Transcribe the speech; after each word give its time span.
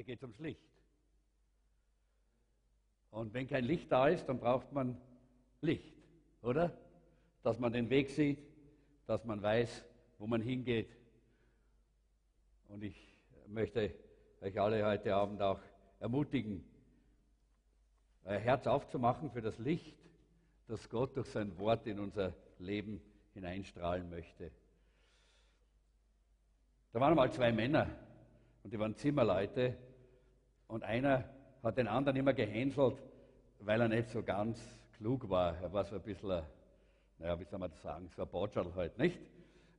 Heute 0.00 0.06
geht 0.06 0.18
es 0.20 0.22
ums 0.22 0.38
Licht. 0.38 0.62
Und 3.10 3.34
wenn 3.34 3.46
kein 3.46 3.66
Licht 3.66 3.92
da 3.92 4.08
ist, 4.08 4.24
dann 4.24 4.40
braucht 4.40 4.72
man 4.72 4.96
Licht, 5.60 5.92
oder? 6.40 6.72
Dass 7.42 7.58
man 7.58 7.70
den 7.70 7.90
Weg 7.90 8.08
sieht, 8.08 8.38
dass 9.06 9.26
man 9.26 9.42
weiß, 9.42 9.84
wo 10.16 10.26
man 10.26 10.40
hingeht. 10.40 10.88
Und 12.68 12.82
ich 12.82 12.96
möchte 13.46 13.94
euch 14.40 14.58
alle 14.58 14.86
heute 14.86 15.14
Abend 15.14 15.42
auch 15.42 15.60
ermutigen, 15.98 16.64
euer 18.24 18.38
Herz 18.38 18.66
aufzumachen 18.66 19.30
für 19.30 19.42
das 19.42 19.58
Licht, 19.58 19.98
das 20.66 20.88
Gott 20.88 21.14
durch 21.14 21.28
sein 21.28 21.58
Wort 21.58 21.86
in 21.86 22.00
unser 22.00 22.32
Leben 22.58 23.02
hineinstrahlen 23.34 24.08
möchte. 24.08 24.50
Da 26.94 27.00
waren 27.00 27.14
mal 27.14 27.30
zwei 27.30 27.52
Männer 27.52 27.86
und 28.62 28.72
die 28.72 28.78
waren 28.78 28.96
Zimmerleute 28.96 29.76
und 30.70 30.84
einer 30.84 31.24
hat 31.62 31.76
den 31.76 31.88
anderen 31.88 32.16
immer 32.16 32.32
gehänselt, 32.32 32.96
weil 33.60 33.80
er 33.80 33.88
nicht 33.88 34.08
so 34.10 34.22
ganz 34.22 34.58
klug 34.96 35.28
war. 35.28 35.54
Er 35.62 35.72
war 35.72 35.84
so 35.84 35.96
ein 35.96 36.02
bisschen, 36.02 36.42
naja, 37.18 37.38
wie 37.38 37.44
soll 37.44 37.58
man 37.58 37.70
das 37.70 37.82
sagen, 37.82 38.08
so 38.16 38.22
ein 38.22 38.28
Botschal 38.28 38.66
halt, 38.74 38.98
nicht? 38.98 39.18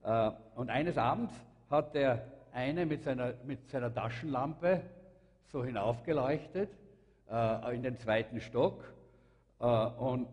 Äh, 0.03 0.31
und 0.55 0.69
eines 0.69 0.97
Abends 0.97 1.33
hat 1.69 1.95
der 1.95 2.25
eine 2.53 2.85
mit 2.85 3.03
seiner, 3.03 3.33
mit 3.45 3.69
seiner 3.69 3.93
Taschenlampe 3.93 4.81
so 5.51 5.63
hinaufgeleuchtet 5.63 6.69
äh, 7.29 7.75
in 7.75 7.83
den 7.83 7.97
zweiten 7.97 8.41
Stock 8.41 8.83
äh, 9.59 9.65
und 9.65 10.27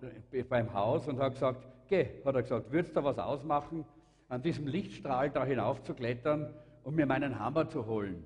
beim 0.48 0.72
Haus 0.74 1.06
und 1.06 1.18
hat 1.18 1.34
gesagt, 1.34 1.66
geh, 1.88 2.06
hat 2.24 2.34
er 2.34 2.42
gesagt, 2.42 2.72
würdest 2.72 2.96
du 2.96 3.04
was 3.04 3.18
ausmachen, 3.18 3.84
an 4.28 4.42
diesem 4.42 4.66
Lichtstrahl 4.66 5.30
da 5.30 5.44
hinaufzuklettern 5.44 6.52
um 6.84 6.94
mir 6.94 7.06
meinen 7.06 7.38
Hammer 7.38 7.68
zu 7.68 7.86
holen? 7.86 8.24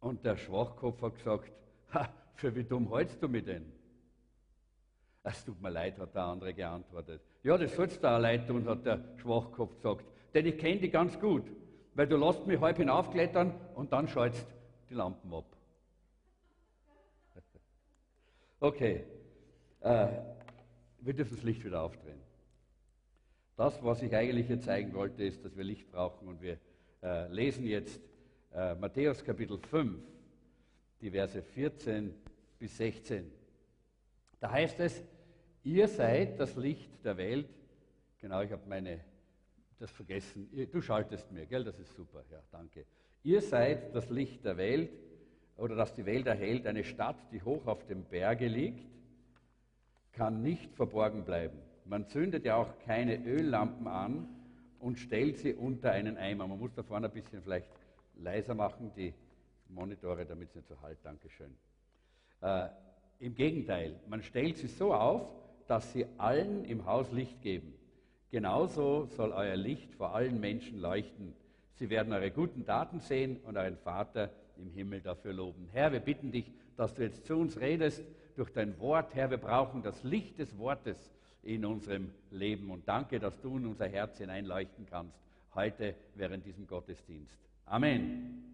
Und 0.00 0.24
der 0.24 0.36
Schwachkopf 0.36 1.02
hat 1.02 1.16
gesagt, 1.16 1.52
ha, 1.92 2.08
für 2.34 2.54
wie 2.54 2.64
dumm 2.64 2.92
hältst 2.94 3.22
du 3.22 3.28
mich 3.28 3.44
denn? 3.44 3.72
Es 5.24 5.44
tut 5.44 5.60
mir 5.60 5.70
leid, 5.70 5.98
hat 5.98 6.14
der 6.14 6.22
andere 6.22 6.54
geantwortet. 6.54 7.20
Ja, 7.42 7.58
das 7.58 7.74
sollst 7.74 8.02
du 8.02 8.08
auch 8.08 8.18
leid 8.18 8.46
tun, 8.46 8.66
hat 8.68 8.86
der 8.86 9.00
Schwachkopf 9.16 9.76
gesagt. 9.76 10.04
Denn 10.32 10.46
ich 10.46 10.56
kenne 10.58 10.80
dich 10.80 10.92
ganz 10.92 11.18
gut, 11.18 11.44
weil 11.94 12.06
du 12.06 12.16
lässt 12.16 12.46
mich 12.46 12.60
halb 12.60 12.76
hinaufklettern 12.76 13.52
und 13.74 13.92
dann 13.92 14.08
schaltest 14.08 14.46
die 14.88 14.94
Lampen 14.94 15.32
ab. 15.32 15.44
Okay, 18.60 19.04
äh, 19.80 20.08
wir 21.00 21.14
dürfen 21.14 21.36
das 21.36 21.44
Licht 21.44 21.64
wieder 21.64 21.82
aufdrehen. 21.82 22.20
Das, 23.56 23.82
was 23.82 24.02
ich 24.02 24.14
eigentlich 24.14 24.46
hier 24.46 24.60
zeigen 24.60 24.94
wollte, 24.94 25.24
ist, 25.24 25.44
dass 25.44 25.56
wir 25.56 25.64
Licht 25.64 25.90
brauchen 25.90 26.28
und 26.28 26.40
wir 26.40 26.58
äh, 27.02 27.26
lesen 27.32 27.66
jetzt 27.66 28.00
äh, 28.58 28.74
Matthäus 28.74 29.22
Kapitel 29.22 29.56
5, 29.56 30.00
die 31.00 31.10
Verse 31.10 31.40
14 31.40 32.12
bis 32.58 32.76
16. 32.76 33.30
Da 34.40 34.50
heißt 34.50 34.80
es, 34.80 35.04
ihr 35.62 35.86
seid 35.86 36.40
das 36.40 36.56
Licht 36.56 36.90
der 37.04 37.16
Welt. 37.16 37.48
Genau, 38.18 38.42
ich 38.42 38.50
habe 38.50 38.62
meine, 38.68 39.00
das 39.78 39.92
vergessen. 39.92 40.50
Du 40.72 40.80
schaltest 40.80 41.30
mir, 41.30 41.46
gell? 41.46 41.62
Das 41.62 41.78
ist 41.78 41.94
super. 41.94 42.24
Ja, 42.32 42.42
danke. 42.50 42.84
Ihr 43.22 43.40
seid 43.40 43.94
das 43.94 44.10
Licht 44.10 44.44
der 44.44 44.56
Welt 44.56 44.90
oder 45.56 45.76
das 45.76 45.94
die 45.94 46.04
Welt 46.04 46.26
erhält. 46.26 46.66
Eine 46.66 46.82
Stadt, 46.82 47.16
die 47.30 47.42
hoch 47.42 47.64
auf 47.66 47.86
dem 47.86 48.02
Berge 48.04 48.48
liegt, 48.48 48.88
kann 50.12 50.42
nicht 50.42 50.74
verborgen 50.74 51.24
bleiben. 51.24 51.58
Man 51.84 52.08
zündet 52.08 52.44
ja 52.44 52.56
auch 52.56 52.76
keine 52.80 53.24
Öllampen 53.24 53.86
an 53.86 54.28
und 54.80 54.98
stellt 54.98 55.38
sie 55.38 55.54
unter 55.54 55.92
einen 55.92 56.16
Eimer. 56.16 56.48
Man 56.48 56.58
muss 56.58 56.74
da 56.74 56.82
vorne 56.82 57.06
ein 57.06 57.12
bisschen 57.12 57.40
vielleicht 57.40 57.68
leiser 58.18 58.54
machen, 58.54 58.92
die 58.96 59.14
Monitore, 59.68 60.24
damit 60.26 60.50
es 60.50 60.56
nicht 60.56 60.68
so 60.68 60.80
halt. 60.80 60.98
Dankeschön. 61.02 61.54
Äh, 62.40 62.68
Im 63.20 63.34
Gegenteil, 63.34 63.98
man 64.08 64.22
stellt 64.22 64.58
sie 64.58 64.68
so 64.68 64.94
auf, 64.94 65.28
dass 65.66 65.92
sie 65.92 66.06
allen 66.16 66.64
im 66.64 66.86
Haus 66.86 67.10
Licht 67.12 67.42
geben. 67.42 67.74
Genauso 68.30 69.06
soll 69.06 69.32
euer 69.32 69.56
Licht 69.56 69.94
vor 69.94 70.14
allen 70.14 70.40
Menschen 70.40 70.78
leuchten. 70.78 71.34
Sie 71.74 71.90
werden 71.90 72.12
eure 72.12 72.30
guten 72.30 72.64
Taten 72.64 73.00
sehen 73.00 73.38
und 73.44 73.56
euren 73.56 73.76
Vater 73.78 74.30
im 74.56 74.70
Himmel 74.70 75.00
dafür 75.00 75.32
loben. 75.32 75.68
Herr, 75.72 75.92
wir 75.92 76.00
bitten 76.00 76.32
dich, 76.32 76.50
dass 76.76 76.94
du 76.94 77.02
jetzt 77.02 77.26
zu 77.26 77.36
uns 77.36 77.58
redest 77.60 78.04
durch 78.36 78.50
dein 78.52 78.78
Wort. 78.80 79.14
Herr, 79.14 79.30
wir 79.30 79.38
brauchen 79.38 79.82
das 79.82 80.02
Licht 80.02 80.38
des 80.38 80.56
Wortes 80.58 81.12
in 81.42 81.64
unserem 81.64 82.12
Leben. 82.30 82.70
Und 82.70 82.86
danke, 82.86 83.18
dass 83.18 83.40
du 83.40 83.56
in 83.56 83.66
unser 83.66 83.88
Herz 83.88 84.18
hineinleuchten 84.18 84.86
kannst, 84.86 85.18
heute 85.54 85.94
während 86.14 86.44
diesem 86.44 86.66
Gottesdienst. 86.66 87.47
Amen. 87.70 88.44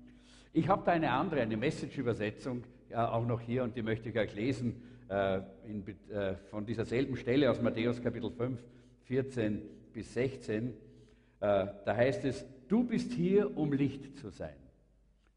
Ich 0.53 0.69
habe 0.69 0.83
da 0.85 0.91
eine 0.91 1.13
andere, 1.13 1.41
eine 1.41 1.57
Message-Übersetzung 1.57 2.65
äh, 2.91 2.97
auch 2.97 3.25
noch 3.25 3.41
hier 3.41 3.63
und 3.63 3.77
die 3.77 3.83
möchte 3.83 4.09
ich 4.09 4.19
euch 4.19 4.35
lesen 4.35 4.83
äh, 5.09 5.41
in, 5.65 5.85
äh, 6.11 6.35
von 6.51 6.67
dieser 6.67 6.85
selben 6.85 7.17
Stelle 7.17 7.49
aus 7.49 7.63
Matthäus 7.63 8.03
Kapitel 8.03 8.31
5, 8.33 8.61
14 9.03 9.63
bis 9.93 10.13
16. 10.15 10.67
Äh, 10.67 10.73
da 11.39 11.97
heißt 11.97 12.25
es, 12.25 12.45
du 12.67 12.83
bist 12.83 13.13
hier, 13.13 13.57
um 13.57 13.73
Licht 13.73 14.19
zu 14.19 14.31
sein. 14.31 14.57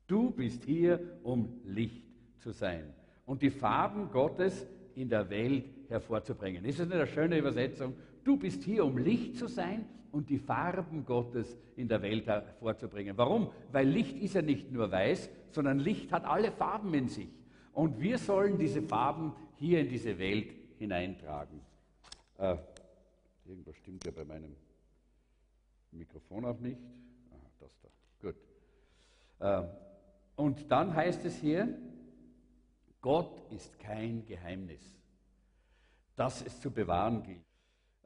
Du 0.07 0.31
bist 0.31 0.63
hier, 0.63 0.99
um 1.21 1.61
Licht 1.63 2.03
zu 2.39 2.51
sein. 2.51 2.95
Und 3.27 3.43
die 3.43 3.51
Farben 3.51 4.09
Gottes 4.09 4.65
in 4.95 5.09
der 5.09 5.29
Welt 5.29 5.65
hervorzubringen. 5.87 6.65
Ist 6.65 6.79
das 6.79 6.87
nicht 6.87 6.95
eine 6.95 7.05
schöne 7.05 7.37
Übersetzung? 7.37 7.93
Du 8.27 8.35
bist 8.35 8.63
hier, 8.63 8.83
um 8.83 8.97
Licht 8.97 9.37
zu 9.37 9.47
sein 9.47 9.85
und 10.11 10.29
die 10.29 10.37
Farben 10.37 11.05
Gottes 11.05 11.57
in 11.77 11.87
der 11.87 12.01
Welt 12.01 12.27
hervorzubringen. 12.27 13.17
Warum? 13.17 13.51
Weil 13.71 13.87
Licht 13.87 14.17
ist 14.17 14.35
ja 14.35 14.41
nicht 14.41 14.69
nur 14.69 14.91
weiß, 14.91 15.29
sondern 15.51 15.79
Licht 15.79 16.11
hat 16.11 16.25
alle 16.25 16.51
Farben 16.51 16.93
in 16.93 17.07
sich. 17.07 17.29
Und 17.71 18.01
wir 18.01 18.17
sollen 18.17 18.57
diese 18.57 18.81
Farben 18.81 19.33
hier 19.55 19.79
in 19.79 19.87
diese 19.87 20.19
Welt 20.19 20.53
hineintragen. 20.77 21.61
Äh, 22.37 22.57
irgendwas 23.45 23.77
stimmt 23.77 24.03
ja 24.03 24.11
bei 24.11 24.25
meinem 24.25 24.57
Mikrofon 25.91 26.43
auch 26.43 26.59
nicht. 26.59 26.81
Aha, 27.31 27.49
das 27.61 27.79
da. 27.79 27.87
Gut. 28.21 28.35
Äh, 29.39 29.63
und 30.35 30.69
dann 30.69 30.93
heißt 30.93 31.23
es 31.23 31.37
hier, 31.37 31.77
Gott 32.99 33.41
ist 33.51 33.79
kein 33.79 34.25
Geheimnis 34.25 34.97
das 36.17 36.41
es 36.41 36.59
zu 36.59 36.71
bewahren 36.71 37.23
gilt. 37.23 37.46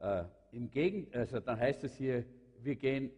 Äh, 0.02 0.24
Im 0.52 0.70
Gegenteil, 0.70 1.22
also 1.22 1.40
dann 1.40 1.60
heißt 1.60 1.84
es 1.84 1.96
hier, 1.96 2.26
wir 2.62 2.76
gehen 2.76 3.12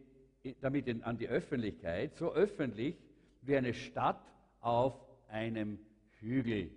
damit 0.62 0.88
in, 0.88 1.04
an 1.04 1.18
die 1.18 1.28
Öffentlichkeit, 1.28 2.16
so 2.16 2.34
öffentlich 2.34 2.96
wie 3.42 3.56
eine 3.56 3.74
Stadt 3.74 4.22
auf 4.60 4.94
einem 5.30 5.80
Hügel. 6.20 6.70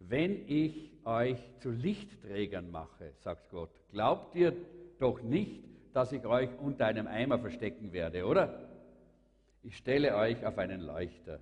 Wenn 0.00 0.46
ich 0.48 0.92
euch 1.04 1.38
zu 1.60 1.70
Lichtträgern 1.70 2.70
mache, 2.70 3.12
sagt 3.20 3.50
Gott, 3.50 3.70
glaubt 3.90 4.34
ihr 4.34 4.54
doch 4.98 5.22
nicht, 5.22 5.64
dass 5.92 6.12
ich 6.12 6.24
euch 6.26 6.50
unter 6.60 6.86
einem 6.86 7.06
Eimer 7.06 7.38
verstecken 7.38 7.92
werde, 7.92 8.24
oder? 8.26 8.68
Ich 9.62 9.76
stelle 9.76 10.14
euch 10.16 10.44
auf 10.44 10.58
einen 10.58 10.80
Leuchter. 10.80 11.40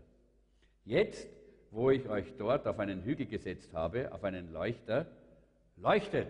Jetzt, 0.84 1.28
wo 1.70 1.90
ich 1.90 2.08
euch 2.08 2.34
dort 2.38 2.66
auf 2.66 2.78
einen 2.78 3.02
Hügel 3.02 3.26
gesetzt 3.26 3.74
habe, 3.74 4.12
auf 4.12 4.24
einen 4.24 4.52
Leuchter, 4.52 5.06
Leuchtet. 5.76 6.28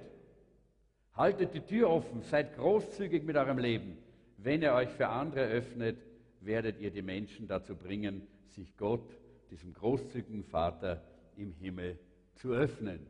Haltet 1.16 1.54
die 1.54 1.60
Tür 1.60 1.88
offen. 1.90 2.22
Seid 2.22 2.56
großzügig 2.56 3.24
mit 3.24 3.36
eurem 3.36 3.58
Leben. 3.58 3.96
Wenn 4.36 4.62
ihr 4.62 4.74
euch 4.74 4.90
für 4.90 5.08
andere 5.08 5.46
öffnet, 5.46 5.96
werdet 6.40 6.78
ihr 6.78 6.90
die 6.90 7.02
Menschen 7.02 7.48
dazu 7.48 7.74
bringen, 7.74 8.22
sich 8.50 8.76
Gott, 8.76 9.18
diesem 9.50 9.72
großzügigen 9.72 10.44
Vater 10.44 11.02
im 11.36 11.52
Himmel, 11.54 11.98
zu 12.34 12.52
öffnen. 12.52 13.00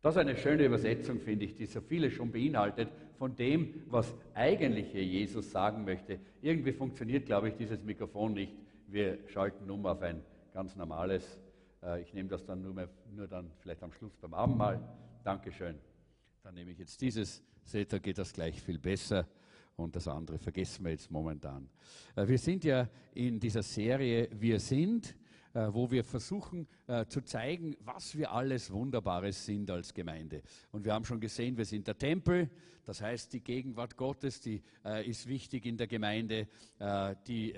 Das 0.00 0.14
ist 0.14 0.20
eine 0.20 0.36
schöne 0.36 0.64
Übersetzung, 0.64 1.20
finde 1.20 1.44
ich, 1.44 1.54
die 1.54 1.66
so 1.66 1.80
viele 1.80 2.10
schon 2.10 2.32
beinhaltet 2.32 2.88
von 3.18 3.36
dem, 3.36 3.82
was 3.88 4.14
eigentlich 4.34 4.90
hier 4.92 5.04
Jesus 5.04 5.50
sagen 5.50 5.84
möchte. 5.84 6.18
Irgendwie 6.40 6.72
funktioniert, 6.72 7.26
glaube 7.26 7.48
ich, 7.48 7.56
dieses 7.56 7.82
Mikrofon 7.82 8.34
nicht. 8.34 8.52
Wir 8.86 9.18
schalten 9.28 9.68
um 9.70 9.84
auf 9.84 10.00
ein 10.00 10.22
ganz 10.54 10.76
normales. 10.76 11.40
Äh, 11.82 12.02
ich 12.02 12.14
nehme 12.14 12.28
das 12.28 12.44
dann 12.46 12.62
nur, 12.62 12.72
mehr, 12.72 12.88
nur 13.14 13.26
dann 13.26 13.50
vielleicht 13.60 13.82
am 13.82 13.92
Schluss 13.92 14.16
beim 14.16 14.32
Abendmahl. 14.32 14.80
Dankeschön. 15.24 15.76
Dann 16.46 16.54
nehme 16.54 16.70
ich 16.70 16.78
jetzt 16.78 17.00
dieses. 17.00 17.42
Seht, 17.64 17.92
da 17.92 17.98
geht 17.98 18.18
das 18.18 18.32
gleich 18.32 18.62
viel 18.62 18.78
besser. 18.78 19.26
Und 19.74 19.96
das 19.96 20.06
andere 20.06 20.38
vergessen 20.38 20.84
wir 20.84 20.92
jetzt 20.92 21.10
momentan. 21.10 21.68
Äh, 22.14 22.28
wir 22.28 22.38
sind 22.38 22.62
ja 22.62 22.88
in 23.14 23.40
dieser 23.40 23.64
Serie 23.64 24.28
Wir 24.30 24.60
sind 24.60 25.16
wo 25.72 25.90
wir 25.90 26.04
versuchen 26.04 26.66
äh, 26.86 27.06
zu 27.06 27.22
zeigen, 27.22 27.76
was 27.80 28.16
wir 28.16 28.32
alles 28.32 28.70
Wunderbares 28.70 29.46
sind 29.46 29.70
als 29.70 29.94
Gemeinde. 29.94 30.42
Und 30.70 30.84
wir 30.84 30.92
haben 30.92 31.04
schon 31.04 31.20
gesehen, 31.20 31.56
wir 31.56 31.64
sind 31.64 31.86
der 31.86 31.96
Tempel, 31.96 32.50
das 32.84 33.00
heißt, 33.00 33.32
die 33.32 33.40
Gegenwart 33.40 33.96
Gottes, 33.96 34.40
die 34.40 34.62
äh, 34.84 35.08
ist 35.08 35.26
wichtig 35.26 35.66
in 35.66 35.76
der 35.76 35.86
Gemeinde, 35.88 36.46
die, 37.26 37.52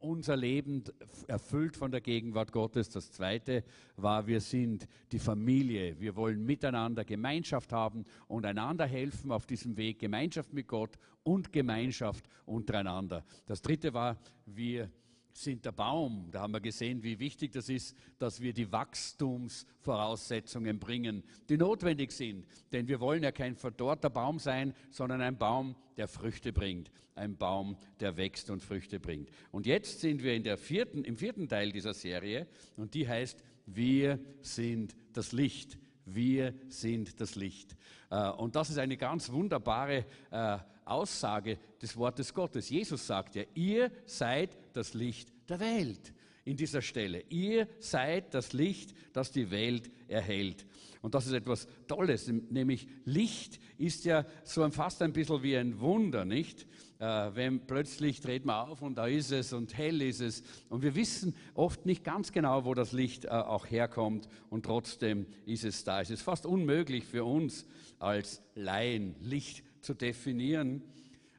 unser 0.00 0.36
Leben 0.36 0.84
erfüllt 1.28 1.76
von 1.76 1.90
der 1.90 2.02
Gegenwart 2.02 2.52
Gottes. 2.52 2.90
Das 2.90 3.10
Zweite 3.10 3.64
war, 3.96 4.26
wir 4.26 4.40
sind 4.40 4.86
die 5.12 5.18
Familie. 5.18 5.98
Wir 5.98 6.14
wollen 6.14 6.44
miteinander 6.44 7.04
Gemeinschaft 7.04 7.72
haben 7.72 8.04
und 8.28 8.44
einander 8.44 8.86
helfen 8.86 9.32
auf 9.32 9.46
diesem 9.46 9.78
Weg, 9.78 10.00
Gemeinschaft 10.00 10.52
mit 10.52 10.66
Gott 10.66 10.98
und 11.22 11.52
Gemeinschaft 11.52 12.28
untereinander. 12.44 13.24
Das 13.46 13.62
Dritte 13.62 13.94
war, 13.94 14.18
wir 14.44 14.90
sind 15.36 15.64
der 15.64 15.72
Baum. 15.72 16.28
Da 16.30 16.40
haben 16.40 16.52
wir 16.52 16.60
gesehen, 16.60 17.02
wie 17.02 17.18
wichtig 17.18 17.52
das 17.52 17.68
ist, 17.68 17.96
dass 18.18 18.40
wir 18.40 18.52
die 18.52 18.70
Wachstumsvoraussetzungen 18.72 20.78
bringen, 20.78 21.22
die 21.48 21.58
notwendig 21.58 22.12
sind. 22.12 22.46
Denn 22.72 22.88
wir 22.88 23.00
wollen 23.00 23.22
ja 23.22 23.32
kein 23.32 23.54
verdorrter 23.54 24.10
Baum 24.10 24.38
sein, 24.38 24.74
sondern 24.90 25.20
ein 25.20 25.36
Baum, 25.36 25.76
der 25.96 26.08
Früchte 26.08 26.52
bringt. 26.52 26.90
Ein 27.14 27.36
Baum, 27.36 27.76
der 28.00 28.16
wächst 28.16 28.50
und 28.50 28.62
Früchte 28.62 28.98
bringt. 29.00 29.30
Und 29.50 29.66
jetzt 29.66 30.00
sind 30.00 30.22
wir 30.22 30.34
in 30.34 30.42
der 30.42 30.58
vierten, 30.58 31.04
im 31.04 31.16
vierten 31.16 31.48
Teil 31.48 31.72
dieser 31.72 31.94
Serie 31.94 32.46
und 32.76 32.94
die 32.94 33.08
heißt, 33.08 33.42
wir 33.66 34.20
sind 34.42 34.94
das 35.12 35.32
Licht. 35.32 35.78
Wir 36.04 36.54
sind 36.68 37.20
das 37.20 37.34
Licht. 37.34 37.76
Äh, 38.10 38.30
und 38.30 38.54
das 38.54 38.70
ist 38.70 38.78
eine 38.78 38.96
ganz 38.96 39.32
wunderbare 39.32 40.06
äh, 40.30 40.58
Aussage 40.84 41.58
des 41.82 41.96
Wortes 41.96 42.32
Gottes. 42.32 42.70
Jesus 42.70 43.04
sagt 43.06 43.34
ja, 43.34 43.42
ihr 43.54 43.90
seid 44.06 44.56
das 44.76 44.94
Licht 44.94 45.32
der 45.48 45.60
Welt 45.60 46.12
in 46.44 46.56
dieser 46.56 46.80
Stelle. 46.80 47.24
Ihr 47.28 47.68
seid 47.80 48.32
das 48.32 48.52
Licht, 48.52 48.94
das 49.12 49.32
die 49.32 49.50
Welt 49.50 49.90
erhält. 50.08 50.64
Und 51.02 51.14
das 51.14 51.26
ist 51.26 51.32
etwas 51.32 51.68
Tolles, 51.86 52.28
nämlich 52.28 52.88
Licht 53.04 53.60
ist 53.78 54.04
ja 54.04 54.24
so 54.44 54.68
fast 54.70 55.02
ein 55.02 55.12
bisschen 55.12 55.42
wie 55.42 55.56
ein 55.56 55.80
Wunder, 55.80 56.24
nicht? 56.24 56.66
Äh, 56.98 57.04
wenn 57.34 57.66
plötzlich 57.66 58.20
dreht 58.20 58.44
man 58.44 58.68
auf 58.68 58.80
und 58.80 58.96
da 58.96 59.06
ist 59.06 59.30
es 59.30 59.52
und 59.52 59.76
hell 59.76 60.00
ist 60.00 60.20
es. 60.20 60.42
Und 60.68 60.82
wir 60.82 60.94
wissen 60.94 61.34
oft 61.54 61.84
nicht 61.84 62.04
ganz 62.04 62.32
genau, 62.32 62.64
wo 62.64 62.74
das 62.74 62.92
Licht 62.92 63.26
äh, 63.26 63.28
auch 63.28 63.66
herkommt 63.66 64.28
und 64.48 64.64
trotzdem 64.64 65.26
ist 65.44 65.64
es 65.64 65.84
da. 65.84 66.00
Es 66.00 66.10
ist 66.10 66.22
fast 66.22 66.46
unmöglich 66.46 67.04
für 67.04 67.24
uns 67.24 67.66
als 67.98 68.42
Laien 68.54 69.14
Licht 69.20 69.62
zu 69.82 69.94
definieren. 69.94 70.82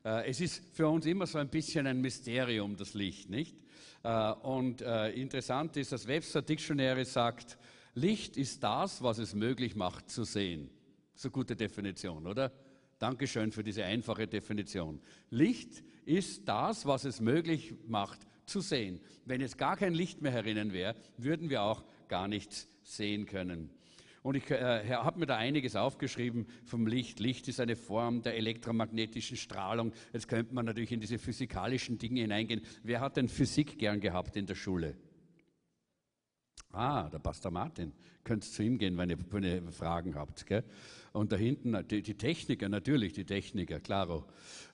Äh, 0.08 0.30
es 0.30 0.40
ist 0.40 0.64
für 0.74 0.88
uns 0.88 1.06
immer 1.06 1.28
so 1.28 1.38
ein 1.38 1.50
bisschen 1.50 1.86
ein 1.86 2.00
Mysterium, 2.00 2.78
das 2.78 2.94
Licht, 2.94 3.30
nicht? 3.30 3.58
Äh, 4.04 4.32
und 4.32 4.82
äh, 4.82 5.10
interessant 5.12 5.76
ist, 5.76 5.92
dass 5.92 6.08
Webster 6.08 6.42
Dictionary 6.42 7.04
sagt, 7.04 7.58
Licht 7.94 8.38
ist 8.38 8.64
das, 8.64 9.04
was 9.04 9.18
es 9.18 9.36
möglich 9.36 9.76
macht 9.76 10.10
zu 10.10 10.24
sehen. 10.24 10.70
So 11.14 11.30
gute 11.30 11.58
Definition, 11.58 12.26
oder? 12.26 12.54
Dankeschön 13.00 13.52
für 13.52 13.64
diese 13.64 13.84
einfache 13.84 14.28
Definition. 14.28 15.02
Licht 15.30 15.84
ist 16.06 16.48
das, 16.48 16.86
was 16.86 17.04
es 17.04 17.20
möglich 17.20 17.74
macht 17.86 18.22
zu 18.46 18.62
sehen. 18.62 19.02
Wenn 19.26 19.42
es 19.42 19.58
gar 19.58 19.76
kein 19.76 19.94
Licht 19.94 20.22
mehr 20.22 20.32
herinnen 20.32 20.72
wäre, 20.72 20.96
würden 21.18 21.50
wir 21.50 21.64
auch 21.64 21.84
gar 22.08 22.30
nichts 22.30 22.70
sehen 22.82 23.26
können. 23.26 23.70
Und 24.28 24.36
ich 24.36 24.52
äh, 24.52 24.94
habe 24.94 25.22
mir 25.22 25.26
da 25.26 25.38
einiges 25.38 25.78
aufgeschrieben 25.78 26.48
vom 26.66 26.86
Licht. 26.86 27.22
Licht 27.22 27.48
ist 27.48 27.62
eine 27.62 27.78
Form 27.78 28.24
der 28.24 28.36
elektromagnetischen 28.36 29.38
Strahlung. 29.38 29.94
Jetzt 30.12 30.28
könnte 30.28 30.54
man 30.54 30.66
natürlich 30.66 30.92
in 30.92 31.00
diese 31.00 31.18
physikalischen 31.18 31.98
Dinge 31.98 32.20
hineingehen. 32.20 32.60
Wer 32.84 33.00
hat 33.00 33.16
denn 33.16 33.30
Physik 33.30 33.80
gern 33.80 34.02
gehabt 34.02 34.36
in 34.36 34.46
der 34.46 34.56
Schule? 34.56 34.98
Ah, 36.74 37.08
der 37.10 37.20
Pastor 37.20 37.52
Martin. 37.52 37.94
Könnt 38.26 38.44
zu 38.44 38.64
ihm 38.64 38.78
gehen, 38.78 38.98
wenn 38.98 39.10
ihr, 39.10 39.18
wenn 39.32 39.44
ihr 39.44 39.72
Fragen 39.72 40.16
habt. 40.16 40.46
Gell? 40.46 40.66
Und 41.18 41.32
da 41.32 41.36
hinten 41.36 41.76
die, 41.88 42.04
die, 42.04 42.14
Techniker, 42.14 42.70
natürlich 42.70 43.12
die 43.12 43.26
Techniker, 43.26 43.80
klaro. 43.80 44.26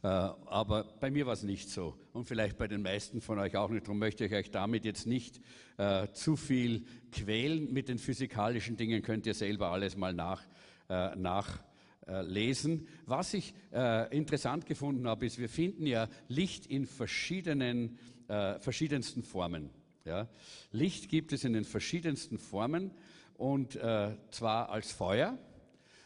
Äh, 0.02 0.08
aber 0.08 0.84
bei 1.00 1.10
mir 1.10 1.26
war 1.26 1.32
es 1.32 1.44
nicht 1.44 1.70
so. 1.70 1.98
Und 2.12 2.26
vielleicht 2.26 2.58
bei 2.58 2.68
den 2.68 2.82
meisten 2.82 3.22
von 3.22 3.40
euch 3.40 3.56
auch 3.56 3.70
nicht. 3.70 3.88
Darum 3.88 3.98
möchte 3.98 4.26
ich 4.26 4.34
euch 4.34 4.52
damit 4.52 4.84
jetzt 4.84 5.08
nicht 5.08 5.40
äh, 5.78 6.10
zu 6.12 6.36
viel 6.36 6.84
quälen. 7.14 7.72
Mit 7.72 7.88
den 7.88 7.98
physikalischen 7.98 8.76
Dingen 8.76 9.02
könnt 9.04 9.26
ihr 9.26 9.34
selber 9.34 9.72
alles 9.72 9.96
mal 9.96 10.14
nach, 10.14 10.44
äh, 10.90 11.16
nachlesen. 11.16 12.90
Was 13.06 13.34
ich 13.34 13.54
äh, 13.72 14.14
interessant 14.14 14.66
gefunden 14.66 15.08
habe, 15.08 15.26
ist, 15.26 15.40
wir 15.40 15.50
finden 15.50 15.86
ja 15.86 16.10
Licht 16.28 16.66
in 16.66 16.86
verschiedenen, 16.86 17.98
äh, 18.28 18.60
verschiedensten 18.60 19.24
Formen. 19.24 19.70
Ja? 20.04 20.28
Licht 20.74 21.08
gibt 21.08 21.32
es 21.32 21.46
in 21.46 21.54
den 21.54 21.64
verschiedensten 21.64 22.38
Formen 22.38 22.92
und 23.38 23.78
äh, 23.78 24.18
zwar 24.30 24.72
als 24.72 24.92
Feuer. 24.92 25.40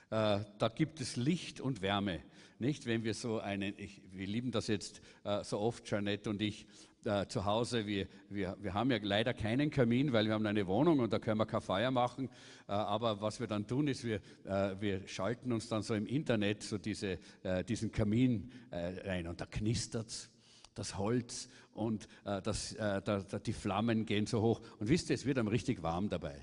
Äh, 0.09 0.39
da 0.57 0.67
gibt 0.69 1.01
es 1.01 1.15
Licht 1.15 1.59
und 1.59 1.81
Wärme. 1.81 2.19
Nicht, 2.59 2.85
wenn 2.85 3.03
wir 3.03 3.13
so 3.13 3.39
einen, 3.39 3.73
ich, 3.77 4.01
wir 4.11 4.27
lieben 4.27 4.51
das 4.51 4.67
jetzt 4.67 5.01
äh, 5.23 5.43
so 5.43 5.59
oft, 5.59 5.85
Jeanette 5.85 6.29
und 6.29 6.41
ich, 6.41 6.65
äh, 7.05 7.27
zu 7.27 7.45
Hause, 7.45 7.85
wir, 7.85 8.07
wir, 8.29 8.57
wir 8.59 8.73
haben 8.73 8.89
ja 8.91 8.97
leider 9.01 9.33
keinen 9.33 9.69
Kamin, 9.69 10.11
weil 10.13 10.25
wir 10.25 10.33
haben 10.33 10.45
eine 10.45 10.65
Wohnung 10.67 10.99
und 10.99 11.13
da 11.13 11.19
können 11.19 11.37
wir 11.39 11.45
kein 11.45 11.61
Feuer 11.61 11.91
machen. 11.91 12.29
Äh, 12.67 12.71
aber 12.71 13.21
was 13.21 13.39
wir 13.39 13.47
dann 13.47 13.67
tun, 13.67 13.87
ist, 13.87 14.03
wir, 14.03 14.21
äh, 14.45 14.75
wir 14.79 15.07
schalten 15.07 15.51
uns 15.51 15.69
dann 15.69 15.83
so 15.83 15.93
im 15.93 16.07
Internet 16.07 16.63
so 16.63 16.77
diese, 16.77 17.19
äh, 17.43 17.63
diesen 17.63 17.91
Kamin 17.91 18.51
rein 18.71 19.27
und 19.27 19.39
da 19.39 19.45
knistert 19.45 20.09
es 20.09 20.29
das 20.77 20.97
Holz 20.97 21.49
und 21.73 22.07
äh, 22.25 22.41
das, 22.41 22.73
äh, 22.73 23.01
da, 23.01 23.19
da, 23.19 23.39
die 23.39 23.53
Flammen 23.53 24.05
gehen 24.05 24.25
so 24.25 24.41
hoch. 24.41 24.61
Und 24.79 24.89
wisst 24.89 25.09
ihr, 25.09 25.15
es 25.15 25.25
wird 25.25 25.37
einem 25.37 25.47
richtig 25.47 25.83
warm 25.83 26.09
dabei, 26.09 26.39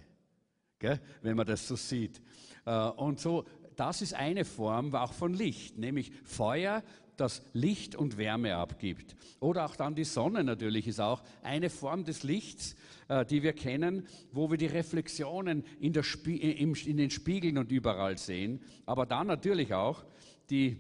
gell? 0.85 1.01
wenn 1.23 1.37
man 1.37 1.47
das 1.47 1.67
so 1.67 1.77
sieht. 1.77 2.21
Äh, 2.67 2.89
und 2.91 3.19
so, 3.19 3.45
das 3.77 4.03
ist 4.03 4.15
eine 4.15 4.45
Form 4.45 4.95
auch 4.95 5.13
von 5.13 5.35
Licht, 5.35 5.79
nämlich 5.79 6.13
Feuer, 6.25 6.83
das 7.17 7.43
Licht 7.53 7.95
und 7.95 8.19
Wärme 8.19 8.57
abgibt. 8.57 9.15
Oder 9.41 9.67
auch 9.67 9.77
dann 9.77 9.95
die 9.95 10.05
Sonne 10.05 10.43
natürlich 10.43 10.89
ist 10.89 11.01
auch 11.01 11.23
eine 11.43 11.71
Form 11.71 12.05
des 12.05 12.23
Lichts, 12.23 12.75
äh, 13.09 13.25
die 13.25 13.43
wir 13.43 13.53
kennen, 13.53 14.07
wo 14.33 14.51
wir 14.51 14.59
die 14.59 14.67
Reflexionen 14.67 15.65
in, 15.81 15.95
Spie 16.03 16.37
in 16.37 16.97
den 16.97 17.11
Spiegeln 17.11 17.57
und 17.57 17.71
überall 17.71 18.19
sehen. 18.19 18.61
Aber 18.85 19.07
dann 19.07 19.29
natürlich 19.29 19.73
auch 19.73 20.05
die 20.51 20.77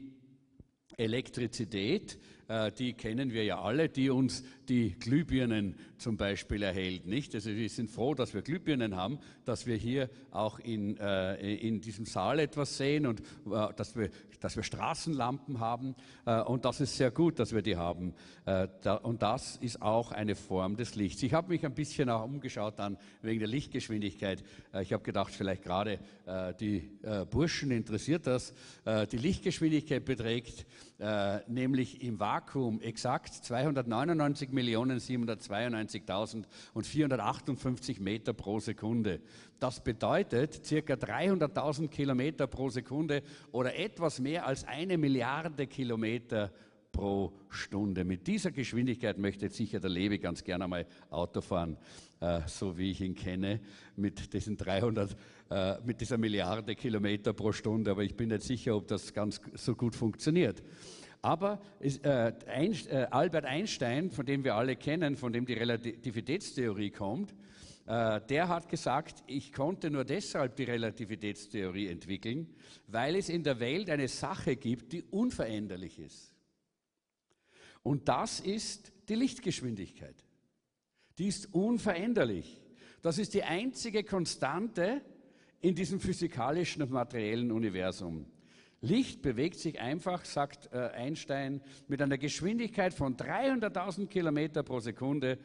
Elektrizität, 0.97 2.19
äh, 2.49 2.73
die 2.73 2.95
kennen 2.95 3.33
wir 3.33 3.45
ja 3.45 3.61
alle, 3.61 3.89
die 3.89 4.11
uns 4.11 4.45
die 4.69 4.99
Glühbirnen 4.99 5.77
zum 5.99 6.17
Beispiel 6.17 6.63
erhält. 6.63 7.07
Nicht? 7.07 7.35
Also 7.35 7.51
wir 7.51 7.69
sind 7.69 7.91
froh, 7.91 8.15
dass 8.15 8.35
wir 8.35 8.43
Glühbirnen 8.43 8.95
haben, 8.95 9.19
dass 9.45 9.67
wir 9.67 9.77
hier 9.77 10.11
auch 10.31 10.59
in, 10.59 10.97
äh, 10.99 11.55
in 11.55 11.81
diesem 11.81 12.05
Saal 12.05 12.39
etwas 12.39 12.77
sehen 12.77 13.07
und 13.07 13.21
äh, 13.21 13.73
dass, 13.77 13.97
wir, 13.97 14.11
dass 14.41 14.57
wir 14.57 14.63
Straßenlampen 14.63 15.61
haben. 15.61 15.95
Äh, 16.27 16.41
und 16.43 16.65
das 16.65 16.81
ist 16.81 16.97
sehr 16.97 17.11
gut, 17.11 17.39
dass 17.39 17.55
wir 17.55 17.63
die 17.63 17.77
haben. 17.77 18.15
Äh, 18.45 18.69
da, 18.83 18.97
und 18.97 19.23
das 19.23 19.57
ist 19.57 19.81
auch 19.81 20.13
eine 20.13 20.35
Form 20.35 20.77
des 20.77 20.95
Lichts. 20.95 21.23
Ich 21.23 21.33
habe 21.33 21.49
mich 21.49 21.65
ein 21.65 21.75
bisschen 21.75 22.11
auch 22.11 22.25
umgeschaut 22.25 22.79
dann 22.79 22.99
wegen 23.23 23.39
der 23.39 23.49
Lichtgeschwindigkeit. 23.49 24.43
Äh, 24.73 24.83
ich 24.83 24.93
habe 24.93 25.03
gedacht, 25.03 25.33
vielleicht 25.33 25.63
gerade 25.63 25.99
die 26.59 26.91
Burschen 27.31 27.71
interessiert 27.71 28.27
das. 28.27 28.55
die 29.13 29.19
Lichtgeschwindigkeit 29.19 30.03
beträgt 30.05 30.67
nämlich 31.49 32.03
im 32.03 32.19
Vakuum 32.19 32.81
exakt 32.81 33.35
299.792.000 33.35 34.54
458 36.87 38.01
Meter 38.01 38.33
pro 38.33 38.61
Sekunde. 38.61 39.21
Das 39.59 39.83
bedeutet 39.83 40.65
circa 40.65 40.95
300.000 40.95 41.89
Kilometer 41.89 42.47
pro 42.47 42.71
Sekunde 42.71 43.23
oder 43.53 43.77
etwas 43.77 44.21
mehr 44.21 44.47
als 44.47 44.65
eine 44.65 44.99
Milliarde 44.99 45.67
Kilometer 45.67 46.53
pro 46.95 47.33
Stunde. 47.49 48.05
Mit 48.05 48.27
dieser 48.27 48.53
Geschwindigkeit 48.53 49.19
möchte 49.19 49.51
sicher 49.51 49.81
der 49.81 49.91
Levi 49.91 50.19
ganz 50.19 50.45
gerne 50.45 50.69
mal 50.69 50.87
Auto 51.11 51.41
fahren, 51.41 51.77
äh, 52.21 52.41
so 52.47 52.79
wie 52.79 52.93
ich 52.93 53.01
ihn 53.01 53.17
kenne, 53.17 53.61
mit 53.97 54.33
diesen 54.33 54.57
300, 54.57 55.17
äh, 55.51 55.75
mit 55.85 56.01
dieser 56.01 56.19
Milliarde 56.19 56.77
Kilometer 56.77 57.33
pro 57.33 57.51
Stunde. 57.51 57.91
Aber 57.91 58.05
ich 58.05 58.17
bin 58.17 58.29
nicht 58.29 58.43
sicher, 58.43 58.77
ob 58.77 58.87
das 58.87 59.13
ganz 59.13 59.41
so 59.55 59.75
gut 59.75 59.97
funktioniert. 59.97 60.63
Aber 61.25 61.59
äh, 61.81 61.89
äh, 61.89 63.07
Albert 63.11 63.47
Einstein, 63.47 64.11
von 64.11 64.27
dem 64.27 64.45
wir 64.45 64.57
alle 64.57 64.77
kennen, 64.77 65.17
von 65.17 65.33
dem 65.33 65.47
die 65.47 65.55
Relativitätstheorie 65.55 66.91
kommt, 66.91 67.35
äh, 67.87 68.21
der 68.29 68.49
hat 68.49 68.69
gesagt, 68.69 69.25
ich 69.27 69.51
konnte 69.51 69.89
nur 69.91 70.05
deshalb 70.05 70.55
die 70.57 70.65
Relativitätstheorie 70.65 71.89
entwickeln, 71.89 72.55
weil 72.89 73.17
es 73.17 73.31
in 73.31 73.43
der 73.43 73.59
Welt 73.59 73.89
eine 73.89 74.07
Sache 74.07 74.57
gibt, 74.57 74.93
die 74.93 75.03
unveränderlich 75.03 75.99
ist. 75.99 76.35
Und 77.83 78.07
das 78.07 78.41
ist 78.41 78.93
die 79.09 79.15
Lichtgeschwindigkeit. 79.15 80.23
Die 81.17 81.29
ist 81.29 81.55
unveränderlich. 81.55 82.61
Das 83.01 83.17
ist 83.17 83.33
die 83.33 83.45
einzige 83.45 84.05
Konstante 84.05 85.01
in 85.63 85.75
diesem 85.75 86.01
physikalischen 86.01 86.83
und 86.83 86.91
materiellen 86.91 87.51
Universum. 87.51 88.27
Licht 88.85 89.23
bewegt 89.23 89.59
sich 89.59 89.81
einfach, 89.81 90.25
sagt 90.25 90.71
äh, 90.73 90.91
Einstein, 90.95 91.63
mit 91.89 92.03
einer 92.03 92.19
Geschwindigkeit 92.19 92.93
von 92.93 93.17
300.000 93.17 94.07
Kilometer 94.07 94.63
pro 94.63 94.81
Sekunde. 94.81 95.39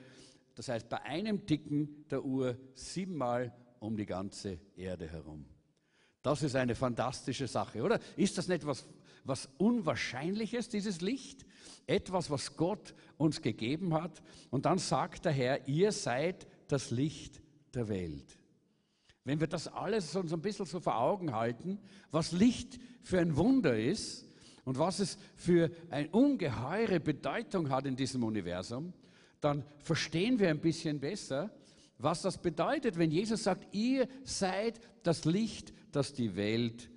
Das 0.56 0.68
heißt, 0.68 0.90
bei 0.90 1.02
einem 1.04 1.46
Ticken 1.46 2.06
der 2.10 2.26
Uhr 2.26 2.58
siebenmal 2.74 3.54
um 3.80 3.96
die 3.96 4.06
ganze 4.06 4.60
Erde 4.76 5.08
herum. 5.08 5.46
Das 6.22 6.44
ist 6.44 6.56
eine 6.56 6.76
fantastische 6.76 7.48
Sache, 7.48 7.82
oder? 7.82 8.00
Ist 8.18 8.38
das 8.38 8.50
nicht 8.50 8.66
was, 8.66 8.86
was 9.24 9.50
Unwahrscheinliches, 9.58 10.68
dieses 10.68 11.00
Licht? 11.00 11.46
Etwas, 11.88 12.30
was 12.30 12.58
Gott 12.58 12.94
uns 13.18 13.42
gegeben 13.42 13.94
hat. 13.94 14.22
Und 14.50 14.66
dann 14.66 14.80
sagt 14.80 15.26
der 15.26 15.32
Herr, 15.32 15.68
ihr 15.68 15.94
seid 15.94 16.46
das 16.68 16.92
Licht 16.92 17.42
der 17.74 17.88
Welt. 17.88 18.38
Wenn 19.24 19.40
wir 19.40 19.48
das 19.48 19.68
alles 19.68 20.16
uns 20.16 20.34
ein 20.34 20.42
bisschen 20.42 20.66
so 20.66 20.80
vor 20.80 20.98
Augen 20.98 21.34
halten, 21.34 21.80
was 22.12 22.32
Licht 22.32 22.80
für 23.10 23.20
ein 23.20 23.36
Wunder 23.36 23.78
ist 23.78 24.26
und 24.66 24.78
was 24.78 25.00
es 25.00 25.18
für 25.36 25.72
eine 25.90 26.10
ungeheure 26.10 27.00
Bedeutung 27.00 27.70
hat 27.70 27.86
in 27.86 27.96
diesem 27.96 28.24
Universum, 28.24 28.94
dann 29.42 29.64
verstehen 29.80 30.40
wir 30.40 30.50
ein 30.50 30.60
bisschen 30.60 31.00
besser, 31.00 31.52
was 31.98 32.22
das 32.22 32.38
bedeutet, 32.38 32.98
wenn 32.98 33.12
Jesus 33.12 33.44
sagt, 33.44 33.74
ihr 33.74 34.08
seid 34.24 34.80
das 35.04 35.26
Licht, 35.26 35.74
das 35.92 36.14
die 36.14 36.36
Welt 36.36 36.90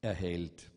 erhält. 0.00 0.70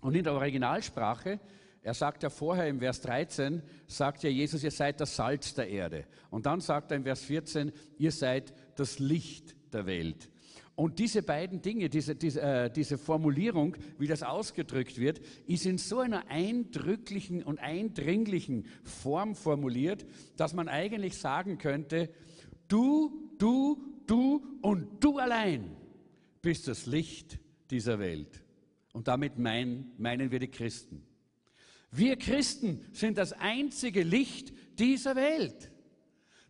Und 0.00 0.14
in 0.14 0.24
der 0.24 0.34
Originalsprache, 0.34 1.40
er 1.82 1.94
sagt 1.94 2.22
ja 2.22 2.30
vorher 2.30 2.68
im 2.68 2.78
Vers 2.78 3.00
13, 3.00 3.62
sagt 3.86 4.22
ja 4.22 4.30
Jesus, 4.30 4.62
ihr 4.62 4.70
seid 4.70 5.00
das 5.00 5.16
Salz 5.16 5.54
der 5.54 5.68
Erde. 5.68 6.06
Und 6.30 6.46
dann 6.46 6.60
sagt 6.60 6.92
er 6.92 6.98
im 6.98 7.04
Vers 7.04 7.22
14, 7.22 7.72
ihr 7.98 8.12
seid 8.12 8.54
das 8.76 9.00
Licht 9.00 9.56
der 9.72 9.86
Welt. 9.86 10.30
Und 10.78 11.00
diese 11.00 11.24
beiden 11.24 11.60
Dinge, 11.60 11.88
diese, 11.88 12.14
diese, 12.14 12.40
äh, 12.40 12.70
diese 12.70 12.98
Formulierung, 12.98 13.76
wie 13.98 14.06
das 14.06 14.22
ausgedrückt 14.22 14.96
wird, 14.96 15.20
ist 15.48 15.66
in 15.66 15.76
so 15.76 15.98
einer 15.98 16.28
eindrücklichen 16.28 17.42
und 17.42 17.58
eindringlichen 17.58 18.64
Form 18.84 19.34
formuliert, 19.34 20.06
dass 20.36 20.54
man 20.54 20.68
eigentlich 20.68 21.16
sagen 21.16 21.58
könnte, 21.58 22.10
du, 22.68 23.28
du, 23.38 23.82
du 24.06 24.40
und 24.62 25.02
du 25.02 25.18
allein 25.18 25.68
bist 26.42 26.68
das 26.68 26.86
Licht 26.86 27.40
dieser 27.72 27.98
Welt. 27.98 28.44
Und 28.92 29.08
damit 29.08 29.36
mein, 29.36 29.90
meinen 29.98 30.30
wir 30.30 30.38
die 30.38 30.46
Christen. 30.46 31.02
Wir 31.90 32.14
Christen 32.14 32.86
sind 32.92 33.18
das 33.18 33.32
einzige 33.32 34.04
Licht 34.04 34.52
dieser 34.78 35.16
Welt, 35.16 35.72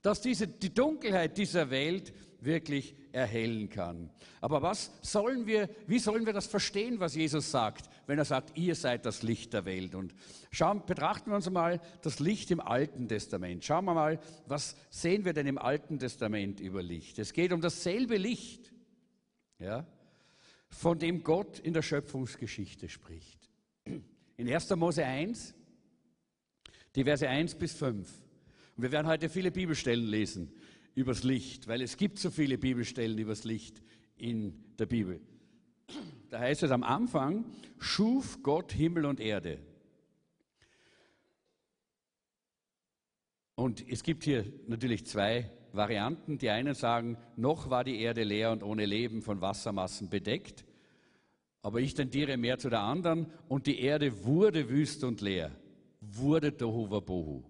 das 0.02 0.20
diese, 0.20 0.46
die 0.46 0.74
Dunkelheit 0.74 1.38
dieser 1.38 1.70
Welt 1.70 2.12
wirklich 2.40 2.94
erhellen 3.12 3.68
kann. 3.68 4.10
Aber 4.40 4.62
was 4.62 4.92
sollen 5.02 5.46
wir, 5.46 5.68
wie 5.86 5.98
sollen 5.98 6.26
wir 6.26 6.32
das 6.32 6.46
verstehen, 6.46 7.00
was 7.00 7.14
Jesus 7.14 7.50
sagt, 7.50 7.88
wenn 8.06 8.18
er 8.18 8.24
sagt, 8.24 8.56
ihr 8.56 8.74
seid 8.74 9.06
das 9.06 9.22
Licht 9.22 9.52
der 9.52 9.64
Welt? 9.64 9.94
Und 9.94 10.14
schauen, 10.50 10.84
betrachten 10.86 11.30
wir 11.30 11.36
uns 11.36 11.50
mal 11.50 11.80
das 12.02 12.20
Licht 12.20 12.50
im 12.50 12.60
Alten 12.60 13.08
Testament. 13.08 13.64
Schauen 13.64 13.84
wir 13.84 13.94
mal, 13.94 14.20
was 14.46 14.76
sehen 14.90 15.24
wir 15.24 15.32
denn 15.32 15.46
im 15.46 15.58
Alten 15.58 15.98
Testament 15.98 16.60
über 16.60 16.82
Licht? 16.82 17.18
Es 17.18 17.32
geht 17.32 17.52
um 17.52 17.60
dasselbe 17.60 18.16
Licht, 18.16 18.72
ja, 19.58 19.86
von 20.68 20.98
dem 20.98 21.24
Gott 21.24 21.58
in 21.58 21.72
der 21.72 21.82
Schöpfungsgeschichte 21.82 22.88
spricht. 22.88 23.48
In 24.36 24.48
1. 24.48 24.70
Mose 24.76 25.04
1, 25.04 25.54
die 26.94 27.04
Verse 27.04 27.28
1 27.28 27.56
bis 27.56 27.72
5. 27.74 28.08
Und 28.76 28.82
wir 28.82 28.92
werden 28.92 29.08
heute 29.08 29.28
viele 29.28 29.50
Bibelstellen 29.50 30.06
lesen 30.06 30.52
übers 30.98 31.22
Licht, 31.22 31.68
weil 31.68 31.80
es 31.80 31.96
gibt 31.96 32.18
so 32.18 32.28
viele 32.28 32.58
Bibelstellen 32.58 33.16
übers 33.18 33.44
Licht 33.44 33.80
in 34.16 34.74
der 34.80 34.86
Bibel. 34.86 35.20
Da 36.28 36.40
heißt 36.40 36.64
es 36.64 36.72
am 36.72 36.82
Anfang, 36.82 37.44
schuf 37.78 38.42
Gott 38.42 38.72
Himmel 38.72 39.06
und 39.06 39.20
Erde. 39.20 39.60
Und 43.54 43.88
es 43.88 44.02
gibt 44.02 44.24
hier 44.24 44.44
natürlich 44.66 45.06
zwei 45.06 45.50
Varianten. 45.72 46.38
Die 46.38 46.50
einen 46.50 46.74
sagen, 46.74 47.16
noch 47.36 47.70
war 47.70 47.84
die 47.84 48.00
Erde 48.00 48.24
leer 48.24 48.50
und 48.50 48.64
ohne 48.64 48.84
Leben 48.84 49.22
von 49.22 49.40
Wassermassen 49.40 50.10
bedeckt. 50.10 50.64
Aber 51.62 51.80
ich 51.80 51.94
tendiere 51.94 52.36
mehr 52.36 52.58
zu 52.58 52.70
der 52.70 52.80
anderen. 52.80 53.32
Und 53.46 53.68
die 53.68 53.80
Erde 53.80 54.24
wurde 54.24 54.68
wüst 54.68 55.04
und 55.04 55.20
leer, 55.20 55.52
wurde 56.00 56.56
Tohuwabohu. 56.56 57.44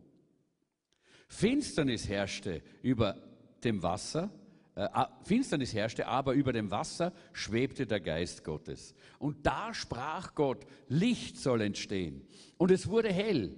Finsternis 1.29 2.09
herrschte 2.09 2.63
über 2.83 3.28
dem 3.65 3.83
Wasser, 3.83 4.31
äh, 4.75 4.89
Finsternis 5.23 5.75
herrschte, 5.75 6.07
aber 6.07 6.35
über 6.35 6.53
dem 6.53 6.71
Wasser 6.71 7.13
schwebte 7.33 7.87
der 7.87 8.01
Geist 8.01 8.45
Gottes. 8.45 8.95
Und 9.19 9.45
da 9.47 9.75
sprach 9.75 10.35
Gott, 10.35 10.67
Licht 10.89 11.37
soll 11.37 11.63
entstehen. 11.63 12.27
Und 12.57 12.71
es 12.71 12.89
wurde 12.89 13.13
hell. 13.13 13.57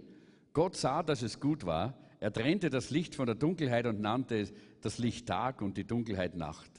Gott 0.52 0.76
sah, 0.76 1.02
dass 1.02 1.22
es 1.22 1.38
gut 1.38 1.66
war. 1.66 1.98
Er 2.20 2.32
trennte 2.32 2.70
das 2.70 2.90
Licht 2.90 3.14
von 3.14 3.26
der 3.26 3.34
Dunkelheit 3.34 3.86
und 3.86 4.00
nannte 4.00 4.48
das 4.80 4.98
Licht 4.98 5.26
Tag 5.26 5.62
und 5.62 5.76
die 5.76 5.86
Dunkelheit 5.86 6.34
Nacht. 6.36 6.70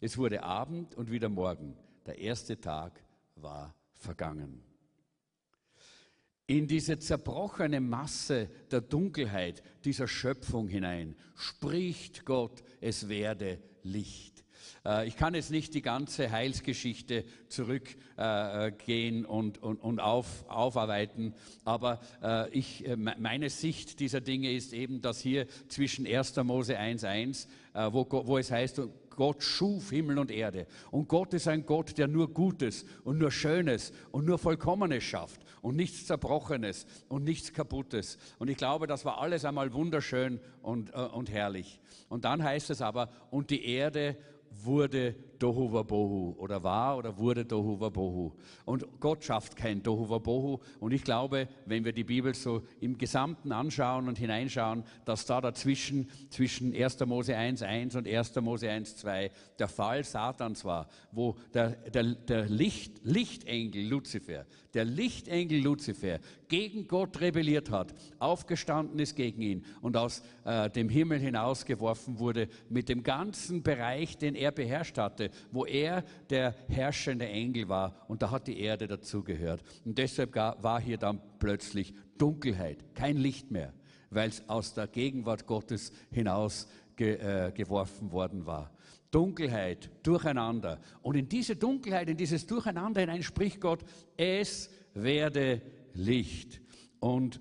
Es 0.00 0.16
wurde 0.16 0.44
Abend 0.44 0.94
und 0.94 1.10
wieder 1.10 1.28
Morgen. 1.28 1.76
Der 2.06 2.18
erste 2.18 2.60
Tag 2.60 3.02
war 3.34 3.74
vergangen 3.94 4.67
in 6.48 6.66
diese 6.66 6.98
zerbrochene 6.98 7.80
Masse 7.80 8.48
der 8.70 8.80
Dunkelheit 8.80 9.62
dieser 9.84 10.08
Schöpfung 10.08 10.66
hinein 10.66 11.14
spricht 11.36 12.24
Gott, 12.24 12.64
es 12.80 13.08
werde 13.08 13.58
Licht. 13.82 14.44
Äh, 14.84 15.06
ich 15.06 15.16
kann 15.16 15.34
jetzt 15.34 15.50
nicht 15.50 15.74
die 15.74 15.82
ganze 15.82 16.30
Heilsgeschichte 16.30 17.26
zurückgehen 17.48 19.26
und, 19.26 19.62
und, 19.62 19.76
und 19.76 20.00
auf, 20.00 20.48
aufarbeiten, 20.48 21.34
aber 21.66 22.00
äh, 22.22 22.48
ich, 22.50 22.86
äh, 22.86 22.96
meine 22.96 23.50
Sicht 23.50 24.00
dieser 24.00 24.22
Dinge 24.22 24.50
ist 24.50 24.72
eben, 24.72 25.02
dass 25.02 25.20
hier 25.20 25.46
zwischen 25.68 26.06
1. 26.06 26.34
Mose 26.36 26.78
1.1, 26.78 27.46
wo, 27.92 28.06
wo 28.10 28.38
es 28.38 28.50
heißt, 28.50 28.80
Gott 29.10 29.42
schuf 29.42 29.90
Himmel 29.90 30.18
und 30.18 30.30
Erde. 30.30 30.66
Und 30.90 31.08
Gott 31.08 31.34
ist 31.34 31.46
ein 31.46 31.66
Gott, 31.66 31.98
der 31.98 32.08
nur 32.08 32.32
Gutes 32.32 32.86
und 33.04 33.18
nur 33.18 33.30
Schönes 33.30 33.92
und 34.12 34.24
nur 34.24 34.38
Vollkommenes 34.38 35.04
schafft 35.04 35.42
und 35.62 35.76
nichts 35.76 36.06
Zerbrochenes 36.06 36.86
und 37.08 37.24
nichts 37.24 37.52
Kaputtes. 37.52 38.18
Und 38.38 38.48
ich 38.48 38.56
glaube, 38.56 38.86
das 38.86 39.04
war 39.04 39.20
alles 39.20 39.44
einmal 39.44 39.72
wunderschön 39.72 40.40
und, 40.62 40.94
äh, 40.94 40.98
und 40.98 41.30
herrlich. 41.30 41.80
Und 42.08 42.24
dann 42.24 42.42
heißt 42.42 42.70
es 42.70 42.82
aber, 42.82 43.10
und 43.30 43.50
die 43.50 43.64
Erde 43.64 44.16
wurde 44.50 45.14
Tohuwabohu 45.38 46.34
oder 46.38 46.62
war 46.62 46.98
oder 46.98 47.16
wurde 47.16 47.46
Tohuwabohu. 47.46 48.32
Und 48.64 49.00
Gott 49.00 49.24
schafft 49.24 49.56
kein 49.56 49.82
Tohuwabohu. 49.82 50.58
Und 50.80 50.92
ich 50.92 51.04
glaube, 51.04 51.48
wenn 51.66 51.84
wir 51.84 51.92
die 51.92 52.04
Bibel 52.04 52.34
so 52.34 52.62
im 52.80 52.98
Gesamten 52.98 53.52
anschauen 53.52 54.08
und 54.08 54.18
hineinschauen, 54.18 54.84
dass 55.04 55.26
da 55.26 55.40
dazwischen, 55.40 56.08
zwischen 56.30 56.74
1. 56.74 57.00
Mose 57.06 57.36
1.1 57.36 57.96
und 57.96 58.08
1. 58.08 58.36
Mose 58.40 58.68
1.2 58.68 59.30
der 59.58 59.68
Fall 59.68 60.04
Satans 60.04 60.64
war, 60.64 60.88
wo 61.12 61.36
der, 61.54 61.70
der, 61.70 62.14
der 62.14 62.48
Licht, 62.48 63.00
Lichtengel 63.04 63.86
Luzifer, 63.86 64.46
der 64.74 64.84
Lichtengel 64.84 65.60
Luzifer 65.60 66.18
gegen 66.48 66.86
Gott 66.88 67.20
rebelliert 67.20 67.70
hat, 67.70 67.94
aufgestanden 68.18 68.98
ist 68.98 69.16
gegen 69.16 69.42
ihn 69.42 69.64
und 69.82 69.96
aus 69.96 70.22
äh, 70.44 70.70
dem 70.70 70.88
Himmel 70.88 71.18
hinausgeworfen 71.18 72.18
wurde 72.18 72.48
mit 72.68 72.88
dem 72.88 73.02
ganzen 73.02 73.62
Bereich, 73.62 74.18
den 74.18 74.34
er 74.34 74.52
beherrscht 74.52 74.98
hatte 74.98 75.27
wo 75.50 75.64
er 75.64 76.04
der 76.30 76.54
herrschende 76.68 77.26
Engel 77.26 77.68
war 77.68 78.04
und 78.08 78.22
da 78.22 78.30
hat 78.30 78.46
die 78.46 78.60
Erde 78.60 78.86
dazugehört. 78.86 79.62
Und 79.84 79.98
deshalb 79.98 80.34
war 80.34 80.80
hier 80.80 80.98
dann 80.98 81.20
plötzlich 81.38 81.94
Dunkelheit, 82.18 82.94
kein 82.94 83.16
Licht 83.16 83.50
mehr, 83.50 83.72
weil 84.10 84.28
es 84.28 84.48
aus 84.48 84.74
der 84.74 84.86
Gegenwart 84.86 85.46
Gottes 85.46 85.92
hinaus 86.10 86.68
ge, 86.96 87.14
äh, 87.14 87.52
geworfen 87.52 88.12
worden 88.12 88.46
war. 88.46 88.70
Dunkelheit, 89.10 89.90
Durcheinander. 90.02 90.80
Und 91.00 91.16
in 91.16 91.28
diese 91.28 91.56
Dunkelheit, 91.56 92.08
in 92.08 92.16
dieses 92.16 92.46
Durcheinander 92.46 93.00
hinein 93.00 93.22
spricht 93.22 93.60
Gott, 93.60 93.84
es 94.16 94.70
werde 94.92 95.62
Licht. 95.94 96.60
Und 97.00 97.40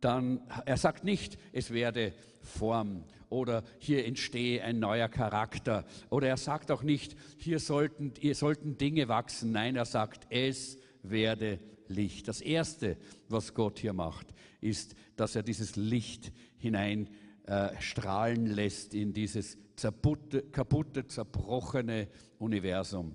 dann, 0.00 0.40
er 0.64 0.76
sagt 0.76 1.04
nicht, 1.04 1.38
es 1.52 1.70
werde 1.72 2.14
Form 2.40 3.04
oder 3.32 3.64
hier 3.78 4.04
entstehe 4.04 4.62
ein 4.62 4.78
neuer 4.78 5.08
Charakter. 5.08 5.84
Oder 6.10 6.28
er 6.28 6.36
sagt 6.36 6.70
auch 6.70 6.82
nicht, 6.82 7.16
hier 7.38 7.58
sollten, 7.58 8.12
hier 8.18 8.34
sollten 8.34 8.78
Dinge 8.78 9.08
wachsen. 9.08 9.50
Nein, 9.50 9.74
er 9.74 9.86
sagt, 9.86 10.26
es 10.30 10.78
werde 11.02 11.58
Licht. 11.88 12.28
Das 12.28 12.40
Erste, 12.40 12.96
was 13.28 13.54
Gott 13.54 13.78
hier 13.78 13.92
macht, 13.92 14.32
ist, 14.60 14.94
dass 15.16 15.34
er 15.34 15.42
dieses 15.42 15.76
Licht 15.76 16.32
hinein 16.58 17.08
äh, 17.44 17.70
strahlen 17.80 18.46
lässt 18.46 18.94
in 18.94 19.12
dieses 19.12 19.58
zerputte, 19.74 20.42
kaputte, 20.42 21.06
zerbrochene 21.06 22.08
Universum. 22.38 23.14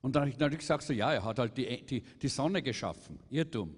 Und 0.00 0.16
dann 0.16 0.32
natürlich 0.38 0.66
sagst 0.66 0.88
du, 0.88 0.92
ja, 0.92 1.12
er 1.12 1.24
hat 1.24 1.38
halt 1.38 1.56
die, 1.56 1.84
die, 1.84 2.02
die 2.02 2.28
Sonne 2.28 2.62
geschaffen. 2.62 3.18
Irrtum. 3.30 3.74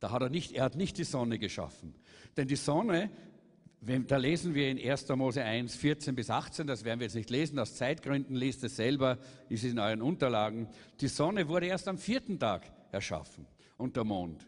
Da 0.00 0.10
hat 0.10 0.22
er 0.22 0.28
nicht, 0.28 0.52
er 0.52 0.64
hat 0.64 0.76
nicht 0.76 0.98
die 0.98 1.04
Sonne 1.04 1.38
geschaffen. 1.38 1.94
Denn 2.36 2.48
die 2.48 2.56
Sonne 2.56 3.10
da 3.86 4.16
lesen 4.16 4.54
wir 4.54 4.70
in 4.70 4.78
1. 4.78 5.08
Mose 5.10 5.42
1, 5.42 5.76
14 5.76 6.14
bis 6.14 6.30
18, 6.30 6.66
das 6.66 6.84
werden 6.84 7.00
wir 7.00 7.06
jetzt 7.06 7.16
nicht 7.16 7.30
lesen, 7.30 7.58
aus 7.58 7.74
Zeitgründen 7.74 8.34
liest 8.34 8.64
es 8.64 8.76
selber, 8.76 9.18
ist 9.48 9.64
in 9.64 9.78
euren 9.78 10.00
Unterlagen. 10.00 10.68
Die 11.00 11.08
Sonne 11.08 11.48
wurde 11.48 11.66
erst 11.66 11.88
am 11.88 11.98
vierten 11.98 12.38
Tag 12.38 12.70
erschaffen 12.92 13.46
und 13.76 13.96
der 13.96 14.04
Mond. 14.04 14.46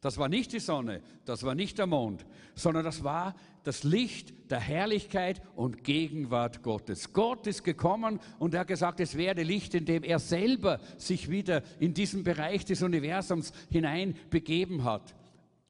Das 0.00 0.18
war 0.18 0.28
nicht 0.28 0.52
die 0.52 0.60
Sonne, 0.60 1.00
das 1.24 1.42
war 1.42 1.54
nicht 1.54 1.78
der 1.78 1.86
Mond, 1.86 2.26
sondern 2.54 2.84
das 2.84 3.02
war 3.02 3.34
das 3.64 3.82
Licht 3.82 4.32
der 4.50 4.60
Herrlichkeit 4.60 5.42
und 5.56 5.82
Gegenwart 5.82 6.62
Gottes. 6.62 7.12
Gott 7.12 7.48
ist 7.48 7.64
gekommen 7.64 8.20
und 8.38 8.54
er 8.54 8.60
hat 8.60 8.68
gesagt, 8.68 9.00
es 9.00 9.16
werde 9.16 9.42
Licht, 9.42 9.74
indem 9.74 10.04
er 10.04 10.20
selber 10.20 10.78
sich 10.96 11.28
wieder 11.28 11.62
in 11.80 11.92
diesen 11.92 12.22
Bereich 12.22 12.64
des 12.64 12.82
Universums 12.82 13.52
hinein 13.68 14.14
begeben 14.30 14.84
hat 14.84 15.16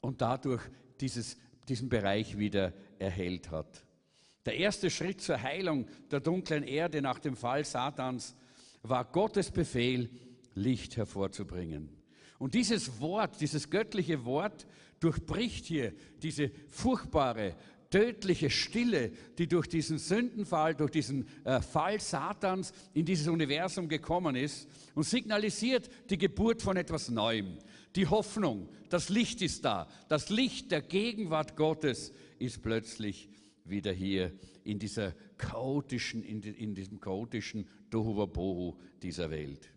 und 0.00 0.20
dadurch 0.20 0.62
dieses, 1.00 1.38
diesen 1.68 1.88
Bereich 1.88 2.38
wieder 2.38 2.72
erhellt 2.98 3.50
hat. 3.50 3.84
Der 4.44 4.56
erste 4.56 4.90
Schritt 4.90 5.20
zur 5.20 5.42
Heilung 5.42 5.86
der 6.10 6.20
dunklen 6.20 6.62
Erde 6.62 7.02
nach 7.02 7.18
dem 7.18 7.36
Fall 7.36 7.64
Satans 7.64 8.36
war 8.82 9.04
Gottes 9.04 9.50
Befehl, 9.50 10.08
Licht 10.54 10.96
hervorzubringen. 10.96 11.90
Und 12.38 12.54
dieses 12.54 13.00
Wort, 13.00 13.40
dieses 13.40 13.70
göttliche 13.70 14.24
Wort 14.24 14.66
durchbricht 15.00 15.64
hier 15.64 15.92
diese 16.22 16.50
furchtbare, 16.68 17.56
tödliche 17.90 18.50
Stille, 18.50 19.10
die 19.38 19.46
durch 19.46 19.68
diesen 19.68 19.98
Sündenfall, 19.98 20.74
durch 20.74 20.90
diesen 20.90 21.26
äh, 21.44 21.60
Fall 21.60 22.00
Satans 22.00 22.72
in 22.94 23.04
dieses 23.04 23.28
Universum 23.28 23.88
gekommen 23.88 24.36
ist 24.36 24.68
und 24.94 25.04
signalisiert 25.04 25.88
die 26.10 26.18
Geburt 26.18 26.62
von 26.62 26.76
etwas 26.76 27.08
Neuem. 27.08 27.58
Die 27.96 28.06
Hoffnung, 28.06 28.68
das 28.90 29.08
Licht 29.08 29.40
ist 29.40 29.64
da. 29.64 29.88
Das 30.08 30.28
Licht 30.28 30.70
der 30.70 30.82
Gegenwart 30.82 31.56
Gottes 31.56 32.12
ist 32.38 32.62
plötzlich 32.62 33.30
wieder 33.64 33.90
hier 33.90 34.32
in 34.64 34.78
dieser 34.78 35.14
chaotischen, 35.38 36.22
in, 36.22 36.42
in 36.42 36.74
diesem 36.74 37.00
chaotischen 37.00 37.66
Tohuwabohu 37.90 38.76
dieser 39.02 39.30
Welt. 39.30 39.70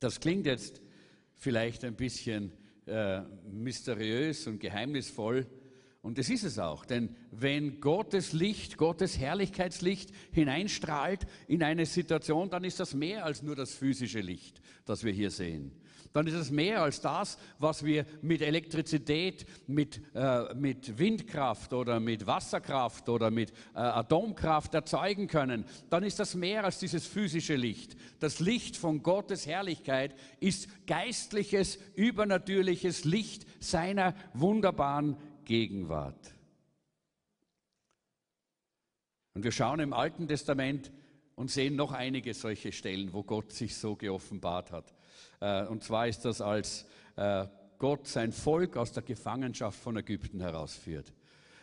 Das 0.00 0.18
klingt 0.18 0.44
jetzt 0.44 0.82
vielleicht 1.34 1.84
ein 1.84 1.94
bisschen 1.94 2.52
äh, 2.86 3.20
mysteriös 3.48 4.48
und 4.48 4.58
geheimnisvoll. 4.58 5.46
Und 6.02 6.18
das 6.18 6.28
ist 6.28 6.42
es 6.42 6.58
auch, 6.58 6.84
denn 6.84 7.14
wenn 7.30 7.80
Gottes 7.80 8.32
Licht, 8.32 8.76
Gottes 8.76 9.18
Herrlichkeitslicht 9.18 10.10
hineinstrahlt 10.32 11.26
in 11.46 11.62
eine 11.62 11.86
Situation, 11.86 12.50
dann 12.50 12.64
ist 12.64 12.80
das 12.80 12.92
mehr 12.92 13.24
als 13.24 13.42
nur 13.42 13.56
das 13.56 13.72
physische 13.72 14.20
Licht, 14.20 14.60
das 14.84 15.04
wir 15.04 15.12
hier 15.12 15.30
sehen 15.30 15.72
dann 16.14 16.28
ist 16.28 16.34
es 16.34 16.52
mehr 16.52 16.80
als 16.80 17.00
das, 17.00 17.38
was 17.58 17.84
wir 17.84 18.06
mit 18.22 18.40
Elektrizität, 18.40 19.46
mit, 19.66 20.00
äh, 20.14 20.54
mit 20.54 20.96
Windkraft 20.96 21.72
oder 21.72 21.98
mit 21.98 22.28
Wasserkraft 22.28 23.08
oder 23.08 23.32
mit 23.32 23.50
äh, 23.50 23.80
Atomkraft 23.80 24.74
erzeugen 24.74 25.26
können. 25.26 25.64
Dann 25.90 26.04
ist 26.04 26.20
das 26.20 26.36
mehr 26.36 26.62
als 26.62 26.78
dieses 26.78 27.04
physische 27.04 27.56
Licht. 27.56 27.96
Das 28.20 28.38
Licht 28.38 28.76
von 28.76 29.02
Gottes 29.02 29.48
Herrlichkeit 29.48 30.14
ist 30.38 30.68
geistliches, 30.86 31.80
übernatürliches 31.96 33.04
Licht 33.04 33.44
seiner 33.60 34.14
wunderbaren 34.34 35.16
Gegenwart. 35.44 36.32
Und 39.34 39.42
wir 39.42 39.50
schauen 39.50 39.80
im 39.80 39.92
Alten 39.92 40.28
Testament 40.28 40.92
und 41.34 41.50
sehen 41.50 41.74
noch 41.74 41.90
einige 41.90 42.34
solche 42.34 42.70
Stellen, 42.70 43.12
wo 43.12 43.24
Gott 43.24 43.50
sich 43.50 43.76
so 43.76 43.96
geoffenbart 43.96 44.70
hat. 44.70 44.94
Äh, 45.40 45.64
und 45.66 45.82
zwar 45.82 46.08
ist 46.08 46.24
das, 46.24 46.40
als 46.40 46.86
äh, 47.16 47.46
Gott 47.78 48.06
sein 48.06 48.32
Volk 48.32 48.76
aus 48.76 48.92
der 48.92 49.02
Gefangenschaft 49.02 49.78
von 49.78 49.96
Ägypten 49.96 50.40
herausführt. 50.40 51.12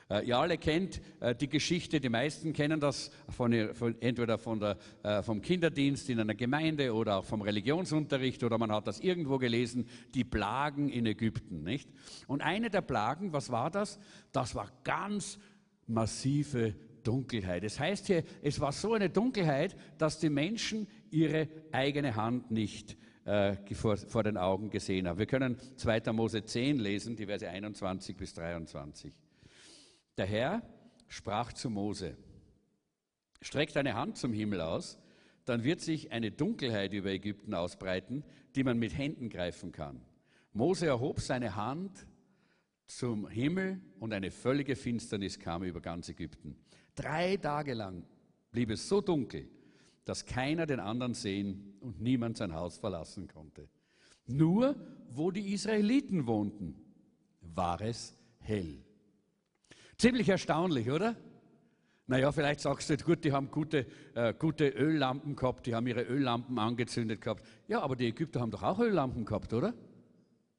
Äh, 0.10 0.28
ihr 0.28 0.38
alle 0.38 0.58
kennt 0.58 1.02
die 1.40 1.48
Geschichte, 1.48 2.00
die 2.00 2.10
meisten 2.10 2.54
kennen 2.54 2.80
das 2.80 3.12
von, 3.30 3.74
von, 3.74 3.96
entweder 4.02 4.38
von 4.38 4.60
der, 4.60 5.24
vom 5.24 5.42
Kinderdienst 5.42 6.10
in 6.10 6.20
einer 6.20 6.36
Gemeinde 6.36 6.94
oder 6.94 7.18
auch 7.18 7.26
vom 7.26 7.42
Religionsunterricht 7.42 8.44
oder 8.44 8.58
man 8.58 8.72
hat 8.72 8.88
das 8.88 9.00
irgendwo 9.00 9.38
gelesen, 9.38 9.88
die 10.14 10.24
Plagen 10.24 10.90
in 10.90 11.06
Ägypten. 11.06 11.64
Nicht? 11.64 11.90
Und 12.28 12.42
eine 12.42 12.70
der 12.70 12.82
Plagen, 12.82 13.34
was 13.34 13.52
war 13.52 13.72
das? 13.72 14.00
Das 14.32 14.54
war 14.54 14.70
ganz 14.84 15.40
massive 15.88 16.76
Dunkelheit. 17.04 17.64
Es 17.64 17.76
das 17.76 17.80
heißt 17.80 18.08
hier, 18.08 18.24
es 18.42 18.60
war 18.60 18.72
so 18.72 18.94
eine 18.94 19.10
Dunkelheit, 19.10 19.76
dass 19.98 20.20
die 20.20 20.30
Menschen 20.30 20.88
ihre 21.10 21.48
eigene 21.72 22.16
Hand 22.16 22.52
nicht 22.52 22.98
äh, 23.26 23.56
vor, 23.74 23.98
vor 23.98 24.24
den 24.24 24.38
Augen 24.38 24.70
gesehen 24.70 25.08
haben. 25.08 25.20
Wir 25.20 25.26
können 25.26 25.58
2. 25.78 26.12
Mose 26.14 26.44
10 26.44 26.80
lesen, 26.80 27.16
die 27.16 27.26
Verse 27.26 27.48
21 27.48 28.18
bis 28.18 28.34
23. 28.34 29.14
Der 30.18 30.26
Herr 30.26 30.62
sprach 31.08 31.54
zu 31.54 31.70
Mose, 31.70 32.18
streck 33.42 33.74
deine 33.74 33.96
Hand 33.96 34.18
zum 34.18 34.34
Himmel 34.34 34.62
aus, 34.62 34.98
dann 35.46 35.64
wird 35.64 35.82
sich 35.82 36.12
eine 36.12 36.32
Dunkelheit 36.32 36.94
über 36.94 37.10
Ägypten 37.10 37.54
ausbreiten, 37.54 38.24
die 38.56 38.64
man 38.64 38.78
mit 38.78 38.98
Händen 38.98 39.30
greifen 39.30 39.72
kann. 39.72 40.02
Mose 40.54 40.88
erhob 40.88 41.20
seine 41.20 41.56
Hand 41.56 42.06
zum 42.86 43.28
Himmel 43.28 43.82
und 44.00 44.14
eine 44.14 44.32
völlige 44.32 44.76
Finsternis 44.76 45.40
kam 45.40 45.64
über 45.64 45.80
ganz 45.80 46.10
Ägypten. 46.10 46.58
Drei 46.96 47.38
Tage 47.38 47.74
lang 47.74 48.04
blieb 48.52 48.70
es 48.70 48.88
so 48.88 49.02
dunkel, 49.02 49.48
dass 50.06 50.26
keiner 50.26 50.66
den 50.66 50.80
anderen 50.80 51.14
sehen 51.14 51.76
und 51.80 52.02
niemand 52.02 52.38
sein 52.38 52.54
Haus 52.54 52.78
verlassen 52.78 53.28
konnte. 53.28 53.70
Nur 54.26 54.76
wo 55.10 55.32
die 55.32 55.54
Israeliten 55.54 56.26
wohnten, 56.26 56.76
war 57.42 57.82
es 57.82 58.16
hell. 58.40 58.84
Ziemlich 59.98 60.30
erstaunlich, 60.30 60.90
oder? 60.90 61.16
Naja, 62.08 62.32
vielleicht 62.32 62.60
sagst 62.60 62.90
du, 62.90 62.98
gut, 62.98 63.24
die 63.24 63.32
haben 63.32 63.52
gute, 63.52 63.86
äh, 64.16 64.34
gute 64.34 64.68
Öllampen 64.68 65.36
gehabt, 65.36 65.66
die 65.66 65.76
haben 65.76 65.88
ihre 65.88 66.02
Öllampen 66.02 66.58
angezündet 66.60 67.22
gehabt. 67.22 67.46
Ja, 67.68 67.82
aber 67.82 67.96
die 67.96 68.08
Ägypter 68.08 68.42
haben 68.42 68.52
doch 68.52 68.64
auch 68.64 68.80
Öllampen 68.80 69.26
gehabt, 69.26 69.54
oder? 69.54 69.74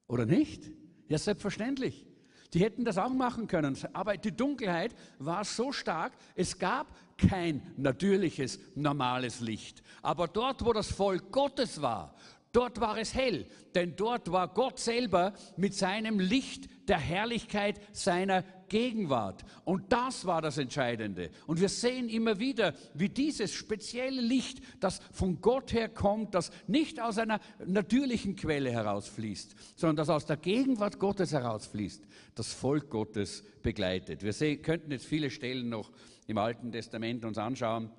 Oder 0.06 0.26
nicht? 0.26 0.70
Ja, 1.08 1.18
selbstverständlich. 1.18 2.06
Die 2.54 2.60
hätten 2.60 2.84
das 2.84 2.98
auch 2.98 3.12
machen 3.12 3.46
können, 3.46 3.78
aber 3.94 4.16
die 4.16 4.36
Dunkelheit 4.36 4.94
war 5.18 5.44
so 5.44 5.72
stark, 5.72 6.12
es 6.34 6.58
gab 6.58 6.86
kein 7.16 7.62
natürliches, 7.76 8.58
normales 8.74 9.40
Licht. 9.40 9.82
Aber 10.02 10.28
dort, 10.28 10.64
wo 10.64 10.72
das 10.72 10.90
Volk 10.90 11.30
Gottes 11.32 11.80
war, 11.80 12.14
dort 12.52 12.80
war 12.80 12.98
es 12.98 13.14
hell, 13.14 13.46
denn 13.74 13.96
dort 13.96 14.30
war 14.30 14.48
Gott 14.48 14.78
selber 14.78 15.32
mit 15.56 15.74
seinem 15.74 16.20
Licht 16.20 16.68
der 16.88 16.98
Herrlichkeit 16.98 17.80
seiner 17.92 18.44
Gegenwart. 18.72 19.44
Und 19.64 19.92
das 19.92 20.24
war 20.24 20.40
das 20.40 20.56
Entscheidende. 20.56 21.30
Und 21.46 21.60
wir 21.60 21.68
sehen 21.68 22.08
immer 22.08 22.40
wieder, 22.40 22.72
wie 22.94 23.10
dieses 23.10 23.52
spezielle 23.52 24.22
Licht, 24.22 24.62
das 24.80 25.00
von 25.12 25.42
Gott 25.42 25.74
her 25.74 25.90
kommt, 25.90 26.34
das 26.34 26.50
nicht 26.66 26.98
aus 26.98 27.18
einer 27.18 27.38
natürlichen 27.66 28.34
Quelle 28.34 28.70
herausfließt, 28.70 29.54
sondern 29.76 29.96
das 29.96 30.08
aus 30.08 30.24
der 30.24 30.38
Gegenwart 30.38 30.98
Gottes 30.98 31.32
herausfließt, 31.32 32.02
das 32.34 32.54
Volk 32.54 32.88
Gottes 32.88 33.44
begleitet. 33.62 34.22
Wir 34.22 34.32
sehen, 34.32 34.62
könnten 34.62 34.90
jetzt 34.90 35.04
viele 35.04 35.28
Stellen 35.30 35.68
noch 35.68 35.92
im 36.26 36.38
Alten 36.38 36.72
Testament 36.72 37.26
uns 37.26 37.36
anschauen. 37.36 37.90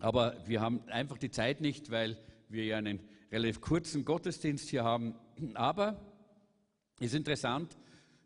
Aber 0.00 0.36
wir 0.46 0.60
haben 0.60 0.86
einfach 0.88 1.16
die 1.16 1.30
Zeit 1.30 1.62
nicht, 1.62 1.90
weil 1.90 2.18
wir 2.50 2.66
ja 2.66 2.76
einen 2.76 3.00
relativ 3.32 3.62
kurzen 3.62 4.04
Gottesdienst 4.04 4.68
hier 4.68 4.84
haben. 4.84 5.14
Aber 5.54 5.98
es 7.00 7.06
ist 7.06 7.14
interessant, 7.14 7.74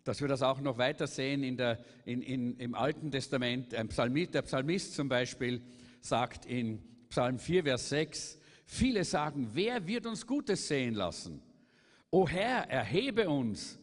dass 0.04 0.20
wir 0.20 0.28
das 0.28 0.42
auch 0.42 0.60
noch 0.60 0.78
weiter 0.78 1.06
sehen 1.06 1.42
in 1.42 1.56
der, 1.56 1.78
in, 2.04 2.22
in, 2.22 2.56
im 2.58 2.74
Alten 2.74 3.10
Testament. 3.10 3.74
Psalmist, 3.88 4.34
der 4.34 4.42
Psalmist 4.42 4.94
zum 4.94 5.08
Beispiel 5.08 5.62
sagt 6.00 6.46
in 6.46 6.82
Psalm 7.08 7.38
4, 7.38 7.64
Vers 7.64 7.88
6, 7.88 8.38
viele 8.66 9.04
sagen, 9.04 9.50
wer 9.52 9.86
wird 9.86 10.06
uns 10.06 10.26
Gutes 10.26 10.68
sehen 10.68 10.94
lassen? 10.94 11.42
O 12.10 12.26
Herr, 12.26 12.70
erhebe 12.70 13.28
uns, 13.28 13.78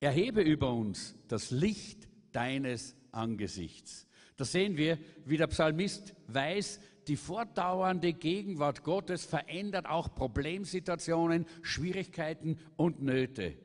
erhebe 0.00 0.42
über 0.42 0.72
uns 0.72 1.16
das 1.26 1.50
Licht 1.50 2.08
deines 2.32 2.94
Angesichts. 3.10 4.06
Da 4.36 4.44
sehen 4.44 4.76
wir, 4.76 4.98
wie 5.24 5.36
der 5.36 5.48
Psalmist 5.48 6.14
weiß, 6.28 6.80
die 7.08 7.16
fortdauernde 7.16 8.12
Gegenwart 8.12 8.84
Gottes 8.84 9.24
verändert 9.24 9.86
auch 9.86 10.14
Problemsituationen, 10.14 11.46
Schwierigkeiten 11.62 12.58
und 12.76 13.02
Nöte. 13.02 13.56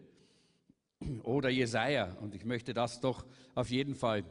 Oder 1.23 1.49
Jesaja, 1.49 2.15
und 2.21 2.35
ich 2.35 2.45
möchte 2.45 2.73
das 2.73 2.99
doch 2.99 3.25
auf 3.55 3.69
jeden 3.69 3.95
Fall 3.95 4.23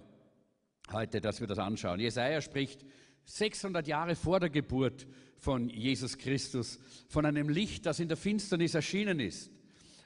heute, 0.93 1.21
dass 1.21 1.41
wir 1.41 1.47
das 1.47 1.59
anschauen. 1.59 2.01
Jesaja 2.01 2.41
spricht 2.41 2.85
600 3.25 3.87
Jahre 3.87 4.15
vor 4.15 4.41
der 4.41 4.51
Geburt 4.51 5.07
von 5.39 5.69
Jesus 5.69 6.19
Christus 6.19 6.79
von 7.09 7.27
einem 7.27 7.49
Licht, 7.49 7.87
das 7.87 8.01
in 8.01 8.09
der 8.09 8.17
Finsternis 8.17 8.75
erschienen 8.75 9.21
ist. 9.21 9.51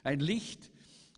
Ein 0.03 0.19
Licht, 0.19 0.71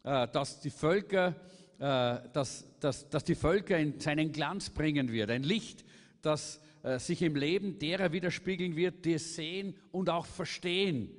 äh, 0.03 0.27
das 0.27 0.61
die 0.61 0.69
Völker, 0.69 1.35
äh, 1.77 2.19
das, 2.33 2.65
das, 2.79 3.09
das 3.09 3.23
die 3.23 3.35
Völker 3.35 3.77
in 3.77 3.99
seinen 3.99 4.31
Glanz 4.31 4.69
bringen 4.69 5.11
wird. 5.11 5.29
Ein 5.29 5.43
Licht, 5.43 5.85
das 6.21 6.61
äh, 6.83 6.99
sich 6.99 7.21
im 7.21 7.35
Leben 7.35 7.79
derer 7.79 8.11
widerspiegeln 8.11 8.75
wird, 8.75 9.05
die 9.05 9.13
es 9.13 9.35
sehen 9.35 9.75
und 9.91 10.09
auch 10.09 10.25
verstehen. 10.25 11.11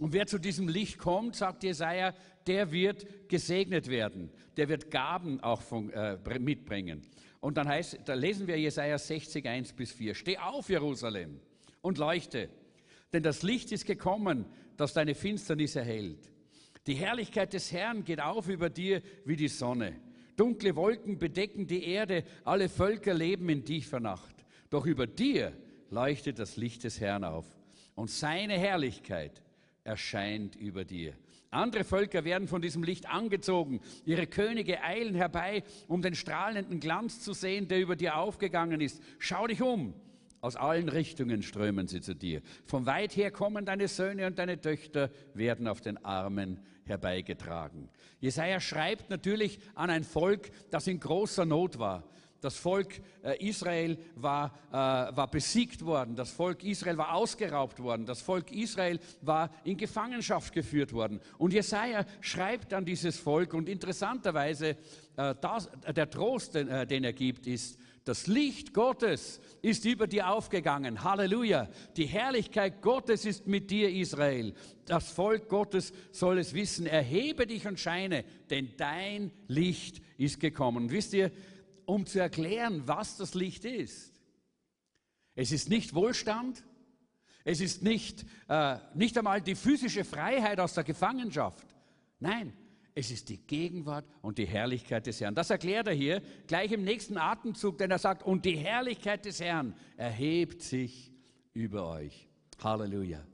Und 0.00 0.14
wer 0.14 0.26
zu 0.26 0.38
diesem 0.38 0.66
Licht 0.66 0.98
kommt, 0.98 1.36
sagt 1.36 1.62
Jesaja, 1.62 2.14
der 2.46 2.72
wird 2.72 3.28
gesegnet 3.28 3.88
werden. 3.88 4.30
Der 4.56 4.68
wird 4.68 4.90
Gaben 4.90 5.40
auch 5.40 5.62
von, 5.62 5.90
äh, 5.90 6.18
mitbringen. 6.38 7.02
Und 7.40 7.56
dann 7.56 7.68
heißt, 7.68 8.00
da 8.04 8.14
lesen 8.14 8.46
wir 8.46 8.58
Jesaja 8.58 8.98
60, 8.98 9.46
1 9.46 9.72
bis 9.72 9.92
4. 9.92 10.14
Steh 10.14 10.38
auf, 10.38 10.68
Jerusalem, 10.68 11.40
und 11.80 11.98
leuchte, 11.98 12.50
denn 13.12 13.22
das 13.22 13.42
Licht 13.42 13.72
ist 13.72 13.86
gekommen, 13.86 14.44
das 14.76 14.92
deine 14.92 15.14
Finsternis 15.14 15.76
erhält. 15.76 16.30
Die 16.86 16.94
Herrlichkeit 16.94 17.52
des 17.52 17.72
Herrn 17.72 18.04
geht 18.04 18.20
auf 18.20 18.48
über 18.48 18.70
dir 18.70 19.02
wie 19.24 19.36
die 19.36 19.48
Sonne. 19.48 19.96
Dunkle 20.36 20.74
Wolken 20.76 21.18
bedecken 21.18 21.66
die 21.66 21.84
Erde, 21.84 22.24
alle 22.44 22.68
Völker 22.68 23.12
leben 23.12 23.48
in 23.48 23.64
tiefer 23.64 24.00
Nacht. 24.00 24.34
Doch 24.70 24.86
über 24.86 25.06
dir 25.06 25.52
leuchtet 25.90 26.38
das 26.38 26.56
Licht 26.56 26.84
des 26.84 27.00
Herrn 27.00 27.24
auf 27.24 27.46
und 27.94 28.10
seine 28.10 28.58
Herrlichkeit 28.58 29.42
erscheint 29.84 30.56
über 30.56 30.84
dir. 30.84 31.14
Andere 31.50 31.82
Völker 31.82 32.24
werden 32.24 32.46
von 32.46 32.62
diesem 32.62 32.84
Licht 32.84 33.08
angezogen. 33.10 33.80
Ihre 34.04 34.26
Könige 34.26 34.82
eilen 34.82 35.14
herbei, 35.14 35.64
um 35.88 36.00
den 36.00 36.14
strahlenden 36.14 36.78
Glanz 36.78 37.20
zu 37.20 37.32
sehen, 37.32 37.66
der 37.66 37.80
über 37.80 37.96
dir 37.96 38.16
aufgegangen 38.16 38.80
ist. 38.80 39.02
Schau 39.18 39.46
dich 39.48 39.60
um. 39.60 39.94
Aus 40.42 40.56
allen 40.56 40.88
Richtungen 40.88 41.42
strömen 41.42 41.86
sie 41.86 42.00
zu 42.00 42.14
dir. 42.14 42.40
Von 42.64 42.86
weit 42.86 43.14
her 43.16 43.30
kommen 43.30 43.66
deine 43.66 43.88
Söhne 43.88 44.26
und 44.26 44.38
deine 44.38 44.60
Töchter, 44.60 45.10
werden 45.34 45.68
auf 45.68 45.82
den 45.82 46.02
Armen 46.02 46.60
herbeigetragen. 46.84 47.90
Jesaja 48.20 48.58
schreibt 48.60 49.10
natürlich 49.10 49.58
an 49.74 49.90
ein 49.90 50.04
Volk, 50.04 50.50
das 50.70 50.86
in 50.86 50.98
großer 50.98 51.44
Not 51.44 51.78
war. 51.78 52.04
Das 52.40 52.56
Volk 52.56 53.00
äh, 53.22 53.46
Israel 53.46 53.98
war, 54.14 54.54
äh, 54.70 54.72
war 54.72 55.30
besiegt 55.30 55.84
worden. 55.84 56.16
Das 56.16 56.30
Volk 56.30 56.64
Israel 56.64 56.96
war 56.96 57.14
ausgeraubt 57.14 57.80
worden. 57.80 58.06
Das 58.06 58.22
Volk 58.22 58.50
Israel 58.52 58.98
war 59.20 59.50
in 59.64 59.76
Gefangenschaft 59.76 60.52
geführt 60.52 60.92
worden. 60.92 61.20
Und 61.38 61.52
Jesaja 61.52 62.04
schreibt 62.20 62.72
an 62.72 62.84
dieses 62.84 63.18
Volk 63.18 63.54
und 63.54 63.68
interessanterweise, 63.68 64.76
äh, 65.16 65.34
das, 65.40 65.70
der 65.94 66.08
Trost, 66.10 66.54
den, 66.54 66.88
den 66.88 67.04
er 67.04 67.12
gibt, 67.12 67.46
ist, 67.46 67.78
das 68.04 68.26
Licht 68.26 68.72
Gottes 68.72 69.40
ist 69.60 69.84
über 69.84 70.06
dir 70.06 70.30
aufgegangen. 70.30 71.04
Halleluja. 71.04 71.68
Die 71.96 72.06
Herrlichkeit 72.06 72.80
Gottes 72.80 73.26
ist 73.26 73.46
mit 73.46 73.70
dir, 73.70 73.90
Israel. 73.90 74.54
Das 74.86 75.12
Volk 75.12 75.48
Gottes 75.48 75.92
soll 76.10 76.38
es 76.38 76.54
wissen. 76.54 76.86
Erhebe 76.86 77.46
dich 77.46 77.66
und 77.66 77.78
scheine, 77.78 78.24
denn 78.48 78.70
dein 78.78 79.30
Licht 79.48 80.00
ist 80.16 80.40
gekommen. 80.40 80.84
Und 80.84 80.92
wisst 80.92 81.12
ihr, 81.12 81.30
um 81.90 82.06
zu 82.06 82.20
erklären, 82.20 82.82
was 82.86 83.16
das 83.16 83.34
Licht 83.34 83.64
ist. 83.64 84.12
Es 85.34 85.50
ist 85.50 85.68
nicht 85.68 85.94
Wohlstand, 85.94 86.62
es 87.44 87.60
ist 87.60 87.82
nicht, 87.82 88.24
äh, 88.48 88.76
nicht 88.94 89.18
einmal 89.18 89.40
die 89.40 89.56
physische 89.56 90.04
Freiheit 90.04 90.60
aus 90.60 90.74
der 90.74 90.84
Gefangenschaft. 90.84 91.66
Nein, 92.20 92.52
es 92.94 93.10
ist 93.10 93.28
die 93.28 93.38
Gegenwart 93.38 94.04
und 94.22 94.38
die 94.38 94.46
Herrlichkeit 94.46 95.06
des 95.06 95.20
Herrn. 95.20 95.34
Das 95.34 95.50
erklärt 95.50 95.88
er 95.88 95.94
hier 95.94 96.22
gleich 96.46 96.70
im 96.70 96.84
nächsten 96.84 97.16
Atemzug, 97.16 97.78
denn 97.78 97.90
er 97.90 97.98
sagt, 97.98 98.22
und 98.22 98.44
die 98.44 98.56
Herrlichkeit 98.56 99.24
des 99.24 99.40
Herrn 99.40 99.74
erhebt 99.96 100.62
sich 100.62 101.12
über 101.54 101.88
euch. 101.88 102.28
Halleluja. 102.62 103.26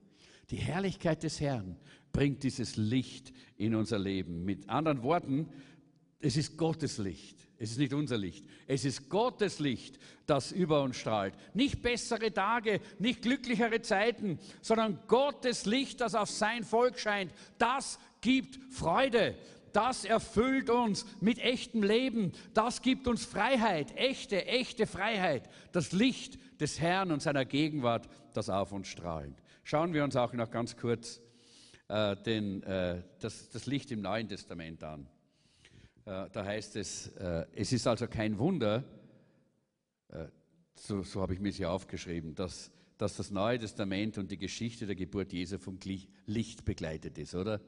Die 0.51 0.57
Herrlichkeit 0.57 1.25
des 1.25 1.41
Herrn 1.41 1.77
bringt 2.13 2.43
dieses 2.43 2.77
Licht 2.77 3.35
in 3.57 3.75
unser 3.75 3.99
Leben. 3.99 4.45
Mit 4.45 4.69
anderen 4.71 5.03
Worten, 5.03 5.49
es 6.21 6.37
ist 6.37 6.57
Gottes 6.57 6.99
Licht. 6.99 7.37
Es 7.59 7.71
ist 7.71 7.79
nicht 7.79 7.95
unser 7.95 8.19
Licht. 8.19 8.45
Es 8.67 8.85
ist 8.85 9.09
Gottes 9.09 9.61
Licht, 9.61 9.99
das 10.27 10.53
über 10.53 10.83
uns 10.83 10.97
strahlt. 10.97 11.35
Nicht 11.55 11.81
bessere 11.81 12.33
Tage, 12.33 12.81
nicht 12.99 13.23
glücklichere 13.23 13.81
Zeiten, 13.81 14.39
sondern 14.61 14.99
Gottes 15.09 15.65
Licht, 15.65 16.01
das 16.01 16.15
auf 16.15 16.29
sein 16.29 16.65
Volk 16.65 16.99
scheint. 16.99 17.33
Das 17.59 17.99
gibt 18.21 18.59
Freude. 18.73 19.37
Das 19.73 20.05
erfüllt 20.05 20.71
uns 20.71 21.07
mit 21.21 21.39
echtem 21.39 21.83
Leben. 21.83 22.33
Das 22.55 22.83
gibt 22.83 23.09
uns 23.09 23.25
Freiheit, 23.25 23.95
echte, 23.97 24.47
echte 24.47 24.87
Freiheit. 24.87 25.49
Das 25.73 25.93
Licht 25.93 26.39
des 26.61 26.81
Herrn 26.81 27.11
und 27.11 27.21
seiner 27.21 27.45
Gegenwart, 27.45 28.09
das 28.35 28.49
auf 28.51 28.73
uns 28.73 28.89
strahlt. 28.89 29.35
Schauen 29.65 29.93
wir 29.95 30.05
uns 30.05 30.17
auch 30.17 30.33
noch 30.33 30.51
ganz 30.51 30.77
kurz 30.77 31.21
äh, 31.89 32.17
den, 32.17 32.63
äh, 32.63 33.03
das, 33.21 33.49
das 33.51 33.67
Licht 33.67 33.91
im 33.91 34.03
Neuen 34.03 34.29
Testament 34.29 34.83
an. 34.83 35.09
Äh, 36.07 36.31
da 36.33 36.45
heißt 36.45 36.77
es, 36.77 37.09
äh, 37.17 37.47
es 37.53 37.73
ist 37.73 37.87
also 37.87 38.07
kein 38.07 38.39
Wunder, 38.39 38.85
äh, 40.09 40.27
so, 40.77 41.03
so 41.03 41.21
habe 41.21 41.35
ich 41.35 41.41
mir 41.41 41.53
sie 41.53 41.67
aufgeschrieben, 41.67 42.35
dass, 42.37 42.71
dass 42.97 43.17
das 43.17 43.33
Neue 43.33 43.59
Testament 43.59 44.17
und 44.17 44.31
die 44.31 44.39
Geschichte 44.39 44.87
der 44.87 44.95
Geburt 44.95 45.33
Jesu 45.33 45.59
vom 45.59 45.79
Licht 46.27 46.65
begleitet 46.65 47.19
ist, 47.19 47.35
oder? 47.35 47.61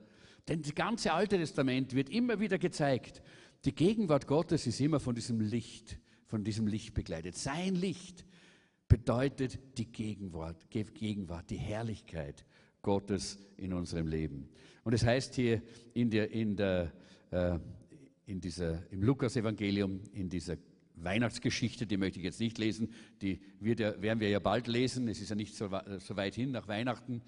Denn 0.46 0.62
das 0.62 0.74
ganze 0.74 1.12
Alte 1.12 1.36
Testament 1.36 1.94
wird 1.94 2.10
immer 2.10 2.38
wieder 2.38 2.58
gezeigt, 2.58 3.22
die 3.64 3.74
Gegenwart 3.74 4.28
Gottes 4.28 4.68
ist 4.68 4.80
immer 4.80 5.00
von 5.00 5.16
diesem 5.16 5.40
Licht, 5.40 5.98
von 6.26 6.44
diesem 6.44 6.68
Licht 6.68 6.94
begleitet. 6.94 7.36
Sein 7.36 7.74
Licht 7.74 8.24
bedeutet 8.86 9.58
die 9.78 9.90
Gegenwart, 9.90 10.70
Gegenwart, 10.70 11.50
die 11.50 11.56
Herrlichkeit 11.56 12.44
Gottes 12.82 13.38
in 13.56 13.72
unserem 13.72 14.06
Leben. 14.06 14.48
Und 14.84 14.92
es 14.92 15.04
heißt 15.04 15.34
hier 15.34 15.60
in 15.92 16.08
der, 16.10 16.30
in 16.30 16.54
der 16.54 16.92
äh, 17.32 17.58
in 18.28 18.40
dieser, 18.40 18.82
im 18.92 19.02
Lukas-Evangelium, 19.02 20.02
in 20.12 20.28
dieser 20.28 20.58
Weihnachtsgeschichte, 20.96 21.86
die 21.86 21.96
möchte 21.96 22.18
ich 22.18 22.24
jetzt 22.24 22.40
nicht 22.40 22.58
lesen, 22.58 22.92
die 23.22 23.40
wird 23.58 23.80
ja, 23.80 24.00
werden 24.02 24.20
wir 24.20 24.28
ja 24.28 24.38
bald 24.38 24.66
lesen, 24.66 25.08
es 25.08 25.20
ist 25.20 25.30
ja 25.30 25.36
nicht 25.36 25.56
so, 25.56 25.70
so 25.98 26.16
weit 26.16 26.34
hin 26.34 26.50
nach 26.50 26.68
Weihnachten. 26.68 27.22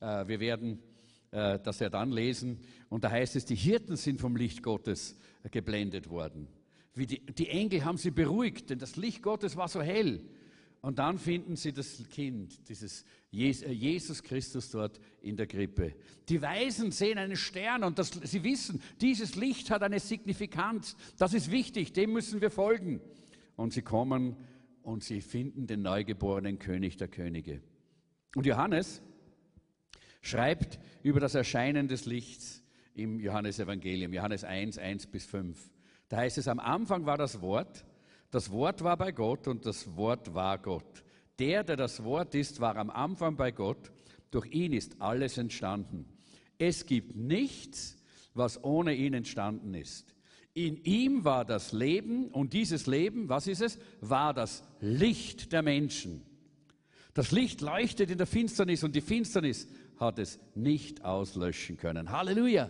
Äh, 0.00 0.28
wir 0.28 0.38
werden 0.38 0.78
äh, 1.32 1.58
das 1.58 1.80
ja 1.80 1.90
dann 1.90 2.12
lesen. 2.12 2.60
Und 2.88 3.02
da 3.02 3.10
heißt 3.10 3.34
es, 3.34 3.44
die 3.44 3.56
Hirten 3.56 3.96
sind 3.96 4.20
vom 4.20 4.36
Licht 4.36 4.62
Gottes 4.62 5.18
geblendet 5.50 6.08
worden. 6.08 6.46
Die, 6.94 7.26
die 7.26 7.48
Engel 7.48 7.84
haben 7.84 7.98
sie 7.98 8.12
beruhigt, 8.12 8.70
denn 8.70 8.78
das 8.78 8.94
Licht 8.94 9.22
Gottes 9.22 9.56
war 9.56 9.66
so 9.66 9.82
hell. 9.82 10.20
Und 10.84 10.98
dann 10.98 11.18
finden 11.18 11.56
sie 11.56 11.72
das 11.72 12.06
Kind, 12.10 12.68
dieses 12.68 13.06
äh, 13.32 13.72
Jesus 13.72 14.22
Christus 14.22 14.70
dort 14.70 15.00
in 15.22 15.34
der 15.34 15.46
Krippe. 15.46 15.94
Die 16.28 16.42
Weisen 16.42 16.90
sehen 16.90 17.16
einen 17.16 17.36
Stern 17.36 17.84
und 17.84 17.98
das, 17.98 18.10
sie 18.10 18.44
wissen, 18.44 18.82
dieses 19.00 19.34
Licht 19.34 19.70
hat 19.70 19.82
eine 19.82 19.98
Signifikanz. 19.98 20.94
Das 21.16 21.32
ist 21.32 21.50
wichtig, 21.50 21.94
dem 21.94 22.12
müssen 22.12 22.42
wir 22.42 22.50
folgen. 22.50 23.00
Und 23.56 23.72
sie 23.72 23.80
kommen 23.80 24.36
und 24.82 25.02
sie 25.02 25.22
finden 25.22 25.66
den 25.66 25.80
neugeborenen 25.80 26.58
König 26.58 26.98
der 26.98 27.08
Könige. 27.08 27.62
Und 28.36 28.44
Johannes 28.44 29.00
schreibt 30.20 30.78
über 31.02 31.18
das 31.18 31.34
Erscheinen 31.34 31.88
des 31.88 32.04
Lichts 32.04 32.62
im 32.92 33.20
Johannesevangelium, 33.20 34.12
Johannes 34.12 34.44
1, 34.44 34.76
1 34.76 35.06
bis 35.06 35.24
5. 35.24 35.70
Da 36.10 36.18
heißt 36.18 36.36
es, 36.36 36.46
am 36.46 36.60
Anfang 36.60 37.06
war 37.06 37.16
das 37.16 37.40
Wort 37.40 37.86
das 38.34 38.50
Wort 38.50 38.82
war 38.82 38.96
bei 38.96 39.12
Gott 39.12 39.46
und 39.46 39.64
das 39.64 39.96
Wort 39.96 40.34
war 40.34 40.58
Gott. 40.58 41.04
Der, 41.38 41.62
der 41.62 41.76
das 41.76 42.02
Wort 42.02 42.34
ist, 42.34 42.58
war 42.60 42.74
am 42.76 42.90
Anfang 42.90 43.36
bei 43.36 43.52
Gott. 43.52 43.92
Durch 44.32 44.46
ihn 44.52 44.72
ist 44.72 45.00
alles 45.00 45.38
entstanden. 45.38 46.04
Es 46.58 46.84
gibt 46.84 47.14
nichts, 47.14 47.96
was 48.34 48.62
ohne 48.64 48.92
ihn 48.92 49.14
entstanden 49.14 49.74
ist. 49.74 50.16
In 50.52 50.82
ihm 50.82 51.24
war 51.24 51.44
das 51.44 51.70
Leben 51.70 52.26
und 52.26 52.54
dieses 52.54 52.88
Leben, 52.88 53.28
was 53.28 53.46
ist 53.46 53.60
es? 53.60 53.78
War 54.00 54.34
das 54.34 54.64
Licht 54.80 55.52
der 55.52 55.62
Menschen. 55.62 56.22
Das 57.12 57.30
Licht 57.30 57.60
leuchtet 57.60 58.10
in 58.10 58.18
der 58.18 58.26
Finsternis 58.26 58.82
und 58.82 58.96
die 58.96 59.00
Finsternis 59.00 59.68
hat 59.96 60.18
es 60.18 60.40
nicht 60.56 61.04
auslöschen 61.04 61.76
können. 61.76 62.10
Halleluja! 62.10 62.68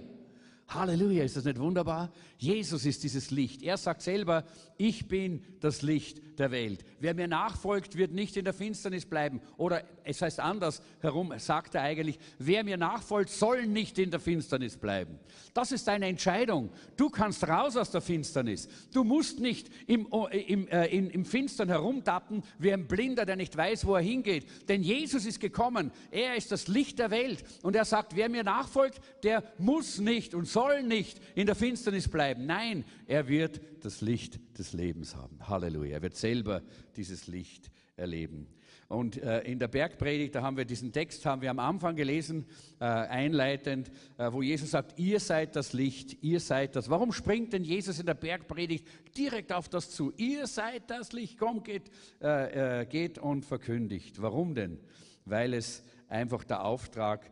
Halleluja, 0.68 1.24
ist 1.24 1.36
das 1.36 1.44
nicht 1.44 1.58
wunderbar? 1.58 2.10
Jesus 2.38 2.84
ist 2.84 3.02
dieses 3.02 3.30
Licht. 3.30 3.62
Er 3.62 3.76
sagt 3.76 4.02
selber, 4.02 4.44
ich 4.76 5.08
bin 5.08 5.44
das 5.60 5.82
Licht 5.82 6.20
der 6.38 6.50
Welt. 6.50 6.84
Wer 6.98 7.14
mir 7.14 7.28
nachfolgt, 7.28 7.96
wird 7.96 8.12
nicht 8.12 8.36
in 8.36 8.44
der 8.44 8.54
Finsternis 8.54 9.06
bleiben. 9.06 9.40
Oder 9.56 9.84
es 10.04 10.20
heißt 10.20 10.40
anders 10.40 10.82
herum, 11.00 11.32
sagt 11.38 11.74
er 11.74 11.82
eigentlich, 11.82 12.18
wer 12.38 12.64
mir 12.64 12.76
nachfolgt, 12.76 13.30
soll 13.30 13.66
nicht 13.66 13.98
in 13.98 14.10
der 14.10 14.20
Finsternis 14.20 14.76
bleiben. 14.76 15.18
Das 15.52 15.70
ist 15.70 15.88
eine 15.88 16.06
Entscheidung. 16.06 16.70
Du 16.96 17.08
kannst 17.08 17.46
raus 17.46 17.76
aus 17.76 17.90
der 17.90 18.00
Finsternis. 18.00 18.68
Du 18.92 19.04
musst 19.04 19.40
nicht 19.40 19.70
im, 19.86 20.08
im, 20.30 20.66
äh, 20.68 20.86
im, 20.86 21.10
im 21.10 21.24
Finstern 21.24 21.68
herumtappen 21.68 22.42
wie 22.58 22.72
ein 22.72 22.88
Blinder, 22.88 23.24
der 23.24 23.36
nicht 23.36 23.56
weiß, 23.56 23.86
wo 23.86 23.94
er 23.94 24.02
hingeht. 24.02 24.46
Denn 24.68 24.82
Jesus 24.82 25.24
ist 25.24 25.40
gekommen. 25.40 25.92
Er 26.10 26.36
ist 26.36 26.50
das 26.50 26.68
Licht 26.68 26.98
der 26.98 27.10
Welt. 27.10 27.44
Und 27.62 27.76
er 27.76 27.84
sagt, 27.84 28.16
wer 28.16 28.28
mir 28.28 28.42
nachfolgt, 28.44 29.00
der 29.22 29.44
muss 29.58 29.98
nicht 29.98 30.34
und 30.34 30.46
soll 30.54 30.82
nicht 30.82 31.20
in 31.34 31.46
der 31.46 31.54
Finsternis 31.54 32.08
bleiben. 32.08 32.46
Nein, 32.46 32.84
er 33.06 33.28
wird 33.28 33.60
das 33.84 34.00
Licht 34.00 34.40
des 34.56 34.72
Lebens 34.72 35.14
haben. 35.14 35.46
Halleluja. 35.46 35.96
Er 35.96 36.02
wird 36.02 36.16
selber 36.16 36.62
dieses 36.96 37.26
Licht 37.26 37.70
erleben. 37.96 38.46
Und 38.88 39.20
äh, 39.20 39.40
in 39.40 39.58
der 39.58 39.68
Bergpredigt, 39.68 40.34
da 40.34 40.42
haben 40.42 40.56
wir 40.56 40.64
diesen 40.64 40.92
Text, 40.92 41.26
haben 41.26 41.42
wir 41.42 41.50
am 41.50 41.58
Anfang 41.58 41.96
gelesen, 41.96 42.46
äh, 42.78 42.84
einleitend, 42.84 43.90
äh, 44.18 44.30
wo 44.30 44.42
Jesus 44.42 44.70
sagt, 44.70 44.98
ihr 44.98 45.18
seid 45.20 45.56
das 45.56 45.72
Licht, 45.72 46.22
ihr 46.22 46.38
seid 46.38 46.76
das. 46.76 46.88
Warum 46.88 47.12
springt 47.12 47.52
denn 47.52 47.64
Jesus 47.64 47.98
in 47.98 48.06
der 48.06 48.14
Bergpredigt 48.14 48.86
direkt 49.16 49.52
auf 49.52 49.68
das 49.68 49.90
zu? 49.90 50.12
Ihr 50.16 50.46
seid 50.46 50.90
das 50.90 51.12
Licht, 51.12 51.38
komm, 51.38 51.64
geht, 51.64 51.90
äh, 52.22 52.82
äh, 52.82 52.86
geht 52.86 53.18
und 53.18 53.44
verkündigt. 53.44 54.22
Warum 54.22 54.54
denn? 54.54 54.78
Weil 55.24 55.54
es 55.54 55.82
einfach 56.06 56.44
der 56.44 56.64
Auftrag 56.64 57.28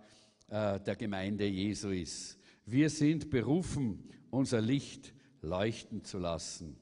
äh, 0.48 0.80
der 0.80 0.96
Gemeinde 0.96 1.46
Jesu 1.46 1.90
ist. 1.90 2.38
Wir 2.72 2.88
sind 2.88 3.28
berufen, 3.28 4.02
unser 4.30 4.62
Licht 4.62 5.12
leuchten 5.42 6.04
zu 6.04 6.18
lassen. 6.18 6.78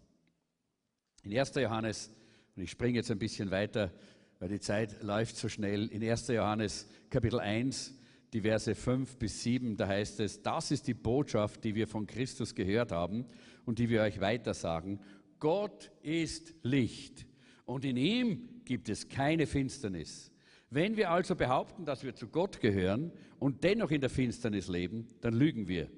In 1.25 1.37
1. 1.37 1.53
Johannes, 1.57 2.15
und 2.55 2.63
ich 2.63 2.71
springe 2.71 2.99
jetzt 2.99 3.11
ein 3.11 3.19
bisschen 3.19 3.51
weiter, 3.51 3.93
weil 4.39 4.51
die 4.51 4.61
Zeit 4.61 5.03
läuft 5.03 5.37
so 5.37 5.49
schnell, 5.49 5.89
in 5.89 6.09
1. 6.09 6.29
Johannes 6.29 6.87
Kapitel 7.11 7.41
1, 7.41 7.93
die 8.33 8.43
Verse 8.43 8.73
5 8.73 9.17
bis 9.17 9.43
7, 9.43 9.77
da 9.77 9.89
heißt 9.89 10.21
es, 10.21 10.41
das 10.41 10.71
ist 10.71 10.87
die 10.87 10.95
Botschaft, 10.95 11.65
die 11.65 11.75
wir 11.75 11.89
von 11.89 12.07
Christus 12.07 12.55
gehört 12.55 12.93
haben 12.93 13.27
und 13.65 13.81
die 13.81 13.89
wir 13.89 14.03
euch 14.03 14.21
weitersagen. 14.21 15.01
Gott 15.41 15.91
ist 16.03 16.55
Licht 16.63 17.27
und 17.65 17.85
in 17.85 17.97
ihm 17.97 18.63
gibt 18.65 18.89
es 18.89 19.09
keine 19.09 19.45
Finsternis. 19.45 20.31
Wenn 20.73 20.97
wir 20.97 21.11
also 21.11 21.35
behaupten, 21.35 21.85
dass 21.85 22.05
wir 22.05 22.15
zu 22.15 22.29
Gott 22.29 22.61
gehören 22.61 23.11
und 23.41 23.65
dennoch 23.65 23.91
in 23.91 24.01
der 24.01 24.11
Finsternis 24.11 24.69
leben, 24.69 25.09
dann 25.21 25.35
lügen 25.35 25.67
wir 25.67 25.89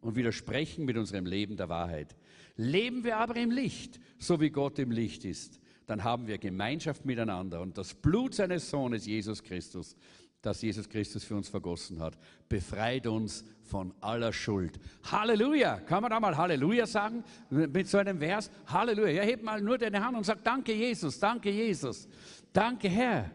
und 0.00 0.16
widersprechen 0.16 0.86
mit 0.86 0.96
unserem 0.96 1.26
Leben 1.26 1.56
der 1.56 1.68
Wahrheit. 1.68 2.16
Leben 2.56 3.04
wir 3.04 3.18
aber 3.18 3.36
im 3.36 3.50
Licht, 3.50 4.00
so 4.18 4.40
wie 4.40 4.48
Gott 4.48 4.78
im 4.78 4.90
Licht 4.90 5.26
ist, 5.26 5.60
dann 5.86 6.02
haben 6.02 6.26
wir 6.26 6.38
Gemeinschaft 6.38 7.04
miteinander 7.04 7.60
und 7.60 7.76
das 7.76 7.92
Blut 7.92 8.34
seines 8.34 8.70
Sohnes 8.70 9.04
Jesus 9.04 9.42
Christus, 9.42 9.96
das 10.40 10.62
Jesus 10.62 10.88
Christus 10.88 11.24
für 11.24 11.36
uns 11.36 11.50
vergossen 11.50 12.00
hat, 12.00 12.16
befreit 12.48 13.06
uns 13.06 13.44
von 13.62 13.92
aller 14.00 14.32
Schuld. 14.32 14.80
Halleluja! 15.10 15.80
Kann 15.80 16.00
man 16.00 16.10
da 16.10 16.18
mal 16.18 16.36
Halleluja 16.36 16.86
sagen 16.86 17.22
mit 17.50 17.86
so 17.86 17.98
einem 17.98 18.18
Vers? 18.18 18.50
Halleluja! 18.66 19.10
Ja, 19.10 19.22
heb 19.24 19.42
mal 19.42 19.60
nur 19.60 19.76
deine 19.76 20.02
Hand 20.02 20.16
und 20.16 20.24
sag 20.24 20.42
Danke 20.42 20.72
Jesus, 20.72 21.18
danke 21.18 21.50
Jesus, 21.50 22.08
danke 22.50 22.88
Herr. 22.88 23.30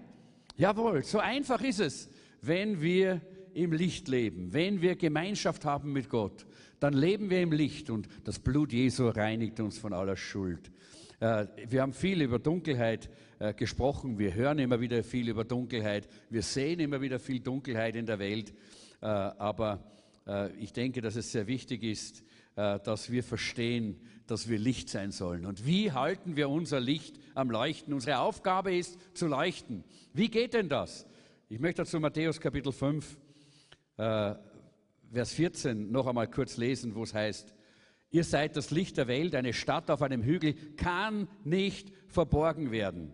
Jawohl, 0.57 1.03
so 1.03 1.19
einfach 1.19 1.61
ist 1.61 1.79
es, 1.79 2.09
wenn 2.41 2.81
wir 2.81 3.21
im 3.53 3.73
Licht 3.73 4.07
leben, 4.07 4.53
wenn 4.53 4.81
wir 4.81 4.95
Gemeinschaft 4.95 5.65
haben 5.65 5.93
mit 5.93 6.09
Gott, 6.09 6.47
dann 6.79 6.93
leben 6.93 7.29
wir 7.29 7.41
im 7.41 7.51
Licht 7.51 7.91
und 7.91 8.07
das 8.23 8.39
Blut 8.39 8.73
Jesu 8.73 9.07
reinigt 9.09 9.59
uns 9.59 9.77
von 9.77 9.93
aller 9.93 10.17
Schuld. 10.17 10.71
Äh, 11.19 11.45
wir 11.69 11.83
haben 11.83 11.93
viel 11.93 12.23
über 12.23 12.39
Dunkelheit 12.39 13.07
äh, 13.37 13.53
gesprochen, 13.53 14.17
wir 14.17 14.33
hören 14.33 14.57
immer 14.57 14.81
wieder 14.81 15.03
viel 15.03 15.29
über 15.29 15.43
Dunkelheit, 15.43 16.07
wir 16.31 16.41
sehen 16.41 16.79
immer 16.79 17.01
wieder 17.01 17.19
viel 17.19 17.39
Dunkelheit 17.39 17.95
in 17.95 18.07
der 18.07 18.17
Welt, 18.17 18.51
äh, 19.01 19.05
aber 19.05 19.93
ich 20.59 20.73
denke, 20.73 20.99
dass 20.99 21.15
es 21.15 21.31
sehr 21.31 21.47
wichtig 21.47 21.83
ist, 21.83 22.21
dass 22.57 23.11
wir 23.11 23.23
verstehen, 23.23 24.01
dass 24.25 24.49
wir 24.49 24.57
Licht 24.57 24.89
sein 24.89 25.11
sollen. 25.11 25.45
Und 25.45 25.65
wie 25.65 25.91
halten 25.91 26.35
wir 26.35 26.49
unser 26.49 26.79
Licht 26.79 27.19
am 27.35 27.49
Leuchten? 27.51 27.93
Unsere 27.93 28.17
Aufgabe 28.19 28.75
ist 28.75 28.97
zu 29.15 29.27
leuchten. 29.27 29.83
Wie 30.11 30.27
geht 30.29 30.55
denn 30.55 30.67
das? 30.67 31.05
Ich 31.49 31.59
möchte 31.59 31.83
dazu 31.83 31.99
Matthäus 31.99 32.41
Kapitel 32.41 32.73
5, 32.73 33.17
Vers 33.95 35.31
14 35.33 35.91
noch 35.91 36.07
einmal 36.07 36.29
kurz 36.29 36.57
lesen, 36.57 36.95
wo 36.95 37.03
es 37.03 37.13
heißt, 37.13 37.53
Ihr 38.09 38.23
seid 38.23 38.55
das 38.55 38.71
Licht 38.71 38.97
der 38.97 39.07
Welt, 39.07 39.35
eine 39.35 39.53
Stadt 39.53 39.91
auf 39.91 40.01
einem 40.01 40.23
Hügel 40.23 40.53
kann 40.77 41.27
nicht 41.43 41.91
verborgen 42.07 42.71
werden. 42.71 43.13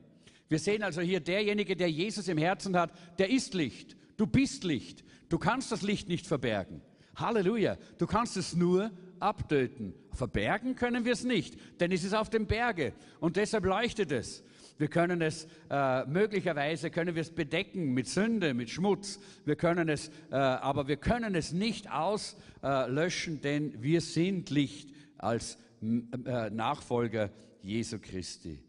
Wir 0.49 0.59
sehen 0.59 0.83
also 0.83 1.01
hier, 1.01 1.19
derjenige, 1.19 1.75
der 1.75 1.89
Jesus 1.89 2.27
im 2.27 2.37
Herzen 2.37 2.77
hat, 2.77 2.91
der 3.17 3.31
ist 3.31 3.55
Licht. 3.55 3.97
Du 4.17 4.27
bist 4.27 4.63
Licht. 4.63 5.03
Du 5.29 5.39
kannst 5.39 5.71
das 5.71 5.81
Licht 5.81 6.09
nicht 6.09 6.27
verbergen. 6.27 6.81
Halleluja. 7.15 7.77
Du 7.97 8.05
kannst 8.05 8.37
es 8.37 8.55
nur 8.55 8.91
abtöten. 9.23 9.93
Verbergen 10.11 10.75
können 10.75 11.05
wir 11.05 11.13
es 11.13 11.23
nicht, 11.23 11.57
denn 11.79 11.91
es 11.91 12.03
ist 12.03 12.13
auf 12.13 12.29
dem 12.29 12.45
Berge 12.45 12.93
und 13.19 13.37
deshalb 13.37 13.65
leuchtet 13.65 14.11
es. 14.11 14.43
Wir 14.77 14.87
können 14.87 15.21
es 15.21 15.47
äh, 15.69 16.05
möglicherweise 16.05 16.89
können 16.89 17.15
wir 17.15 17.21
es 17.21 17.29
bedecken 17.29 17.93
mit 17.93 18.07
Sünde, 18.07 18.53
mit 18.53 18.69
Schmutz. 18.69 19.19
Wir 19.45 19.55
können 19.55 19.87
es, 19.87 20.09
äh, 20.31 20.35
aber 20.35 20.87
wir 20.87 20.97
können 20.97 21.35
es 21.35 21.53
nicht 21.53 21.91
auslöschen, 21.91 23.41
denn 23.41 23.81
wir 23.81 24.01
sind 24.01 24.49
Licht 24.49 24.89
als 25.17 25.57
äh, 25.81 26.49
Nachfolger 26.49 27.29
Jesu 27.61 27.99
Christi. 27.99 28.59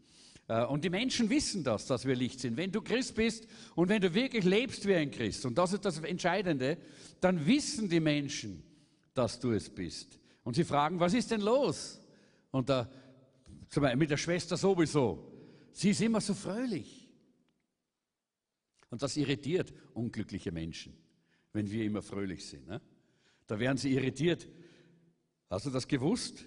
Äh, 0.47 0.63
und 0.65 0.83
die 0.83 0.89
Menschen 0.89 1.29
wissen 1.29 1.63
das, 1.63 1.87
dass 1.87 2.05
wir 2.05 2.15
Licht 2.15 2.39
sind. 2.39 2.55
Wenn 2.57 2.71
du 2.71 2.81
Christ 2.81 3.15
bist 3.15 3.47
und 3.75 3.89
wenn 3.89 4.01
du 4.01 4.13
wirklich 4.13 4.45
lebst 4.45 4.87
wie 4.87 4.95
ein 4.95 5.11
Christ, 5.11 5.45
und 5.45 5.57
das 5.57 5.73
ist 5.73 5.85
das 5.85 5.99
Entscheidende, 5.99 6.77
dann 7.19 7.45
wissen 7.45 7.89
die 7.89 7.99
Menschen, 7.99 8.63
dass 9.13 9.39
du 9.39 9.51
es 9.51 9.69
bist. 9.69 10.19
Und 10.45 10.55
sie 10.55 10.63
fragen, 10.63 10.99
was 10.99 11.13
ist 11.13 11.31
denn 11.31 11.41
los? 11.41 11.99
Und 12.51 12.69
da, 12.69 12.89
mit 13.95 14.11
der 14.11 14.17
Schwester 14.17 14.55
sowieso. 14.55 15.31
Sie 15.73 15.89
ist 15.89 16.01
immer 16.01 16.21
so 16.21 16.33
fröhlich. 16.33 17.09
Und 18.89 19.01
das 19.01 19.17
irritiert 19.17 19.73
unglückliche 19.93 20.51
Menschen, 20.51 20.95
wenn 21.51 21.69
wir 21.69 21.83
immer 21.83 22.03
fröhlich 22.03 22.45
sind. 22.45 22.67
Ne? 22.67 22.79
Da 23.47 23.59
werden 23.59 23.77
sie 23.77 23.91
irritiert. 23.91 24.47
Hast 25.49 25.65
du 25.65 25.71
das 25.71 25.87
gewusst? 25.87 26.45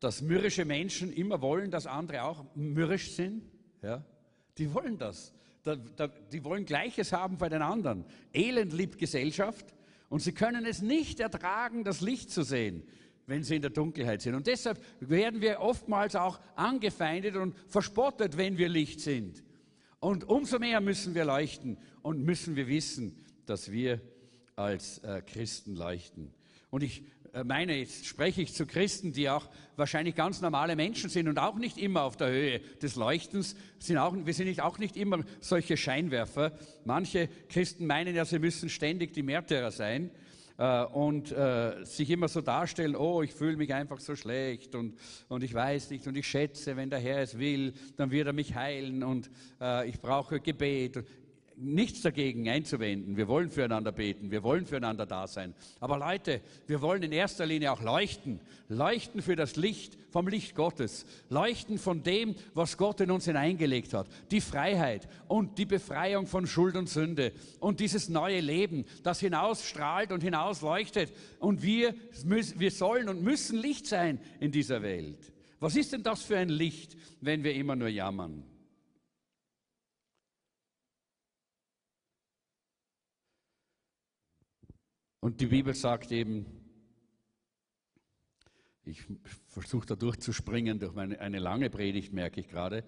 Dass 0.00 0.20
mürrische 0.20 0.64
Menschen 0.64 1.12
immer 1.12 1.40
wollen, 1.40 1.70
dass 1.70 1.86
andere 1.86 2.24
auch 2.24 2.44
mürrisch 2.56 3.12
sind? 3.12 3.48
Ja? 3.82 4.04
Die 4.58 4.74
wollen 4.74 4.98
das. 4.98 5.32
Da, 5.62 5.76
da, 5.76 6.08
die 6.08 6.42
wollen 6.42 6.66
Gleiches 6.66 7.12
haben 7.12 7.38
bei 7.38 7.48
den 7.48 7.62
anderen. 7.62 8.04
Elend 8.32 8.72
liebt 8.72 8.98
Gesellschaft 8.98 9.75
und 10.08 10.20
sie 10.20 10.32
können 10.32 10.64
es 10.66 10.82
nicht 10.82 11.20
ertragen, 11.20 11.84
das 11.84 12.00
Licht 12.00 12.30
zu 12.30 12.42
sehen 12.42 12.82
wenn 13.26 13.42
sie 13.42 13.56
in 13.56 13.62
der 13.62 13.70
Dunkelheit 13.70 14.22
sind. 14.22 14.34
Und 14.34 14.46
deshalb 14.46 14.80
werden 15.00 15.40
wir 15.40 15.60
oftmals 15.60 16.14
auch 16.14 16.40
angefeindet 16.54 17.36
und 17.36 17.56
verspottet, 17.68 18.36
wenn 18.36 18.56
wir 18.56 18.68
Licht 18.68 19.00
sind. 19.00 19.42
Und 19.98 20.28
umso 20.28 20.58
mehr 20.58 20.80
müssen 20.80 21.14
wir 21.14 21.24
leuchten 21.24 21.78
und 22.02 22.24
müssen 22.24 22.54
wir 22.56 22.68
wissen, 22.68 23.24
dass 23.46 23.72
wir 23.72 24.00
als 24.54 24.98
äh, 24.98 25.22
Christen 25.22 25.74
leuchten. 25.74 26.32
Und 26.70 26.82
ich 26.82 27.04
meine, 27.44 27.76
jetzt 27.76 28.06
spreche 28.06 28.42
ich 28.42 28.54
zu 28.54 28.66
Christen, 28.66 29.12
die 29.12 29.28
auch 29.28 29.48
wahrscheinlich 29.76 30.14
ganz 30.14 30.40
normale 30.40 30.76
Menschen 30.76 31.10
sind 31.10 31.28
und 31.28 31.38
auch 31.38 31.56
nicht 31.56 31.78
immer 31.78 32.02
auf 32.02 32.16
der 32.16 32.28
Höhe 32.28 32.60
des 32.82 32.96
Leuchtens 32.96 33.56
sind. 33.78 33.98
Auch, 33.98 34.14
wir 34.14 34.34
sind 34.34 34.46
nicht, 34.46 34.62
auch 34.62 34.78
nicht 34.78 34.96
immer 34.96 35.24
solche 35.40 35.76
Scheinwerfer. 35.76 36.52
Manche 36.84 37.28
Christen 37.48 37.86
meinen 37.86 38.14
ja, 38.14 38.24
sie 38.24 38.38
müssen 38.38 38.68
ständig 38.68 39.12
die 39.12 39.22
Märtyrer 39.22 39.70
sein 39.70 40.10
äh, 40.58 40.84
und 40.84 41.32
äh, 41.32 41.84
sich 41.84 42.10
immer 42.10 42.28
so 42.28 42.40
darstellen, 42.40 42.96
oh, 42.96 43.22
ich 43.22 43.32
fühle 43.32 43.56
mich 43.56 43.72
einfach 43.74 44.00
so 44.00 44.16
schlecht 44.16 44.74
und, 44.74 44.98
und 45.28 45.42
ich 45.42 45.52
weiß 45.52 45.90
nicht 45.90 46.06
und 46.06 46.16
ich 46.16 46.26
schätze, 46.26 46.76
wenn 46.76 46.90
der 46.90 46.98
Herr 46.98 47.20
es 47.20 47.38
will, 47.38 47.74
dann 47.96 48.10
wird 48.10 48.26
er 48.26 48.32
mich 48.32 48.54
heilen 48.54 49.02
und 49.02 49.30
äh, 49.60 49.88
ich 49.88 50.00
brauche 50.00 50.40
Gebet 50.40 51.04
nichts 51.56 52.02
dagegen 52.02 52.48
einzuwenden. 52.48 53.16
Wir 53.16 53.28
wollen 53.28 53.50
füreinander 53.50 53.92
beten, 53.92 54.30
wir 54.30 54.42
wollen 54.42 54.66
füreinander 54.66 55.06
da 55.06 55.26
sein. 55.26 55.54
Aber 55.80 55.98
Leute, 55.98 56.40
wir 56.66 56.82
wollen 56.82 57.02
in 57.02 57.12
erster 57.12 57.46
Linie 57.46 57.72
auch 57.72 57.82
leuchten. 57.82 58.40
Leuchten 58.68 59.22
für 59.22 59.36
das 59.36 59.56
Licht 59.56 59.96
vom 60.10 60.28
Licht 60.28 60.54
Gottes. 60.54 61.06
Leuchten 61.30 61.78
von 61.78 62.02
dem, 62.02 62.34
was 62.54 62.76
Gott 62.76 63.00
in 63.00 63.10
uns 63.10 63.24
hineingelegt 63.24 63.94
hat. 63.94 64.08
Die 64.30 64.40
Freiheit 64.40 65.08
und 65.28 65.58
die 65.58 65.66
Befreiung 65.66 66.26
von 66.26 66.46
Schuld 66.46 66.76
und 66.76 66.88
Sünde. 66.88 67.32
Und 67.60 67.80
dieses 67.80 68.08
neue 68.08 68.40
Leben, 68.40 68.84
das 69.02 69.20
hinausstrahlt 69.20 70.12
und 70.12 70.22
hinausleuchtet. 70.22 71.12
Und 71.38 71.62
wir, 71.62 71.94
wir 72.24 72.70
sollen 72.70 73.08
und 73.08 73.22
müssen 73.22 73.58
Licht 73.58 73.86
sein 73.86 74.20
in 74.40 74.52
dieser 74.52 74.82
Welt. 74.82 75.32
Was 75.58 75.74
ist 75.76 75.92
denn 75.92 76.02
das 76.02 76.22
für 76.22 76.36
ein 76.36 76.50
Licht, 76.50 76.96
wenn 77.20 77.42
wir 77.42 77.54
immer 77.54 77.76
nur 77.76 77.88
jammern? 77.88 78.44
Und 85.26 85.40
die 85.40 85.46
Bibel 85.46 85.74
sagt 85.74 86.12
eben, 86.12 86.46
ich 88.84 89.02
versuche 89.48 89.84
da 89.84 89.96
durchzuspringen 89.96 90.78
durch 90.78 90.94
meine, 90.94 91.18
eine 91.18 91.40
lange 91.40 91.68
Predigt, 91.68 92.12
merke 92.12 92.38
ich 92.38 92.46
gerade. 92.46 92.84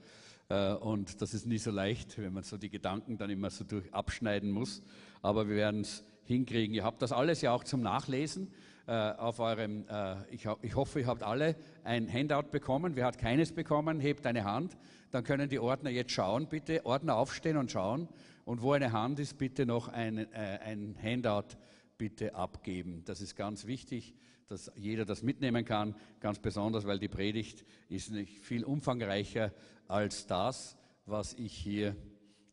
Äh, 0.49 0.75
und 0.75 1.21
das 1.21 1.35
ist 1.35 1.47
nie 1.47 1.59
so 1.59 1.73
leicht, 1.73 2.17
wenn 2.17 2.33
man 2.33 2.45
so 2.45 2.57
die 2.57 2.71
Gedanken 2.71 3.19
dann 3.19 3.29
immer 3.31 3.51
so 3.51 3.65
durch 3.65 3.93
abschneiden 3.93 4.53
muss. 4.53 4.83
Aber 5.21 5.49
wir 5.49 5.57
werden 5.57 5.81
es 5.81 6.05
hinkriegen. 6.27 6.77
Ihr 6.77 6.85
habt 6.85 7.03
das 7.03 7.11
alles 7.11 7.41
ja 7.41 7.51
auch 7.51 7.65
zum 7.65 7.83
Nachlesen 7.83 8.53
äh, 8.87 8.93
auf 8.93 9.41
eurem, 9.41 9.85
äh, 9.89 10.15
ich, 10.33 10.47
hoffe, 10.77 11.01
ihr 11.01 11.07
habt 11.09 11.25
alle 11.25 11.57
ein 11.83 12.09
Handout 12.09 12.53
bekommen. 12.53 12.95
Wer 12.95 13.07
hat 13.07 13.19
keines 13.19 13.51
bekommen, 13.51 13.99
hebt 13.99 14.25
eine 14.27 14.45
Hand. 14.45 14.77
Dann 15.11 15.25
können 15.25 15.49
die 15.49 15.59
Ordner 15.59 15.91
jetzt 15.91 16.13
schauen, 16.13 16.47
bitte. 16.47 16.87
Ordner 16.87 17.17
aufstehen 17.17 17.57
und 17.57 17.73
schauen. 17.73 18.07
Und 18.45 18.63
wo 18.63 18.75
eine 18.75 18.93
Hand 18.93 19.19
ist, 19.19 19.39
bitte 19.39 19.67
noch 19.67 19.89
ein, 19.89 20.33
ein 20.33 20.95
Handout 21.03 21.59
bitte 21.99 22.35
abgeben. 22.35 23.03
Das 23.05 23.21
ist 23.21 23.37
ganz 23.37 23.67
wichtig, 23.67 24.15
dass 24.47 24.73
jeder 24.77 25.05
das 25.05 25.23
mitnehmen 25.23 25.65
kann, 25.65 25.95
ganz 26.21 26.39
besonders, 26.39 26.87
weil 26.87 26.99
die 26.99 27.09
Predigt 27.09 27.65
ist 27.89 28.11
nicht 28.11 28.41
viel 28.41 28.65
umfangreicher 28.65 29.53
als 29.89 30.27
das, 30.27 30.77
was 31.05 31.35
ich 31.35 31.53
hier 31.53 31.97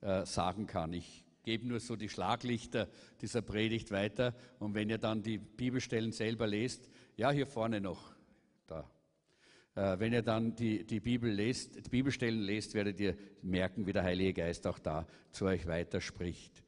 äh, 0.02 0.26
sagen 0.26 0.68
kann. 0.68 0.92
Ich 0.94 1.24
gebe 1.44 1.68
nur 1.68 1.80
so 1.80 1.96
die 1.96 2.10
Schlaglichter 2.10 2.90
dieser 3.22 3.42
Predigt 3.42 3.92
weiter 3.92 4.36
und 4.60 4.74
wenn 4.74 4.90
ihr 4.90 4.98
dann 4.98 5.22
die 5.22 5.38
Bibelstellen 5.38 6.12
selber 6.12 6.48
lest, 6.48 6.90
ja, 7.16 7.32
hier 7.32 7.46
vorne 7.46 7.80
noch, 7.80 8.14
da. 8.68 8.90
Äh, 9.76 10.00
wenn 10.00 10.12
ihr 10.12 10.22
dann 10.22 10.56
die, 10.56 10.86
die 10.86 11.00
Bibel 11.00 11.32
lest, 11.32 11.86
die 11.86 11.90
Bibelstellen 11.90 12.42
lest, 12.42 12.74
werdet 12.74 13.00
ihr 13.00 13.16
merken, 13.42 13.86
wie 13.86 13.94
der 13.94 14.04
Heilige 14.04 14.34
Geist 14.34 14.68
auch 14.68 14.80
da 14.80 15.08
zu 15.32 15.46
euch 15.46 15.66
weiterspricht. 15.68 16.64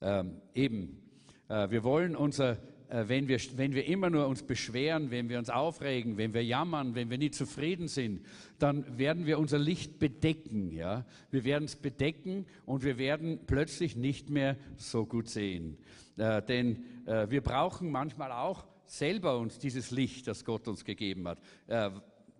Ähm, 0.00 0.40
eben, 0.54 1.03
wir 1.48 1.84
wollen 1.84 2.16
unser, 2.16 2.58
äh, 2.88 3.08
wenn 3.08 3.28
wir, 3.28 3.38
wenn 3.56 3.74
wir 3.74 3.86
immer 3.86 4.10
nur 4.10 4.26
uns 4.26 4.42
beschweren, 4.42 5.10
wenn 5.10 5.28
wir 5.28 5.38
uns 5.38 5.50
aufregen, 5.50 6.16
wenn 6.16 6.34
wir 6.34 6.44
jammern, 6.44 6.94
wenn 6.94 7.10
wir 7.10 7.18
nie 7.18 7.30
zufrieden 7.30 7.88
sind, 7.88 8.24
dann 8.58 8.98
werden 8.98 9.26
wir 9.26 9.38
unser 9.38 9.58
Licht 9.58 9.98
bedecken. 9.98 10.70
Ja? 10.70 11.04
Wir 11.30 11.44
werden 11.44 11.64
es 11.64 11.76
bedecken 11.76 12.46
und 12.66 12.84
wir 12.84 12.98
werden 12.98 13.40
plötzlich 13.46 13.96
nicht 13.96 14.30
mehr 14.30 14.56
so 14.76 15.06
gut 15.06 15.28
sehen. 15.28 15.78
Äh, 16.16 16.42
denn 16.42 16.84
äh, 17.06 17.28
wir 17.30 17.40
brauchen 17.40 17.90
manchmal 17.90 18.30
auch 18.32 18.64
selber 18.86 19.38
uns 19.38 19.58
dieses 19.58 19.90
Licht, 19.90 20.28
das 20.28 20.44
Gott 20.44 20.68
uns 20.68 20.84
gegeben 20.84 21.26
hat. 21.26 21.38
Äh, 21.66 21.90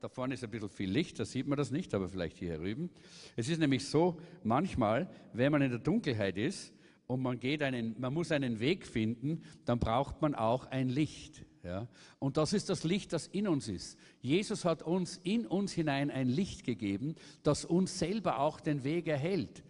da 0.00 0.08
vorne 0.08 0.34
ist 0.34 0.44
ein 0.44 0.50
bisschen 0.50 0.68
viel 0.68 0.90
Licht, 0.90 1.18
da 1.18 1.24
sieht 1.24 1.46
man 1.46 1.56
das 1.56 1.70
nicht, 1.70 1.94
aber 1.94 2.08
vielleicht 2.10 2.36
hier 2.36 2.50
herüben. 2.50 2.90
Es 3.36 3.48
ist 3.48 3.58
nämlich 3.58 3.88
so, 3.88 4.20
manchmal, 4.42 5.08
wenn 5.32 5.50
man 5.50 5.62
in 5.62 5.70
der 5.70 5.80
Dunkelheit 5.80 6.36
ist, 6.36 6.74
und 7.06 7.20
man, 7.22 7.38
geht 7.38 7.62
einen, 7.62 7.94
man 7.98 8.14
muss 8.14 8.32
einen 8.32 8.60
Weg 8.60 8.86
finden, 8.86 9.42
dann 9.64 9.78
braucht 9.78 10.22
man 10.22 10.34
auch 10.34 10.66
ein 10.66 10.88
Licht. 10.88 11.44
Ja? 11.62 11.88
Und 12.18 12.36
das 12.36 12.52
ist 12.52 12.70
das 12.70 12.84
Licht, 12.84 13.12
das 13.12 13.26
in 13.26 13.48
uns 13.48 13.68
ist. 13.68 13.98
Jesus 14.20 14.64
hat 14.64 14.82
uns 14.82 15.20
in 15.22 15.46
uns 15.46 15.72
hinein 15.72 16.10
ein 16.10 16.28
Licht 16.28 16.64
gegeben, 16.64 17.14
das 17.42 17.64
uns 17.64 17.98
selber 17.98 18.38
auch 18.38 18.60
den 18.60 18.84
Weg 18.84 19.06
erhält. 19.06 19.62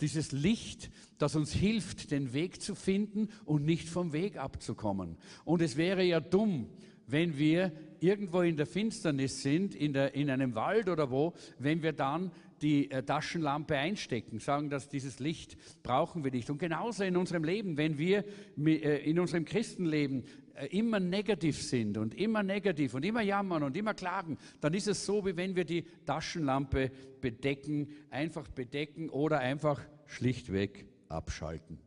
Dieses 0.00 0.32
Licht, 0.32 0.90
das 1.18 1.36
uns 1.36 1.52
hilft, 1.52 2.10
den 2.10 2.32
Weg 2.32 2.62
zu 2.62 2.74
finden 2.74 3.28
und 3.44 3.64
nicht 3.64 3.88
vom 3.88 4.12
Weg 4.12 4.38
abzukommen. 4.38 5.16
Und 5.44 5.60
es 5.60 5.76
wäre 5.76 6.02
ja 6.02 6.20
dumm, 6.20 6.70
wenn 7.06 7.38
wir 7.38 7.72
irgendwo 8.00 8.40
in 8.40 8.56
der 8.56 8.66
Finsternis 8.66 9.42
sind, 9.42 9.74
in, 9.74 9.92
der, 9.92 10.14
in 10.14 10.30
einem 10.30 10.54
Wald 10.54 10.88
oder 10.88 11.10
wo, 11.10 11.34
wenn 11.58 11.82
wir 11.82 11.92
dann 11.92 12.30
die 12.62 12.90
äh, 12.90 13.02
Taschenlampe 13.02 13.76
einstecken, 13.76 14.38
sagen, 14.38 14.70
dass 14.70 14.88
dieses 14.88 15.18
Licht 15.18 15.56
brauchen 15.82 16.24
wir 16.24 16.30
nicht. 16.30 16.50
Und 16.50 16.58
genauso 16.58 17.04
in 17.04 17.16
unserem 17.16 17.44
Leben, 17.44 17.76
wenn 17.76 17.98
wir 17.98 18.24
äh, 18.58 19.08
in 19.08 19.18
unserem 19.18 19.44
Christenleben 19.44 20.24
äh, 20.54 20.66
immer 20.76 21.00
negativ 21.00 21.60
sind 21.62 21.96
und 21.96 22.14
immer 22.14 22.42
negativ 22.42 22.94
und 22.94 23.04
immer 23.04 23.22
jammern 23.22 23.62
und 23.62 23.76
immer 23.76 23.94
klagen, 23.94 24.36
dann 24.60 24.74
ist 24.74 24.88
es 24.88 25.06
so, 25.06 25.24
wie 25.24 25.36
wenn 25.36 25.56
wir 25.56 25.64
die 25.64 25.84
Taschenlampe 26.04 26.90
bedecken, 27.20 27.88
einfach 28.10 28.48
bedecken 28.48 29.08
oder 29.08 29.40
einfach 29.40 29.80
schlichtweg 30.06 30.86
abschalten. 31.08 31.78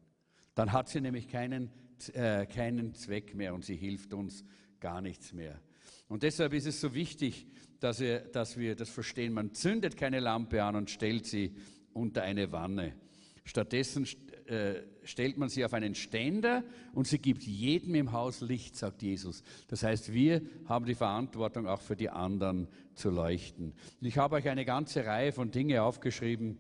Dann 0.56 0.72
hat 0.72 0.90
sie 0.90 1.02
nämlich 1.02 1.28
keinen, 1.28 1.72
äh, 2.14 2.46
keinen 2.46 2.96
Zweck 2.96 3.36
mehr 3.36 3.54
und 3.54 3.64
sie 3.64 3.76
hilft 3.76 4.14
uns 4.14 4.44
gar 4.80 5.02
nichts 5.02 5.34
mehr. 5.34 5.60
Und 6.08 6.24
deshalb 6.24 6.54
ist 6.54 6.68
es 6.68 6.82
so 6.82 6.94
wichtig, 6.94 7.48
dass 7.84 8.00
wir, 8.00 8.20
dass 8.20 8.58
wir 8.58 8.76
das 8.76 8.90
verstehen. 8.90 9.34
Man 9.34 9.54
zündet 9.54 9.98
keine 9.98 10.22
Lampe 10.22 10.64
an 10.64 10.76
und 10.76 10.90
stellt 10.90 11.26
sie 11.26 11.54
unter 11.92 12.24
eine 12.24 12.52
Wanne. 12.52 12.94
Stattdessen 13.44 14.08
äh, 14.46 14.76
stellt 15.04 15.38
man 15.38 15.50
sie 15.50 15.66
auf 15.66 15.74
einen 15.74 15.94
Ständer 15.94 16.64
und 16.94 17.08
sie 17.08 17.20
gibt 17.20 17.44
jedem 17.44 17.96
im 17.96 18.14
Haus 18.14 18.40
Licht, 18.40 18.78
sagt 18.78 19.02
Jesus. 19.02 19.44
Das 19.68 19.84
heißt, 19.84 20.14
wir 20.14 20.42
haben 20.66 20.86
die 20.86 20.96
Verantwortung, 20.96 21.68
auch 21.68 21.82
für 21.82 21.98
die 21.98 22.10
anderen 22.10 22.70
zu 22.96 23.10
leuchten. 23.10 23.74
Ich 24.00 24.18
habe 24.18 24.36
euch 24.38 24.48
eine 24.48 24.64
ganze 24.64 25.06
Reihe 25.06 25.34
von 25.34 25.52
Dingen 25.52 25.80
aufgeschrieben, 25.80 26.60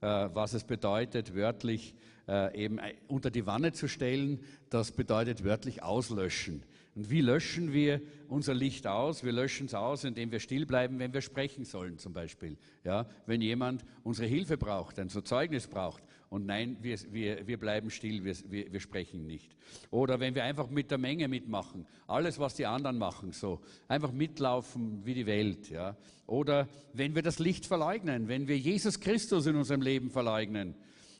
äh, 0.00 0.06
was 0.32 0.54
es 0.54 0.64
bedeutet, 0.64 1.34
wörtlich 1.34 1.94
äh, 2.26 2.58
eben 2.58 2.80
unter 3.06 3.30
die 3.30 3.44
Wanne 3.44 3.72
zu 3.72 3.86
stellen. 3.86 4.40
Das 4.70 4.92
bedeutet 4.92 5.44
wörtlich 5.44 5.82
auslöschen. 5.82 6.62
Und 6.94 7.10
wie 7.10 7.20
löschen 7.20 7.72
wir 7.72 8.00
unser 8.28 8.54
Licht 8.54 8.86
aus? 8.86 9.24
Wir 9.24 9.32
löschen 9.32 9.66
es 9.66 9.74
aus, 9.74 10.04
indem 10.04 10.30
wir 10.30 10.38
still 10.38 10.64
bleiben, 10.64 10.98
wenn 11.00 11.12
wir 11.12 11.22
sprechen 11.22 11.64
sollen, 11.64 11.98
zum 11.98 12.12
Beispiel. 12.12 12.56
Ja, 12.84 13.06
wenn 13.26 13.40
jemand 13.40 13.84
unsere 14.04 14.28
Hilfe 14.28 14.56
braucht, 14.56 14.98
ein 15.00 15.08
so 15.08 15.20
Zeugnis 15.20 15.66
braucht, 15.66 16.02
und 16.34 16.46
nein, 16.46 16.78
wir, 16.80 16.98
wir, 17.12 17.46
wir 17.46 17.60
bleiben 17.60 17.90
still, 17.90 18.24
wir, 18.24 18.34
wir, 18.48 18.72
wir 18.72 18.80
sprechen 18.80 19.24
nicht. 19.24 19.54
Oder 19.92 20.18
wenn 20.18 20.34
wir 20.34 20.42
einfach 20.42 20.68
mit 20.68 20.90
der 20.90 20.98
Menge 20.98 21.28
mitmachen, 21.28 21.86
alles, 22.08 22.40
was 22.40 22.56
die 22.56 22.66
anderen 22.66 22.98
machen, 22.98 23.30
so 23.30 23.60
einfach 23.86 24.10
mitlaufen 24.10 25.04
wie 25.04 25.14
die 25.14 25.26
Welt. 25.26 25.70
Ja. 25.70 25.96
Oder 26.26 26.68
wenn 26.92 27.14
wir 27.14 27.22
das 27.22 27.38
Licht 27.38 27.66
verleugnen, 27.66 28.26
wenn 28.26 28.48
wir 28.48 28.58
Jesus 28.58 28.98
Christus 28.98 29.46
in 29.46 29.54
unserem 29.54 29.80
Leben 29.80 30.10
verleugnen. 30.10 30.74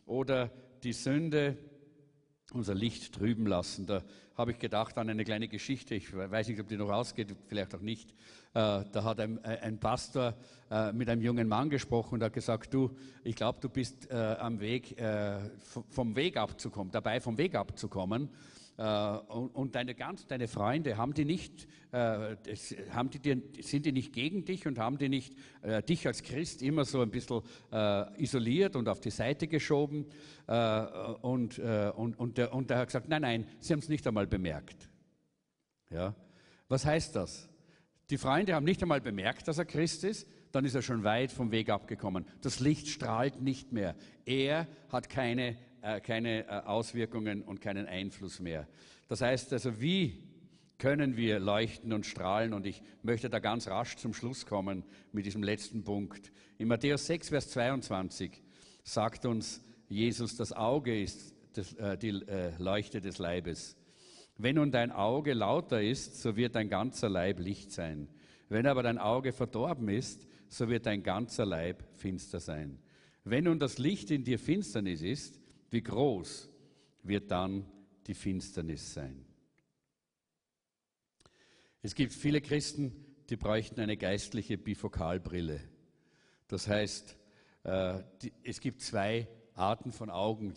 Oder 0.04 0.50
die 0.82 0.92
Sünde 0.92 1.56
unser 2.54 2.74
Licht 2.74 3.12
trüben 3.14 3.46
lassen. 3.46 3.86
Da 3.86 4.02
habe 4.36 4.52
ich 4.52 4.58
gedacht 4.58 4.96
an 4.98 5.08
eine 5.08 5.24
kleine 5.24 5.48
Geschichte, 5.48 5.94
ich 5.94 6.14
weiß 6.16 6.48
nicht, 6.48 6.60
ob 6.60 6.68
die 6.68 6.76
noch 6.76 6.90
ausgeht, 6.90 7.34
vielleicht 7.46 7.74
auch 7.74 7.80
nicht. 7.80 8.10
Äh, 8.54 8.84
da 8.92 9.04
hat 9.04 9.20
ein, 9.20 9.44
ein 9.44 9.78
Pastor 9.78 10.34
äh, 10.70 10.92
mit 10.92 11.08
einem 11.08 11.22
jungen 11.22 11.48
Mann 11.48 11.70
gesprochen 11.70 12.14
und 12.14 12.22
hat 12.22 12.32
gesagt, 12.32 12.72
du, 12.72 12.90
ich 13.22 13.36
glaube, 13.36 13.58
du 13.60 13.68
bist 13.68 14.10
äh, 14.10 14.14
am 14.14 14.60
Weg, 14.60 14.96
vom 15.90 16.16
Weg 16.16 16.36
abzukommen, 16.36 16.90
dabei 16.92 17.20
vom 17.20 17.38
Weg 17.38 17.54
abzukommen. 17.54 18.28
Äh, 18.76 18.82
und 18.82 19.74
deine 19.76 19.94
ganz, 19.94 20.26
deine 20.26 20.48
Freunde, 20.48 20.96
haben 20.96 21.14
die 21.14 21.24
nicht, 21.24 21.68
äh, 21.92 22.36
haben 22.90 23.10
die 23.10 23.20
dir, 23.20 23.40
sind 23.60 23.86
die 23.86 23.92
nicht 23.92 24.12
gegen 24.12 24.44
dich 24.44 24.66
und 24.66 24.78
haben 24.78 24.98
die 24.98 25.08
nicht 25.08 25.36
äh, 25.62 25.82
dich 25.82 26.06
als 26.06 26.22
Christ 26.22 26.60
immer 26.62 26.84
so 26.84 27.00
ein 27.00 27.10
bisschen 27.10 27.42
isoliert 28.18 28.76
und 28.76 28.88
auf 28.88 29.00
die 29.00 29.10
Seite 29.10 29.46
geschoben? 29.48 30.06
und, 30.46 31.58
und, 31.58 32.18
und, 32.18 32.36
der, 32.38 32.52
und 32.52 32.68
der 32.68 32.78
hat 32.78 32.88
gesagt, 32.88 33.08
nein, 33.08 33.22
nein, 33.22 33.46
sie 33.60 33.72
haben 33.72 33.80
es 33.80 33.88
nicht 33.88 34.06
einmal 34.06 34.26
bemerkt. 34.26 34.90
Ja? 35.90 36.14
Was 36.68 36.84
heißt 36.84 37.16
das? 37.16 37.48
Die 38.10 38.18
Freunde 38.18 38.54
haben 38.54 38.64
nicht 38.64 38.82
einmal 38.82 39.00
bemerkt, 39.00 39.48
dass 39.48 39.56
er 39.56 39.64
Christ 39.64 40.04
ist, 40.04 40.28
dann 40.52 40.64
ist 40.64 40.74
er 40.74 40.82
schon 40.82 41.02
weit 41.02 41.32
vom 41.32 41.50
Weg 41.50 41.70
abgekommen. 41.70 42.26
Das 42.42 42.60
Licht 42.60 42.88
strahlt 42.88 43.40
nicht 43.40 43.72
mehr. 43.72 43.96
Er 44.26 44.68
hat 44.90 45.08
keine 45.08 45.56
äh, 45.84 46.00
keine 46.00 46.46
äh, 46.46 46.50
Auswirkungen 46.64 47.42
und 47.42 47.60
keinen 47.60 47.86
Einfluss 47.86 48.40
mehr. 48.40 48.66
Das 49.08 49.20
heißt 49.20 49.52
also, 49.52 49.80
wie 49.82 50.22
können 50.78 51.16
wir 51.16 51.38
leuchten 51.38 51.92
und 51.92 52.06
strahlen? 52.06 52.54
Und 52.54 52.64
ich 52.64 52.82
möchte 53.02 53.28
da 53.28 53.38
ganz 53.38 53.68
rasch 53.68 53.96
zum 53.96 54.14
Schluss 54.14 54.46
kommen 54.46 54.84
mit 55.12 55.26
diesem 55.26 55.42
letzten 55.42 55.84
Punkt. 55.84 56.32
In 56.56 56.68
Matthäus 56.68 57.06
6, 57.06 57.28
Vers 57.28 57.50
22 57.50 58.42
sagt 58.82 59.26
uns 59.26 59.62
Jesus, 59.88 60.36
das 60.36 60.52
Auge 60.52 60.98
ist 61.02 61.34
äh, 61.78 61.98
die 61.98 62.10
Leuchte 62.58 63.02
des 63.02 63.18
Leibes. 63.18 63.76
Wenn 64.38 64.56
nun 64.56 64.72
dein 64.72 64.90
Auge 64.90 65.34
lauter 65.34 65.82
ist, 65.82 66.22
so 66.22 66.34
wird 66.34 66.54
dein 66.54 66.70
ganzer 66.70 67.10
Leib 67.10 67.38
Licht 67.38 67.72
sein. 67.72 68.08
Wenn 68.48 68.66
aber 68.66 68.82
dein 68.82 68.98
Auge 68.98 69.32
verdorben 69.32 69.88
ist, 69.88 70.26
so 70.48 70.68
wird 70.70 70.86
dein 70.86 71.02
ganzer 71.02 71.44
Leib 71.44 71.84
finster 71.94 72.40
sein. 72.40 72.78
Wenn 73.22 73.44
nun 73.44 73.58
das 73.58 73.78
Licht 73.78 74.10
in 74.10 74.24
dir 74.24 74.38
Finsternis 74.38 75.02
ist, 75.02 75.40
wie 75.74 75.82
groß 75.82 76.48
wird 77.02 77.32
dann 77.32 77.66
die 78.06 78.14
Finsternis 78.14 78.94
sein? 78.94 79.26
Es 81.82 81.96
gibt 81.96 82.12
viele 82.12 82.40
Christen, 82.40 82.94
die 83.28 83.36
bräuchten 83.36 83.80
eine 83.80 83.96
geistliche 83.96 84.56
Bifokalbrille. 84.56 85.60
Das 86.46 86.68
heißt, 86.68 87.16
äh, 87.64 88.02
es 88.44 88.60
gibt 88.60 88.82
zwei 88.82 89.26
Arten 89.54 89.90
von 89.90 90.10
Augen, 90.10 90.54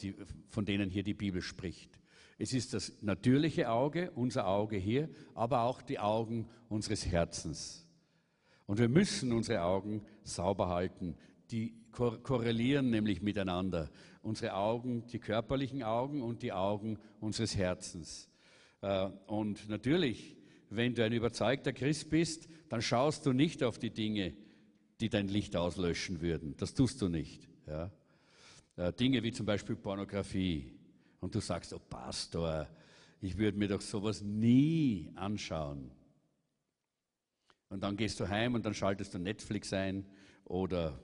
von 0.50 0.66
denen 0.66 0.92
hier 0.92 1.04
die 1.04 1.16
Bibel 1.16 1.42
spricht. 1.42 2.00
Es 2.38 2.54
ist 2.54 2.76
das 2.76 3.02
natürliche 3.02 3.72
Auge, 3.72 4.12
unser 4.12 4.46
Auge 4.48 4.78
hier, 4.78 5.10
aber 5.34 5.62
auch 5.64 5.82
die 5.82 5.98
Augen 5.98 6.48
unseres 6.70 7.08
Herzens. 7.08 7.88
Und 8.68 8.78
wir 8.78 8.88
müssen 8.88 9.34
unsere 9.34 9.64
Augen 9.64 10.06
sauber 10.24 10.68
halten. 10.68 11.18
Die 11.50 11.74
korrelieren 11.92 12.92
nämlich 12.92 13.24
miteinander 13.24 13.90
unsere 14.28 14.54
Augen, 14.54 15.08
die 15.08 15.20
körperlichen 15.20 15.84
Augen 15.84 16.22
und 16.22 16.44
die 16.44 16.52
Augen 16.52 17.00
unseres 17.22 17.56
Herzens. 17.56 18.30
Äh, 18.82 19.10
und 19.26 19.70
natürlich, 19.70 20.36
wenn 20.70 20.94
du 20.94 21.04
ein 21.04 21.14
überzeugter 21.14 21.72
Christ 21.72 22.10
bist, 22.10 22.50
dann 22.70 22.82
schaust 22.82 23.26
du 23.26 23.32
nicht 23.32 23.64
auf 23.64 23.80
die 23.80 23.90
Dinge, 23.90 24.34
die 25.00 25.10
dein 25.10 25.30
Licht 25.30 25.56
auslöschen 25.56 26.22
würden. 26.22 26.56
Das 26.58 26.74
tust 26.74 27.02
du 27.02 27.08
nicht. 27.08 27.48
Ja? 27.68 27.90
Äh, 28.76 28.92
Dinge 28.94 29.24
wie 29.24 29.32
zum 29.32 29.46
Beispiel 29.46 29.78
Pornografie. 29.78 30.74
Und 31.22 31.34
du 31.34 31.40
sagst, 31.40 31.74
oh 31.74 31.80
Pastor, 31.80 32.68
ich 33.22 33.38
würde 33.38 33.58
mir 33.58 33.70
doch 33.70 33.82
sowas 33.82 34.22
nie 34.22 35.10
anschauen. 35.16 35.90
Und 37.70 37.82
dann 37.82 37.96
gehst 37.96 38.20
du 38.20 38.28
heim 38.28 38.56
und 38.56 38.66
dann 38.66 38.74
schaltest 38.74 39.14
du 39.14 39.20
Netflix 39.20 39.72
ein 39.72 40.06
oder 40.44 41.00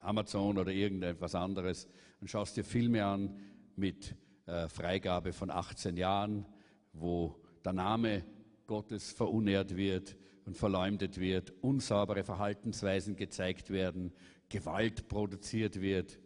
Amazon 0.00 0.58
oder 0.58 0.72
irgendetwas 0.72 1.34
anderes 1.34 1.88
und 2.20 2.28
schaust 2.28 2.56
dir 2.56 2.64
Filme 2.64 3.04
an 3.04 3.38
mit 3.76 4.14
äh, 4.46 4.68
Freigabe 4.68 5.32
von 5.32 5.50
18 5.50 5.96
Jahren, 5.96 6.46
wo 6.92 7.36
der 7.64 7.72
Name 7.72 8.24
Gottes 8.66 9.12
verunehrt 9.12 9.76
wird 9.76 10.16
und 10.44 10.56
verleumdet 10.56 11.18
wird, 11.18 11.52
unsaubere 11.62 12.24
Verhaltensweisen 12.24 13.16
gezeigt 13.16 13.70
werden, 13.70 14.12
Gewalt 14.48 15.08
produziert 15.08 15.80
wird 15.80 16.18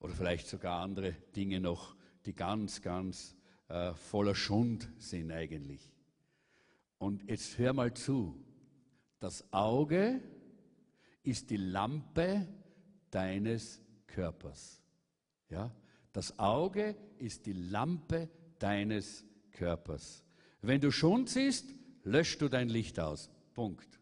oder 0.00 0.12
vielleicht 0.12 0.48
sogar 0.48 0.82
andere 0.82 1.12
Dinge 1.36 1.60
noch, 1.60 1.96
die 2.26 2.34
ganz, 2.34 2.82
ganz 2.82 3.36
äh, 3.68 3.94
voller 3.94 4.34
Schund 4.34 4.90
sind 4.98 5.30
eigentlich. 5.30 5.92
Und 6.98 7.28
jetzt 7.28 7.58
hör 7.58 7.72
mal 7.72 7.94
zu, 7.94 8.36
das 9.20 9.52
Auge 9.52 10.20
ist 11.22 11.50
die 11.50 11.56
Lampe 11.56 12.48
deines 13.10 13.80
Körpers. 14.08 14.81
Ja? 15.52 15.70
Das 16.12 16.38
Auge 16.38 16.96
ist 17.18 17.46
die 17.46 17.52
Lampe 17.52 18.28
deines 18.58 19.24
Körpers. 19.52 20.24
Wenn 20.60 20.80
du 20.80 20.90
Schund 20.90 21.28
siehst, 21.28 21.74
löschst 22.04 22.40
du 22.40 22.48
dein 22.48 22.68
Licht 22.68 22.98
aus. 22.98 23.30
Punkt. 23.54 24.00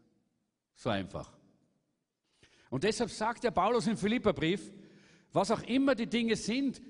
So 0.75 0.89
einfach. 0.89 1.37
Und 2.69 2.83
deshalb 2.83 3.09
sagt 3.11 3.43
der 3.43 3.51
Paulus 3.51 3.87
im 3.87 3.97
Philipperbrief, 3.97 4.71
was 5.33 5.51
auch 5.51 5.61
immer 5.63 5.93
die 5.95 6.07
Dinge 6.07 6.35
sind, 6.35 6.81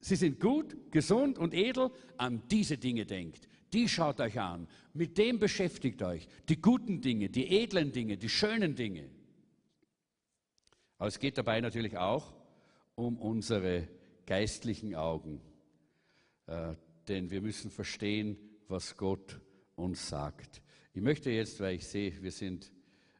sie 0.00 0.16
sind 0.16 0.40
gut, 0.40 0.90
gesund 0.90 1.38
und 1.38 1.54
edel, 1.54 1.90
an 2.16 2.42
diese 2.48 2.78
Dinge 2.78 3.06
denkt. 3.06 3.48
Die 3.72 3.88
schaut 3.88 4.20
euch 4.20 4.38
an, 4.38 4.68
mit 4.92 5.16
dem 5.16 5.38
beschäftigt 5.38 6.02
euch. 6.02 6.28
Die 6.48 6.60
guten 6.60 7.00
Dinge, 7.00 7.30
die 7.30 7.48
edlen 7.62 7.92
Dinge, 7.92 8.18
die 8.18 8.28
schönen 8.28 8.74
Dinge. 8.74 9.08
Aber 10.98 11.08
es 11.08 11.18
geht 11.18 11.38
dabei 11.38 11.60
natürlich 11.60 11.96
auch 11.96 12.34
um 12.94 13.18
unsere 13.18 13.88
geistlichen 14.26 14.94
Augen. 14.94 15.40
Äh, 16.46 16.74
denn 17.08 17.30
wir 17.30 17.40
müssen 17.40 17.70
verstehen, 17.70 18.36
was 18.68 18.96
Gott 18.96 19.40
uns 19.74 20.08
sagt. 20.08 20.62
Ich 20.94 21.02
möchte 21.02 21.30
jetzt, 21.30 21.60
weil 21.60 21.76
ich 21.76 21.86
sehe, 21.86 22.22
wir 22.22 22.30
sind, 22.30 22.72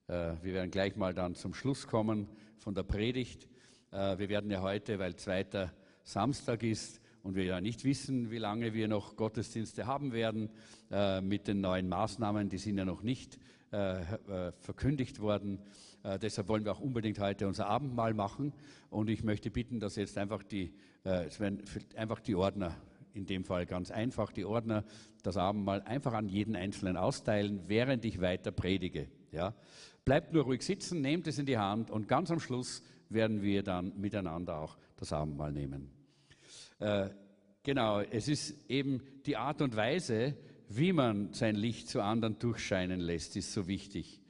äh, 0.06 0.34
wir 0.42 0.54
werden 0.54 0.70
gleich 0.70 0.96
mal 0.96 1.14
dann 1.14 1.34
zum 1.34 1.54
Schluss 1.54 1.86
kommen 1.86 2.28
von 2.58 2.74
der 2.74 2.84
Predigt, 2.84 3.48
Äh, 3.92 4.18
wir 4.18 4.28
werden 4.30 4.50
ja 4.50 4.62
heute, 4.62 4.98
weil 4.98 5.16
zweiter 5.16 5.72
Samstag 6.02 6.62
ist 6.62 7.00
und 7.22 7.34
wir 7.34 7.44
ja 7.44 7.60
nicht 7.60 7.84
wissen, 7.84 8.30
wie 8.30 8.38
lange 8.38 8.72
wir 8.72 8.88
noch 8.88 9.16
Gottesdienste 9.16 9.86
haben 9.86 10.12
werden, 10.12 10.50
mit 11.22 11.46
den 11.46 11.60
neuen 11.60 11.88
Maßnahmen, 11.88 12.48
die 12.48 12.58
sind 12.58 12.78
ja 12.78 12.84
noch 12.84 13.02
nicht 13.02 13.38
verkündigt 13.70 15.20
worden. 15.20 15.60
deshalb 16.20 16.48
wollen 16.48 16.64
wir 16.64 16.72
auch 16.72 16.80
unbedingt 16.80 17.20
heute 17.20 17.46
unser 17.46 17.68
Abendmahl 17.68 18.12
machen. 18.12 18.52
Und 18.90 19.08
ich 19.08 19.22
möchte 19.22 19.52
bitten, 19.52 19.78
dass 19.78 19.94
jetzt 19.94 20.18
einfach 20.18 20.42
die, 20.42 20.74
einfach 21.04 22.20
die 22.20 22.34
Ordner 22.34 22.76
in 23.14 23.26
dem 23.26 23.44
Fall 23.44 23.66
ganz 23.66 23.90
einfach 23.90 24.32
die 24.32 24.44
Ordner 24.44 24.84
das 25.22 25.36
Abendmahl 25.36 25.82
einfach 25.82 26.12
an 26.14 26.28
jeden 26.28 26.56
Einzelnen 26.56 26.96
austeilen, 26.96 27.62
während 27.66 28.04
ich 28.04 28.20
weiter 28.20 28.50
predige. 28.50 29.08
Ja? 29.30 29.54
Bleibt 30.04 30.32
nur 30.32 30.44
ruhig 30.44 30.62
sitzen, 30.62 31.00
nehmt 31.00 31.26
es 31.26 31.38
in 31.38 31.46
die 31.46 31.58
Hand 31.58 31.90
und 31.90 32.08
ganz 32.08 32.30
am 32.30 32.40
Schluss 32.40 32.82
werden 33.08 33.42
wir 33.42 33.62
dann 33.62 33.98
miteinander 34.00 34.58
auch 34.58 34.76
das 34.96 35.12
Abendmahl 35.12 35.52
nehmen. 35.52 35.90
Äh, 36.78 37.10
genau, 37.62 38.00
es 38.00 38.28
ist 38.28 38.70
eben 38.70 39.02
die 39.26 39.36
Art 39.36 39.62
und 39.62 39.76
Weise, 39.76 40.34
wie 40.68 40.92
man 40.92 41.32
sein 41.34 41.54
Licht 41.54 41.88
zu 41.88 42.00
anderen 42.00 42.38
durchscheinen 42.38 43.00
lässt, 43.00 43.36
ist 43.36 43.52
so 43.52 43.68
wichtig. 43.68 44.21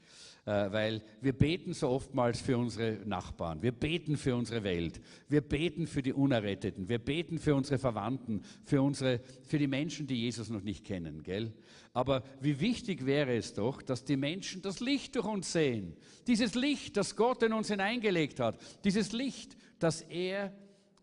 Äh, 0.44 0.72
weil 0.72 1.02
wir 1.20 1.34
beten 1.34 1.72
so 1.72 1.88
oftmals 1.88 2.40
für 2.40 2.58
unsere 2.58 2.98
Nachbarn, 3.06 3.62
wir 3.62 3.70
beten 3.70 4.16
für 4.16 4.34
unsere 4.34 4.64
Welt, 4.64 5.00
wir 5.28 5.40
beten 5.40 5.86
für 5.86 6.02
die 6.02 6.12
Unerretteten, 6.12 6.88
wir 6.88 6.98
beten 6.98 7.38
für 7.38 7.54
unsere 7.54 7.78
Verwandten, 7.78 8.42
für, 8.64 8.82
unsere, 8.82 9.20
für 9.44 9.58
die 9.58 9.68
Menschen, 9.68 10.08
die 10.08 10.16
Jesus 10.16 10.50
noch 10.50 10.62
nicht 10.62 10.84
kennen. 10.84 11.22
Gell? 11.22 11.52
Aber 11.92 12.24
wie 12.40 12.58
wichtig 12.58 13.06
wäre 13.06 13.36
es 13.36 13.54
doch, 13.54 13.82
dass 13.82 14.04
die 14.04 14.16
Menschen 14.16 14.62
das 14.62 14.80
Licht 14.80 15.14
durch 15.14 15.26
uns 15.26 15.52
sehen. 15.52 15.94
Dieses 16.26 16.56
Licht, 16.56 16.96
das 16.96 17.14
Gott 17.14 17.44
in 17.44 17.52
uns 17.52 17.68
hineingelegt 17.68 18.40
hat. 18.40 18.58
Dieses 18.82 19.12
Licht, 19.12 19.56
das 19.78 20.00
er 20.02 20.52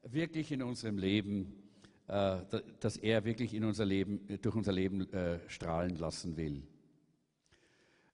wirklich 0.03 0.51
in 0.51 0.63
unserem 0.63 0.97
Leben, 0.97 1.53
äh, 2.07 2.39
dass 2.81 2.97
er 2.97 3.23
wirklich 3.23 3.53
in 3.53 3.63
unser 3.63 3.85
Leben, 3.85 4.19
durch 4.41 4.55
unser 4.55 4.73
Leben 4.73 5.09
äh, 5.13 5.39
strahlen 5.47 5.95
lassen 5.95 6.35
will. 6.35 6.61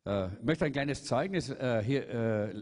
Äh, 0.05 0.27
ich 0.27 0.43
möchte 0.43 0.65
ein 0.65 0.71
kleines 0.71 1.03
Zeugnis 1.03 1.49
äh, 1.49 1.83
hier 1.83 2.09
äh, 2.09 2.61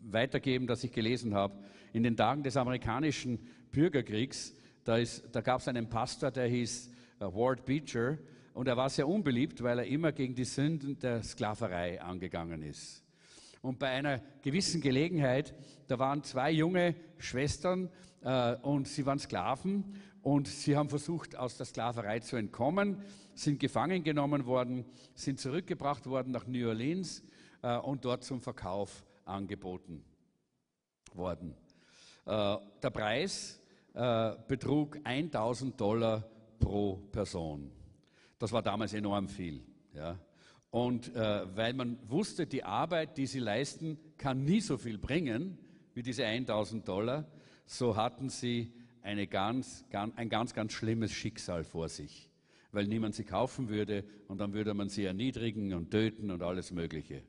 weitergeben, 0.00 0.66
das 0.66 0.84
ich 0.84 0.92
gelesen 0.92 1.34
habe. 1.34 1.58
In 1.92 2.04
den 2.04 2.16
Tagen 2.16 2.42
des 2.42 2.56
amerikanischen 2.56 3.40
Bürgerkriegs, 3.72 4.54
da, 4.84 4.98
da 5.32 5.40
gab 5.40 5.60
es 5.60 5.68
einen 5.68 5.88
Pastor, 5.88 6.30
der 6.30 6.46
hieß 6.46 6.90
Ward 7.18 7.64
Beecher, 7.64 8.18
und 8.54 8.68
er 8.68 8.76
war 8.76 8.88
sehr 8.88 9.08
unbeliebt, 9.08 9.62
weil 9.62 9.80
er 9.80 9.86
immer 9.86 10.12
gegen 10.12 10.34
die 10.34 10.44
Sünden 10.44 10.98
der 10.98 11.22
Sklaverei 11.22 12.00
angegangen 12.00 12.62
ist. 12.62 13.02
Und 13.60 13.78
bei 13.78 13.88
einer 13.88 14.20
gewissen 14.42 14.80
Gelegenheit, 14.80 15.54
da 15.88 15.98
waren 15.98 16.22
zwei 16.22 16.52
junge 16.52 16.94
Schwestern 17.18 17.90
und 18.62 18.88
sie 18.88 19.04
waren 19.04 19.18
Sklaven 19.18 19.96
und 20.26 20.48
sie 20.48 20.76
haben 20.76 20.88
versucht, 20.88 21.36
aus 21.36 21.56
der 21.56 21.66
Sklaverei 21.66 22.18
zu 22.18 22.34
entkommen 22.34 23.00
sind 23.36 23.60
gefangen 23.60 24.02
genommen 24.02 24.44
worden, 24.44 24.84
sind 25.14 25.38
zurückgebracht 25.38 26.04
worden 26.06 26.32
nach 26.32 26.48
New 26.48 26.66
Orleans 26.66 27.22
äh, 27.62 27.76
und 27.76 28.04
dort 28.04 28.24
zum 28.24 28.40
Verkauf 28.40 29.06
angeboten 29.24 30.04
worden. 31.14 31.54
Äh, 32.24 32.56
der 32.82 32.90
Preis 32.90 33.62
äh, 33.94 34.32
betrug 34.48 34.98
1000 35.04 35.80
Dollar 35.80 36.28
pro 36.58 36.96
Person. 37.12 37.70
Das 38.40 38.50
war 38.50 38.62
damals 38.62 38.94
enorm 38.94 39.28
viel. 39.28 39.64
Und 40.70 41.14
weil 41.14 41.72
man 41.72 41.98
wusste, 42.06 42.46
die 42.46 42.64
Arbeit, 42.64 43.16
die 43.16 43.26
sie 43.26 43.38
leisten, 43.38 43.98
kann 44.18 44.44
nie 44.44 44.60
so 44.60 44.76
viel 44.76 44.98
bringen 44.98 45.56
wie 45.94 46.02
diese 46.02 46.26
1000 46.26 46.86
Dollar, 46.86 47.24
so 47.64 47.96
hatten 47.96 48.28
sie 48.28 48.75
eine 49.06 49.26
ganz, 49.26 49.84
ganz, 49.90 50.14
ein 50.16 50.28
ganz, 50.28 50.52
ganz 50.52 50.72
schlimmes 50.72 51.12
Schicksal 51.12 51.64
vor 51.64 51.88
sich 51.88 52.30
weil 52.76 52.86
niemand 52.86 53.14
sie 53.14 53.24
kaufen 53.24 53.70
würde 53.70 54.04
und 54.28 54.38
dann 54.38 54.52
würde 54.52 54.74
man 54.74 54.90
sie 54.90 55.04
erniedrigen 55.04 55.72
und 55.72 55.90
töten 55.90 56.30
und 56.30 56.42
alles 56.42 56.72
Mögliche. 56.72 57.22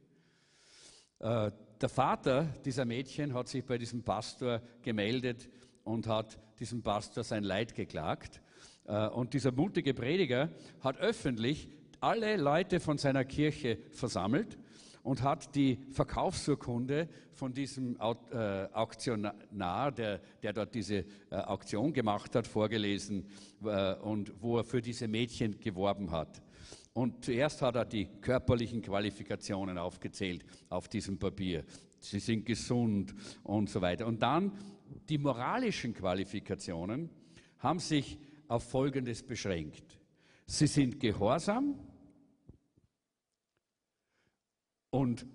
Äh, 1.20 1.52
der 1.80 1.90
Vater 1.90 2.54
dieser 2.66 2.84
Mädchen 2.84 3.34
hat 3.34 3.48
sich 3.48 3.64
bei 3.64 3.78
diesem 3.78 4.04
Pastor 4.04 4.62
gemeldet 4.82 5.50
und 5.86 6.06
hat 6.08 6.38
diesem 6.60 6.84
Pastor 6.84 7.24
sein 7.24 7.46
Leid 7.46 7.76
geklagt. 7.76 8.42
Äh, 8.86 9.08
und 9.08 9.34
dieser 9.34 9.54
mutige 9.54 9.94
Prediger 9.94 10.50
hat 10.82 10.98
öffentlich 10.98 11.70
alle 12.02 12.36
Leute 12.36 12.82
von 12.82 12.98
seiner 12.98 13.24
Kirche 13.24 13.78
versammelt 13.92 14.58
und 15.08 15.22
hat 15.22 15.56
die 15.56 15.80
Verkaufsurkunde 15.90 17.08
von 17.32 17.54
diesem 17.54 17.96
äh, 17.96 18.68
Auktionar, 18.74 19.92
der, 19.94 20.20
der 20.44 20.52
dort 20.52 20.76
diese 20.76 21.06
äh, 21.32 21.36
Auktion 21.36 21.94
gemacht 21.94 22.36
hat, 22.36 22.46
vorgelesen 22.46 23.26
äh, 23.64 23.94
und 23.96 24.34
wo 24.42 24.58
er 24.58 24.66
für 24.66 24.82
diese 24.82 25.08
Mädchen 25.08 25.62
geworben 25.62 26.12
hat. 26.12 26.42
Und 26.92 27.24
zuerst 27.24 27.62
hat 27.62 27.78
er 27.78 27.86
die 27.86 28.08
körperlichen 28.20 28.82
Qualifikationen 28.82 29.78
aufgezählt 29.78 30.44
auf 30.68 30.90
diesem 30.90 31.18
Papier. 31.18 31.64
Sie 32.00 32.20
sind 32.20 32.46
gesund 32.46 33.16
und 33.44 33.70
so 33.70 33.82
weiter. 33.82 34.08
Und 34.08 34.22
dann 34.22 34.52
die 35.08 35.18
moralischen 35.18 35.94
Qualifikationen 35.94 37.10
haben 37.60 37.80
sich 37.80 38.20
auf 38.50 38.70
Folgendes 38.70 39.24
beschränkt. 39.24 39.98
Sie 40.48 40.68
sind 40.68 41.00
gehorsam, 41.00 41.80
und 44.98 45.28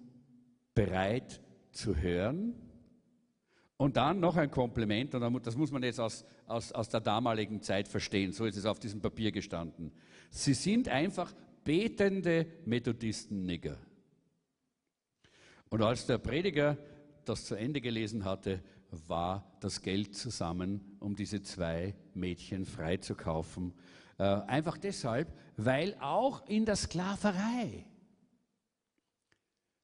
bereit 0.75 1.41
zu 1.71 1.97
hören. 1.97 2.55
Und 3.77 3.97
dann 3.97 4.19
noch 4.19 4.37
ein 4.37 4.51
Kompliment, 4.51 5.15
und 5.15 5.47
das 5.47 5.57
muss 5.57 5.71
man 5.71 5.85
jetzt 5.85 6.01
aus, 6.01 6.25
aus, 6.47 6.73
aus 6.73 6.89
der 6.89 7.01
damaligen 7.01 7.63
Zeit 7.63 7.87
verstehen, 7.87 8.33
so 8.33 8.45
ist 8.45 8.57
es 8.57 8.67
auf 8.67 8.81
diesem 8.81 9.01
Papier 9.01 9.31
gestanden. 9.31 9.93
Sie 10.31 10.55
sind 10.55 10.89
einfach 10.89 11.33
betende 11.63 12.47
Methodisten-Nigger. 12.65 13.79
Und 15.71 15.83
als 15.83 16.07
der 16.07 16.19
Prediger 16.19 16.77
das 17.25 17.45
zu 17.45 17.55
Ende 17.55 17.81
gelesen 17.81 18.25
hatte, 18.25 18.63
war 19.07 19.57
das 19.61 19.81
Geld 19.81 20.17
zusammen, 20.17 20.97
um 20.99 21.15
diese 21.15 21.43
zwei 21.43 21.95
Mädchen 22.15 22.67
freizukaufen. 22.67 23.75
Äh, 24.19 24.25
einfach 24.25 24.77
deshalb, 24.77 25.33
weil 25.57 25.97
auch 26.01 26.47
in 26.49 26.65
der 26.65 26.77
Sklaverei 26.77 27.87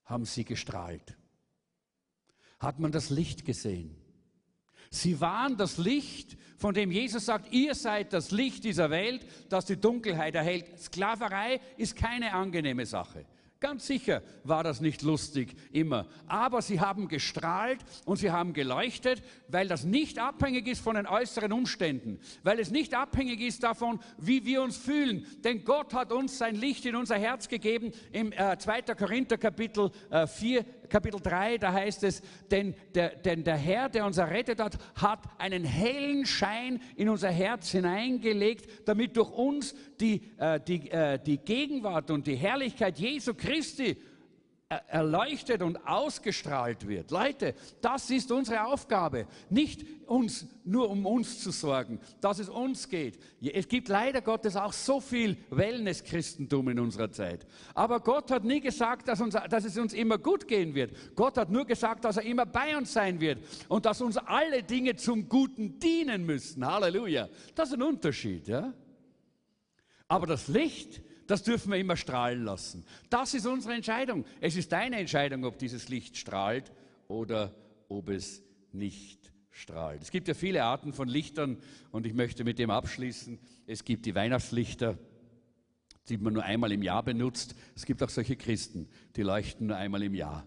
haben 0.09 0.25
sie 0.25 0.45
gestrahlt. 0.45 1.17
Hat 2.59 2.81
man 2.81 2.91
das 2.91 3.11
Licht 3.11 3.45
gesehen? 3.45 3.95
Sie 4.91 5.21
waren 5.21 5.57
das 5.59 5.77
Licht, 5.77 6.39
von 6.57 6.73
dem 6.73 6.91
Jesus 6.91 7.27
sagt, 7.27 7.53
ihr 7.53 7.75
seid 7.75 8.15
das 8.15 8.31
Licht 8.31 8.65
dieser 8.65 8.89
Welt, 8.89 9.27
das 9.51 9.67
die 9.67 9.77
Dunkelheit 9.77 10.35
erhält. 10.35 10.81
Sklaverei 10.81 11.61
ist 11.77 11.95
keine 11.95 12.33
angenehme 12.33 12.87
Sache. 12.87 13.27
Ganz 13.61 13.89
sicher 13.89 14.23
war 14.45 14.63
das 14.63 14.81
nicht 14.81 15.03
lustig 15.03 15.57
immer, 15.73 16.07
aber 16.29 16.63
sie 16.63 16.79
haben 16.81 17.09
gestrahlt 17.09 17.81
und 18.05 18.19
sie 18.19 18.31
haben 18.31 18.53
geleuchtet, 18.53 19.21
weil 19.49 19.67
das 19.67 19.83
nicht 19.83 20.21
abhängig 20.21 20.69
ist 20.69 20.81
von 20.81 20.95
den 20.95 21.09
äußeren 21.09 21.53
Umständen, 21.53 22.21
weil 22.45 22.61
es 22.61 22.71
nicht 22.71 22.95
abhängig 22.95 23.41
ist 23.41 23.65
davon, 23.65 23.99
wie 24.17 24.45
wir 24.45 24.63
uns 24.63 24.77
fühlen. 24.77 25.27
Denn 25.43 25.65
Gott 25.65 25.93
hat 25.93 26.13
uns 26.13 26.39
sein 26.39 26.55
Licht 26.55 26.87
in 26.87 26.95
unser 26.95 27.19
Herz 27.19 27.49
gegeben. 27.49 27.91
Im 28.13 28.31
äh, 28.31 28.57
2. 28.57 28.83
Korinther 28.95 29.39
Kapitel 29.39 29.91
äh, 30.11 30.29
4 30.29 30.65
Kapitel 30.89 31.21
3, 31.21 31.59
da 31.59 31.73
heißt 31.73 32.05
es, 32.05 32.23
denn 32.51 32.75
der, 32.95 33.17
denn 33.17 33.45
der 33.45 33.57
Herr, 33.57 33.89
der 33.89 34.07
uns 34.07 34.19
errettet 34.19 34.61
hat, 34.61 34.79
hat 34.95 35.21
einen 35.39 35.65
hellen 35.65 36.27
Schein 36.27 36.81
in 36.97 37.09
unser 37.09 37.31
Herz 37.31 37.71
hineingelegt, 37.71 38.89
damit 38.89 39.17
durch 39.17 39.31
uns 39.31 39.75
die, 40.01 40.23
äh, 40.39 40.61
die, 40.61 40.91
äh, 40.91 41.19
die 41.19 41.39
Gegenwart 41.39 42.11
und 42.11 42.27
die 42.27 42.37
Herrlichkeit 42.37 42.99
Jesu 42.99 43.35
Christi 43.35 43.97
erleuchtet 44.69 45.63
und 45.63 45.79
ausgestrahlt 45.87 46.87
wird. 46.87 47.11
Leute, 47.11 47.55
das 47.81 48.11
ist 48.11 48.31
unsere 48.31 48.67
Aufgabe. 48.67 49.27
Nicht 49.49 49.87
uns 50.07 50.47
nur 50.63 50.91
um 50.91 51.07
uns 51.07 51.41
zu 51.41 51.53
sorgen, 51.53 51.99
dass 52.21 52.39
es 52.39 52.51
uns 52.51 52.87
geht. 52.91 53.19
Es 53.41 53.67
gibt 53.67 53.89
leider 53.89 54.21
Gottes 54.21 54.57
auch 54.57 54.75
so 54.75 55.01
viel 55.01 55.39
Wellness-Christentum 55.49 56.69
in 56.69 56.81
unserer 56.81 57.11
Zeit. 57.11 57.47
Aber 57.75 58.01
Gott 58.01 58.31
hat 58.31 58.45
nie 58.45 58.61
gesagt, 58.61 59.09
dass, 59.09 59.23
uns, 59.23 59.35
dass 59.49 59.65
es 59.65 59.79
uns 59.79 59.95
immer 59.95 60.19
gut 60.19 60.47
gehen 60.47 60.75
wird. 60.75 60.93
Gott 61.17 61.39
hat 61.39 61.49
nur 61.49 61.65
gesagt, 61.65 62.05
dass 62.05 62.19
er 62.19 62.25
immer 62.25 62.45
bei 62.45 62.77
uns 62.77 62.93
sein 62.93 63.21
wird 63.21 63.39
und 63.69 63.87
dass 63.87 64.03
uns 64.03 64.19
alle 64.19 64.63
Dinge 64.63 64.97
zum 64.97 65.31
Guten 65.31 65.79
dienen 65.79 66.27
müssen. 66.27 66.67
Halleluja. 66.67 67.31
Das 67.55 67.71
ist 67.71 67.75
ein 67.77 67.83
Unterschied, 67.83 68.47
ja? 68.49 68.75
Aber 70.09 70.27
das 70.27 70.49
Licht, 70.49 71.01
das 71.29 71.43
dürfen 71.43 71.71
wir 71.71 71.79
immer 71.79 71.97
strahlen 71.97 72.45
lassen. 72.45 72.85
Das 73.11 73.35
ist 73.35 73.47
unsere 73.47 73.75
Entscheidung. 73.75 74.25
Es 74.41 74.57
ist 74.57 74.73
deine 74.73 74.97
Entscheidung, 74.99 75.45
ob 75.45 75.59
dieses 75.59 75.89
Licht 75.89 76.17
strahlt 76.17 76.73
oder 77.07 77.55
ob 77.89 78.09
es 78.09 78.43
nicht 78.73 79.31
strahlt. 79.51 80.03
Es 80.03 80.11
gibt 80.11 80.27
ja 80.27 80.35
viele 80.35 80.65
Arten 80.65 80.93
von 80.93 81.07
Lichtern 81.07 81.59
und 81.91 82.07
ich 82.07 82.15
möchte 82.15 82.45
mit 82.45 82.59
dem 82.59 82.71
abschließen. 82.71 83.39
Es 83.67 83.85
gibt 83.85 84.07
die 84.07 84.15
Weihnachtslichter, 84.15 84.99
die 86.09 86.17
man 86.17 86.33
nur 86.33 86.45
einmal 86.45 86.73
im 86.73 86.83
Jahr 86.83 87.03
benutzt. 87.03 87.55
Es 87.77 87.85
gibt 87.85 88.03
auch 88.03 88.09
solche 88.09 88.37
Christen, 88.37 88.89
die 89.17 89.23
leuchten 89.23 89.67
nur 89.67 89.77
einmal 89.77 90.03
im 90.03 90.15
Jahr. 90.15 90.47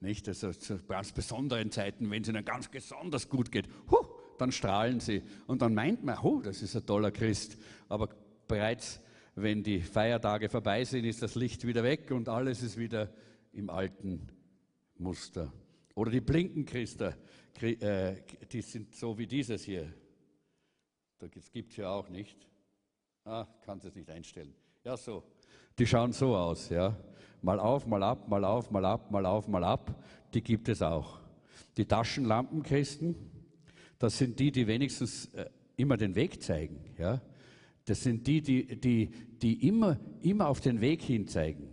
Nicht? 0.00 0.26
Also 0.28 0.52
zu 0.52 0.78
ganz 0.84 1.12
besonderen 1.12 1.70
Zeiten, 1.70 2.10
wenn 2.10 2.22
es 2.22 2.28
ihnen 2.28 2.44
ganz 2.44 2.68
besonders 2.68 3.28
gut 3.28 3.52
geht, 3.52 3.68
huh, 3.90 4.06
dann 4.38 4.52
strahlen 4.52 5.00
sie. 5.00 5.22
Und 5.46 5.60
dann 5.62 5.74
meint 5.74 6.02
man, 6.02 6.18
oh, 6.18 6.40
das 6.40 6.62
ist 6.62 6.76
ein 6.76 6.86
toller 6.86 7.10
Christ. 7.10 7.58
Aber 7.88 8.08
bereits, 8.48 9.00
wenn 9.34 9.62
die 9.62 9.80
Feiertage 9.80 10.48
vorbei 10.48 10.84
sind, 10.84 11.04
ist 11.04 11.22
das 11.22 11.34
Licht 11.34 11.66
wieder 11.66 11.82
weg 11.82 12.10
und 12.10 12.28
alles 12.28 12.62
ist 12.62 12.78
wieder 12.78 13.12
im 13.52 13.70
alten 13.70 14.28
Muster. 14.96 15.52
Oder 15.94 16.10
die 16.10 16.20
Blinkenchristen, 16.20 17.14
äh, 17.60 18.14
die 18.50 18.62
sind 18.62 18.94
so 18.94 19.16
wie 19.16 19.26
dieses 19.26 19.64
hier. 19.64 19.92
Das 21.18 21.50
gibt 21.50 21.70
es 21.70 21.76
ja 21.76 21.90
auch 21.90 22.08
nicht. 22.08 22.48
Ah, 23.24 23.46
kannst 23.64 23.86
es 23.86 23.94
nicht 23.94 24.10
einstellen. 24.10 24.54
Ja, 24.84 24.96
so. 24.96 25.22
Die 25.78 25.86
schauen 25.86 26.12
so 26.12 26.36
aus, 26.36 26.68
ja. 26.68 26.96
Mal 27.42 27.58
auf, 27.58 27.86
mal 27.86 28.02
ab, 28.02 28.28
mal 28.28 28.44
auf, 28.44 28.70
mal 28.70 28.84
ab, 28.84 29.10
mal 29.10 29.24
auf, 29.24 29.48
mal 29.48 29.64
ab. 29.64 30.02
Die 30.32 30.42
gibt 30.42 30.68
es 30.68 30.82
auch. 30.82 31.20
Die 31.76 31.86
Taschenlampenchristen, 31.86 33.14
das 33.98 34.18
sind 34.18 34.38
die, 34.38 34.52
die 34.52 34.66
wenigstens 34.66 35.26
äh, 35.34 35.48
immer 35.76 35.96
den 35.96 36.14
Weg 36.14 36.42
zeigen, 36.42 36.94
ja. 36.98 37.20
Das 37.84 38.02
sind 38.02 38.26
die, 38.26 38.40
die, 38.40 38.80
die, 38.80 39.10
die 39.42 39.68
immer, 39.68 39.98
immer 40.22 40.48
auf 40.48 40.60
den 40.60 40.80
Weg 40.80 41.02
hin 41.02 41.26
zeigen. 41.26 41.68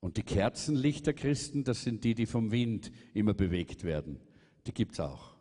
Und 0.00 0.16
die 0.16 0.22
Kerzenlichterchristen, 0.22 1.64
das 1.64 1.82
sind 1.82 2.04
die, 2.04 2.14
die 2.14 2.26
vom 2.26 2.50
Wind 2.50 2.90
immer 3.14 3.34
bewegt 3.34 3.84
werden. 3.84 4.18
Die 4.66 4.72
gibt 4.72 4.92
es 4.92 5.00
auch. 5.00 5.36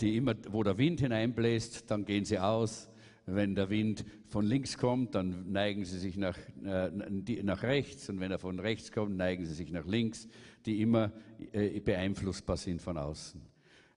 Die 0.00 0.16
immer, 0.16 0.34
wo 0.50 0.62
der 0.62 0.78
Wind 0.78 1.00
hineinbläst, 1.00 1.90
dann 1.90 2.04
gehen 2.04 2.24
sie 2.24 2.38
aus. 2.38 2.90
Wenn 3.24 3.54
der 3.54 3.68
Wind 3.68 4.04
von 4.26 4.44
links 4.44 4.78
kommt, 4.78 5.14
dann 5.14 5.52
neigen 5.52 5.84
sie 5.84 5.98
sich 5.98 6.16
nach, 6.16 6.38
äh, 6.64 6.90
nach 7.42 7.62
rechts. 7.62 8.08
Und 8.08 8.20
wenn 8.20 8.30
er 8.30 8.38
von 8.38 8.58
rechts 8.58 8.90
kommt, 8.90 9.16
neigen 9.16 9.44
sie 9.44 9.54
sich 9.54 9.70
nach 9.70 9.86
links, 9.86 10.28
die 10.66 10.80
immer 10.80 11.12
äh, 11.52 11.80
beeinflussbar 11.80 12.56
sind 12.56 12.80
von 12.80 12.96
außen. 12.96 13.40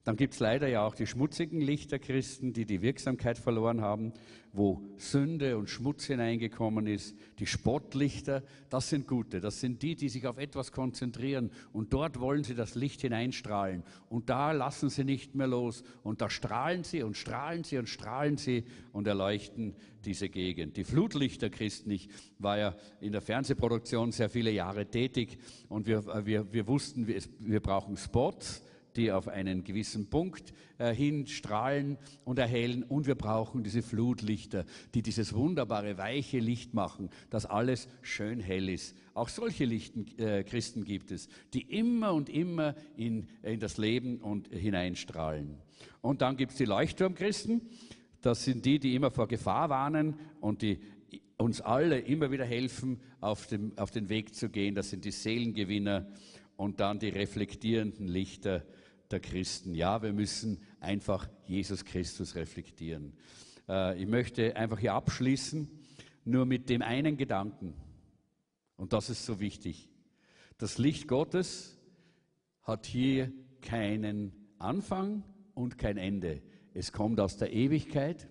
Dann 0.04 0.16
gibt 0.16 0.34
es 0.34 0.40
leider 0.40 0.66
ja 0.66 0.84
auch 0.84 0.96
die 0.96 1.06
schmutzigen 1.06 1.60
Lichterchristen, 1.60 2.52
die 2.52 2.66
die 2.66 2.82
Wirksamkeit 2.82 3.38
verloren 3.38 3.82
haben, 3.82 4.12
wo 4.52 4.82
Sünde 4.96 5.56
und 5.56 5.70
Schmutz 5.70 6.06
hineingekommen 6.06 6.88
ist. 6.88 7.16
Die 7.38 7.46
Spottlichter, 7.46 8.42
das 8.68 8.90
sind 8.90 9.06
gute, 9.06 9.40
das 9.40 9.60
sind 9.60 9.80
die, 9.82 9.94
die 9.94 10.08
sich 10.08 10.26
auf 10.26 10.38
etwas 10.38 10.72
konzentrieren 10.72 11.50
und 11.72 11.92
dort 11.92 12.18
wollen 12.18 12.42
sie 12.42 12.56
das 12.56 12.74
Licht 12.74 13.00
hineinstrahlen. 13.02 13.84
Und 14.08 14.28
da 14.28 14.50
lassen 14.50 14.90
sie 14.90 15.04
nicht 15.04 15.36
mehr 15.36 15.46
los. 15.46 15.84
Und 16.02 16.20
da 16.20 16.28
strahlen 16.28 16.82
sie 16.82 17.02
und 17.04 17.16
strahlen 17.16 17.62
sie 17.62 17.78
und 17.78 17.88
strahlen 17.88 18.36
sie 18.36 18.64
und 18.92 19.06
erleuchten 19.06 19.74
diese 20.04 20.28
Gegend. 20.28 20.76
Die 20.76 20.84
Flutlichterchristen, 20.84 21.92
ich 21.92 22.08
war 22.38 22.58
ja 22.58 22.74
in 23.00 23.12
der 23.12 23.20
Fernsehproduktion 23.20 24.10
sehr 24.10 24.28
viele 24.28 24.50
Jahre 24.50 24.86
tätig. 24.86 25.38
Und 25.68 25.86
wir, 25.86 26.26
wir, 26.26 26.52
wir 26.52 26.66
wussten, 26.66 27.06
wir, 27.06 27.22
wir 27.38 27.60
brauchen 27.60 27.96
Spots, 27.96 28.62
die 28.96 29.12
auf 29.12 29.28
einen 29.28 29.64
gewissen 29.64 30.08
Punkt 30.10 30.52
äh, 30.78 30.94
hin 30.94 31.26
strahlen 31.26 31.98
und 32.24 32.38
erhellen. 32.38 32.82
Und 32.82 33.06
wir 33.06 33.14
brauchen 33.14 33.62
diese 33.62 33.82
Flutlichter, 33.82 34.64
die 34.94 35.02
dieses 35.02 35.34
wunderbare, 35.34 35.98
weiche 35.98 36.38
Licht 36.38 36.74
machen, 36.74 37.10
dass 37.30 37.46
alles 37.46 37.88
schön 38.02 38.40
hell 38.40 38.68
ist. 38.68 38.96
Auch 39.14 39.28
solche 39.28 39.64
Lichten, 39.64 40.06
äh, 40.18 40.44
Christen 40.44 40.84
gibt 40.84 41.10
es, 41.10 41.28
die 41.54 41.62
immer 41.62 42.14
und 42.14 42.28
immer 42.28 42.74
in, 42.96 43.28
in 43.42 43.60
das 43.60 43.78
Leben 43.78 44.18
und 44.18 44.48
hineinstrahlen. 44.48 45.56
Und 46.00 46.22
dann 46.22 46.36
gibt 46.36 46.52
es 46.52 46.58
die 46.58 46.64
Leuchtturmchristen. 46.64 47.62
Das 48.20 48.44
sind 48.44 48.64
die, 48.64 48.78
die 48.78 48.94
immer 48.94 49.10
vor 49.10 49.28
Gefahr 49.28 49.68
warnen 49.68 50.14
und 50.40 50.62
die 50.62 50.78
uns 51.36 51.60
alle 51.60 51.98
immer 51.98 52.30
wieder 52.30 52.44
helfen, 52.44 53.00
auf, 53.20 53.46
dem, 53.46 53.76
auf 53.76 53.90
den 53.90 54.08
Weg 54.08 54.34
zu 54.34 54.48
gehen. 54.48 54.74
Das 54.74 54.90
sind 54.90 55.04
die 55.04 55.10
Seelengewinner 55.10 56.06
und 56.56 56.80
dann 56.80 56.98
die 56.98 57.08
reflektierenden 57.08 58.06
Lichter, 58.06 58.64
der 59.12 59.20
Christen. 59.20 59.74
Ja, 59.74 60.02
wir 60.02 60.12
müssen 60.12 60.60
einfach 60.80 61.28
Jesus 61.44 61.84
Christus 61.84 62.34
reflektieren. 62.34 63.12
Äh, 63.68 64.00
ich 64.00 64.08
möchte 64.08 64.56
einfach 64.56 64.78
hier 64.78 64.94
abschließen, 64.94 65.68
nur 66.24 66.46
mit 66.46 66.68
dem 66.68 66.82
einen 66.82 67.16
Gedanken. 67.16 67.74
Und 68.76 68.92
das 68.92 69.10
ist 69.10 69.24
so 69.24 69.38
wichtig. 69.38 69.88
Das 70.58 70.78
Licht 70.78 71.08
Gottes 71.08 71.78
hat 72.62 72.86
hier 72.86 73.32
keinen 73.60 74.32
Anfang 74.58 75.24
und 75.54 75.78
kein 75.78 75.98
Ende. 75.98 76.42
Es 76.74 76.92
kommt 76.92 77.20
aus 77.20 77.36
der 77.36 77.52
Ewigkeit. 77.52 78.28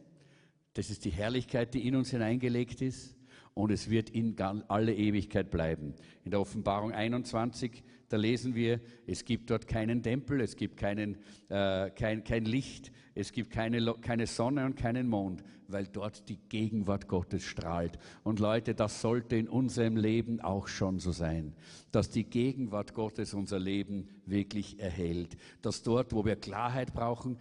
Das 0.73 0.89
ist 0.89 1.05
die 1.05 1.11
Herrlichkeit, 1.11 1.73
die 1.73 1.87
in 1.87 1.95
uns 1.95 2.11
hineingelegt 2.11 2.81
ist. 2.81 3.15
Und 3.53 3.71
es 3.71 3.89
wird 3.89 4.09
in 4.09 4.35
alle 4.67 4.95
Ewigkeit 4.95 5.51
bleiben. 5.51 5.93
In 6.23 6.31
der 6.31 6.39
Offenbarung 6.39 6.91
21 6.91 7.83
da 8.11 8.17
lesen 8.17 8.55
wir, 8.55 8.81
es 9.07 9.23
gibt 9.23 9.49
dort 9.49 9.69
keinen 9.69 10.03
Tempel, 10.03 10.41
es 10.41 10.57
gibt 10.57 10.75
keinen, 10.75 11.15
äh, 11.47 11.89
kein, 11.91 12.25
kein 12.25 12.43
Licht, 12.43 12.91
es 13.15 13.31
gibt 13.31 13.51
keine, 13.51 13.81
keine 14.01 14.27
Sonne 14.27 14.65
und 14.65 14.75
keinen 14.75 15.07
Mond, 15.07 15.45
weil 15.69 15.87
dort 15.87 16.27
die 16.27 16.37
Gegenwart 16.49 17.07
Gottes 17.07 17.43
strahlt. 17.43 17.97
Und 18.23 18.39
Leute, 18.39 18.75
das 18.75 18.99
sollte 18.99 19.37
in 19.37 19.47
unserem 19.47 19.95
Leben 19.95 20.41
auch 20.41 20.67
schon 20.67 20.99
so 20.99 21.13
sein, 21.13 21.55
dass 21.93 22.09
die 22.09 22.25
Gegenwart 22.25 22.93
Gottes 22.93 23.33
unser 23.33 23.59
Leben 23.59 24.09
wirklich 24.25 24.77
erhält. 24.81 25.37
Dass 25.61 25.81
dort, 25.81 26.11
wo 26.11 26.25
wir 26.25 26.35
Klarheit 26.35 26.93
brauchen, 26.93 27.37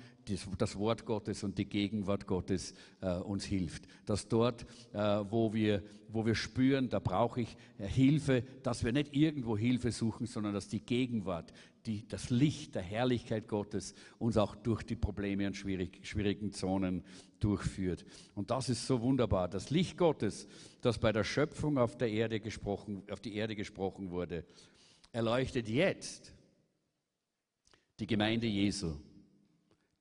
das 0.59 0.77
Wort 0.77 1.05
Gottes 1.05 1.45
und 1.45 1.59
die 1.59 1.67
Gegenwart 1.67 2.27
Gottes 2.27 2.75
äh, 3.01 3.15
uns 3.15 3.45
hilft. 3.45 3.85
Dass 4.07 4.29
dort, 4.29 4.67
äh, 4.93 4.99
wo, 4.99 5.53
wir, 5.53 5.83
wo 6.09 6.27
wir 6.27 6.35
spüren, 6.35 6.89
da 6.89 6.99
brauche 6.99 7.43
ich 7.43 7.57
äh, 7.79 7.87
Hilfe, 7.87 8.43
dass 8.63 8.85
wir 8.85 8.93
nicht 8.93 9.15
irgendwo 9.15 9.57
Hilfe 9.57 9.93
suchen, 9.93 10.27
sondern 10.27 10.55
dass 10.55 10.69
die 10.69 10.81
Gegenwart, 10.81 11.53
die, 11.87 12.07
das 12.07 12.31
Licht 12.31 12.75
der 12.75 12.83
Herrlichkeit 12.83 13.49
Gottes 13.49 13.95
uns 14.19 14.37
auch 14.37 14.55
durch 14.55 14.83
die 14.83 14.97
Probleme 14.97 15.47
und 15.47 15.57
schwierig, 15.57 16.07
schwierigen 16.07 16.53
Zonen 16.53 17.03
durchführt. 17.41 18.05
Und 18.35 18.51
das 18.51 18.69
ist 18.69 18.87
so 18.87 19.01
wunderbar. 19.01 19.49
Das 19.49 19.71
Licht 19.71 19.97
Gottes, 19.97 20.47
das 20.81 20.99
bei 20.99 21.13
der 21.13 21.25
Schöpfung 21.25 21.79
auf, 21.79 21.97
der 21.97 22.11
Erde 22.11 22.41
gesprochen, 22.41 23.03
auf 23.11 23.21
die 23.21 23.35
Erde 23.35 23.57
gesprochen 23.57 24.11
wurde, 24.11 24.45
erleuchtet 25.13 25.69
jetzt 25.69 26.33
die 27.99 28.07
Gemeinde 28.07 28.47
Jesu 28.47 28.97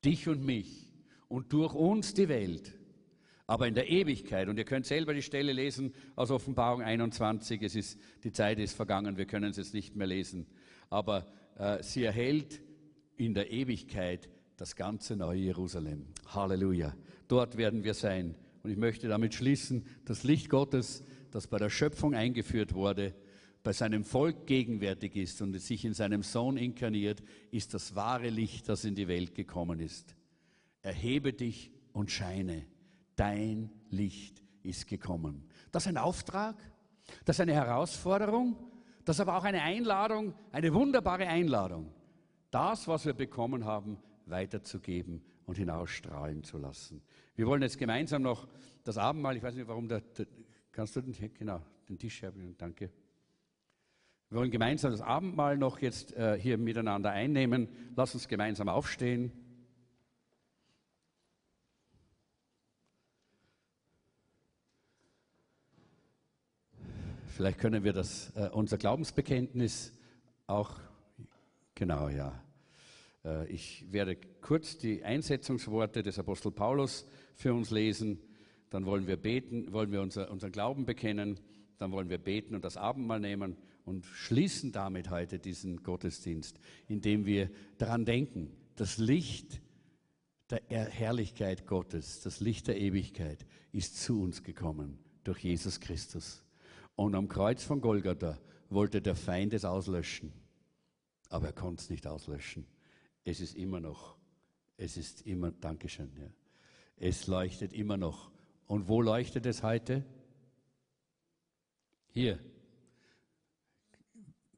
dich 0.03 0.27
und 0.27 0.43
mich 0.43 0.93
und 1.27 1.53
durch 1.53 1.73
uns 1.73 2.13
die 2.13 2.29
Welt. 2.29 2.73
Aber 3.47 3.67
in 3.67 3.73
der 3.73 3.89
Ewigkeit, 3.89 4.47
und 4.47 4.57
ihr 4.57 4.65
könnt 4.65 4.85
selber 4.85 5.13
die 5.13 5.23
Stelle 5.23 5.53
lesen 5.53 5.93
aus 6.15 6.29
Offenbarung 6.29 6.83
21, 6.83 7.61
es 7.63 7.75
ist, 7.75 7.99
die 8.23 8.31
Zeit 8.31 8.59
ist 8.59 8.75
vergangen, 8.75 9.17
wir 9.17 9.25
können 9.25 9.49
es 9.49 9.57
jetzt 9.57 9.73
nicht 9.73 9.95
mehr 9.95 10.05
lesen, 10.05 10.45
aber 10.89 11.25
äh, 11.57 11.81
sie 11.81 12.03
erhält 12.03 12.61
in 13.17 13.33
der 13.33 13.51
Ewigkeit 13.51 14.29
das 14.55 14.75
ganze 14.75 15.15
neue 15.15 15.39
Jerusalem. 15.39 16.05
Halleluja. 16.27 16.95
Dort 17.27 17.57
werden 17.57 17.83
wir 17.83 17.93
sein. 17.93 18.35
Und 18.61 18.71
ich 18.71 18.77
möchte 18.77 19.07
damit 19.07 19.33
schließen, 19.33 19.85
das 20.05 20.23
Licht 20.23 20.49
Gottes, 20.49 21.03
das 21.31 21.47
bei 21.47 21.57
der 21.57 21.69
Schöpfung 21.69 22.13
eingeführt 22.13 22.73
wurde, 22.73 23.13
bei 23.63 23.73
seinem 23.73 24.03
Volk 24.03 24.47
gegenwärtig 24.47 25.15
ist 25.15 25.41
und 25.41 25.57
sich 25.59 25.83
in 25.85 25.93
seinem 25.93 26.23
Sohn 26.23 26.57
inkarniert, 26.57 27.21
ist 27.51 27.73
das 27.73 27.95
wahre 27.95 28.29
Licht, 28.29 28.69
das 28.69 28.85
in 28.85 28.95
die 28.95 29.07
Welt 29.07 29.35
gekommen 29.35 29.79
ist. 29.79 30.15
Erhebe 30.81 31.33
dich 31.33 31.71
und 31.91 32.09
scheine. 32.09 32.65
Dein 33.15 33.69
Licht 33.89 34.41
ist 34.63 34.87
gekommen. 34.87 35.43
Das 35.71 35.83
ist 35.83 35.89
ein 35.89 35.97
Auftrag, 35.97 36.55
das 37.25 37.35
ist 37.35 37.41
eine 37.41 37.53
Herausforderung, 37.53 38.55
das 39.03 39.17
ist 39.17 39.21
aber 39.21 39.37
auch 39.37 39.43
eine 39.43 39.61
Einladung, 39.61 40.33
eine 40.51 40.73
wunderbare 40.73 41.27
Einladung, 41.27 41.91
das, 42.51 42.87
was 42.87 43.05
wir 43.05 43.13
bekommen 43.13 43.65
haben, 43.65 43.97
weiterzugeben 44.25 45.21
und 45.45 45.57
hinausstrahlen 45.57 46.43
zu 46.43 46.57
lassen. 46.57 47.01
Wir 47.35 47.47
wollen 47.47 47.61
jetzt 47.61 47.77
gemeinsam 47.77 48.21
noch 48.21 48.47
das 48.83 48.97
Abendmahl, 48.97 49.35
ich 49.35 49.43
weiß 49.43 49.55
nicht, 49.55 49.67
warum 49.67 49.87
der, 49.87 50.01
der 50.01 50.27
kannst 50.71 50.95
du 50.95 51.01
den, 51.01 51.33
genau, 51.33 51.61
den 51.89 51.97
Tisch 51.97 52.23
haben, 52.23 52.55
danke. 52.57 52.91
Wir 54.31 54.37
wollen 54.37 54.51
gemeinsam 54.51 54.91
das 54.91 55.01
Abendmahl 55.01 55.57
noch 55.57 55.79
jetzt 55.79 56.13
äh, 56.13 56.39
hier 56.39 56.59
miteinander 56.59 57.09
einnehmen. 57.09 57.67
Lass 57.95 58.13
uns 58.13 58.27
gemeinsam 58.27 58.69
aufstehen. 58.69 59.31
Vielleicht 67.25 67.57
können 67.57 67.83
wir 67.83 67.91
das, 67.91 68.31
äh, 68.35 68.49
unser 68.49 68.77
Glaubensbekenntnis 68.77 69.97
auch, 70.45 70.79
genau, 71.73 72.09
ja. 72.09 72.39
Äh, 73.25 73.47
ich 73.47 73.91
werde 73.91 74.15
kurz 74.41 74.77
die 74.77 75.03
Einsetzungsworte 75.03 76.03
des 76.03 76.19
Apostel 76.19 76.51
Paulus 76.51 77.07
für 77.33 77.51
uns 77.51 77.71
lesen. 77.71 78.21
Dann 78.69 78.85
wollen 78.85 79.07
wir 79.07 79.17
beten, 79.17 79.73
wollen 79.73 79.91
wir 79.91 80.01
unser, 80.01 80.29
unseren 80.29 80.51
Glauben 80.51 80.85
bekennen. 80.85 81.39
Dann 81.79 81.91
wollen 81.91 82.11
wir 82.11 82.19
beten 82.19 82.53
und 82.53 82.63
das 82.63 82.77
Abendmahl 82.77 83.19
nehmen 83.19 83.57
und 83.89 84.05
schließen 84.05 84.71
damit 84.71 85.09
heute 85.09 85.39
diesen 85.39 85.81
Gottesdienst, 85.81 86.59
indem 86.87 87.25
wir 87.25 87.49
daran 87.79 88.05
denken, 88.05 88.55
das 88.75 88.99
Licht 88.99 89.61
der 90.51 90.61
Herrlichkeit 90.69 91.65
Gottes, 91.65 92.21
das 92.21 92.39
Licht 92.39 92.67
der 92.67 92.79
Ewigkeit 92.79 93.47
ist 93.71 93.99
zu 93.99 94.21
uns 94.21 94.43
gekommen 94.43 94.99
durch 95.23 95.39
Jesus 95.39 95.79
Christus. 95.79 96.43
Und 96.95 97.15
am 97.15 97.27
Kreuz 97.27 97.63
von 97.63 97.81
Golgatha 97.81 98.37
wollte 98.69 99.01
der 99.01 99.15
Feind 99.15 99.53
es 99.53 99.65
auslöschen, 99.65 100.31
aber 101.29 101.47
er 101.47 101.53
konnte 101.53 101.81
es 101.81 101.89
nicht 101.89 102.05
auslöschen. 102.05 102.67
Es 103.23 103.41
ist 103.41 103.55
immer 103.55 103.79
noch, 103.79 104.17
es 104.77 104.97
ist 104.97 105.25
immer, 105.25 105.51
Dankeschön, 105.51 106.11
ja. 106.15 106.29
es 106.97 107.25
leuchtet 107.25 107.73
immer 107.73 107.97
noch. 107.97 108.29
Und 108.67 108.87
wo 108.87 109.01
leuchtet 109.01 109.47
es 109.47 109.63
heute? 109.63 110.05
Hier. 112.11 112.37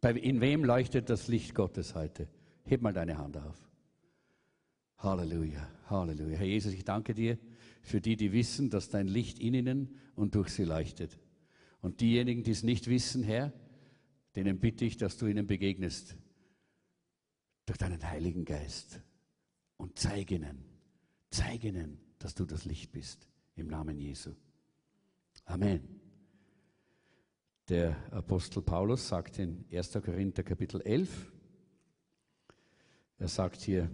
In 0.03 0.41
wem 0.41 0.63
leuchtet 0.63 1.09
das 1.09 1.27
Licht 1.27 1.53
Gottes 1.53 1.95
heute? 1.95 2.27
Heb 2.63 2.81
mal 2.81 2.93
deine 2.93 3.17
Hand 3.17 3.37
auf. 3.37 3.69
Halleluja, 4.97 5.67
Halleluja. 5.89 6.37
Herr 6.37 6.45
Jesus, 6.45 6.73
ich 6.73 6.83
danke 6.83 7.13
dir 7.13 7.37
für 7.81 8.01
die, 8.01 8.15
die 8.15 8.31
wissen, 8.31 8.69
dass 8.69 8.89
dein 8.89 9.07
Licht 9.07 9.39
in 9.39 9.53
ihnen 9.53 9.97
und 10.15 10.35
durch 10.35 10.49
sie 10.49 10.63
leuchtet. 10.63 11.19
Und 11.81 12.01
diejenigen, 12.01 12.43
die 12.43 12.51
es 12.51 12.63
nicht 12.63 12.87
wissen, 12.87 13.23
Herr, 13.23 13.53
denen 14.35 14.59
bitte 14.59 14.85
ich, 14.85 14.97
dass 14.97 15.17
du 15.17 15.25
ihnen 15.27 15.47
begegnest 15.47 16.15
durch 17.65 17.77
deinen 17.77 18.03
Heiligen 18.03 18.45
Geist 18.45 19.01
und 19.77 19.97
zeig 19.97 20.31
ihnen, 20.31 20.63
zeig 21.29 21.63
ihnen, 21.63 21.99
dass 22.19 22.35
du 22.35 22.45
das 22.45 22.65
Licht 22.65 22.91
bist 22.91 23.27
im 23.55 23.67
Namen 23.67 23.97
Jesu. 23.97 24.31
Amen. 25.45 26.00
Der 27.71 27.95
Apostel 28.11 28.61
Paulus 28.61 29.07
sagt 29.07 29.39
in 29.39 29.63
1. 29.71 29.93
Korinther 30.03 30.43
Kapitel 30.43 30.81
11, 30.81 31.31
er 33.17 33.27
sagt 33.29 33.61
hier, 33.61 33.89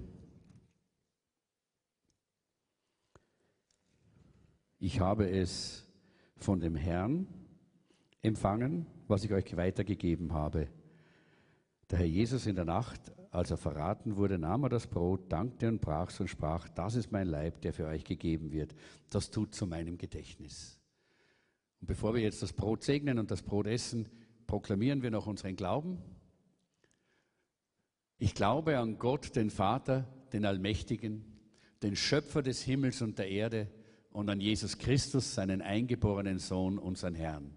ich 4.80 5.00
habe 5.00 5.30
es 5.30 5.86
von 6.38 6.60
dem 6.60 6.76
Herrn 6.76 7.28
empfangen, 8.24 8.88
was 9.08 9.24
ich 9.24 9.32
euch 9.32 9.56
weitergegeben 9.56 10.34
habe. 10.34 10.70
Der 11.92 12.00
Herr 12.00 12.08
Jesus 12.08 12.48
in 12.48 12.56
der 12.56 12.66
Nacht, 12.66 13.14
als 13.30 13.52
er 13.52 13.58
verraten 13.58 14.16
wurde, 14.16 14.40
nahm 14.40 14.64
er 14.64 14.70
das 14.70 14.88
Brot, 14.88 15.32
dankte 15.32 15.68
und 15.68 15.82
brach 15.82 16.10
es 16.10 16.20
und 16.20 16.30
sprach, 16.30 16.68
das 16.70 16.96
ist 16.96 17.12
mein 17.12 17.28
Leib, 17.28 17.62
der 17.62 17.74
für 17.74 17.86
euch 17.86 18.04
gegeben 18.06 18.52
wird. 18.52 18.74
Das 19.12 19.30
tut 19.30 19.54
zu 19.54 19.68
meinem 19.68 20.00
Gedächtnis. 20.00 20.77
Und 21.80 21.88
bevor 21.88 22.14
wir 22.14 22.22
jetzt 22.22 22.42
das 22.42 22.54
Brot 22.54 22.84
segnen 22.84 23.20
und 23.20 23.32
das 23.32 23.42
Brot 23.42 23.68
essen, 23.68 24.10
proklamieren 24.48 25.02
wir 25.04 25.12
noch 25.12 25.28
unseren 25.28 25.56
Glauben. 25.56 26.00
Ich 28.18 28.34
glaube 28.34 28.80
an 28.80 28.98
Gott, 28.98 29.36
den 29.36 29.50
Vater, 29.50 30.08
den 30.34 30.46
Allmächtigen, 30.46 31.24
den 31.84 31.96
Schöpfer 31.96 32.42
des 32.42 32.62
Himmels 32.64 33.02
und 33.02 33.20
der 33.20 33.30
Erde 33.30 33.68
und 34.12 34.30
an 34.30 34.42
Jesus 34.42 34.80
Christus, 34.80 35.36
seinen 35.36 35.62
eingeborenen 35.62 36.40
Sohn, 36.40 36.80
unseren 36.80 37.14
Herrn. 37.14 37.56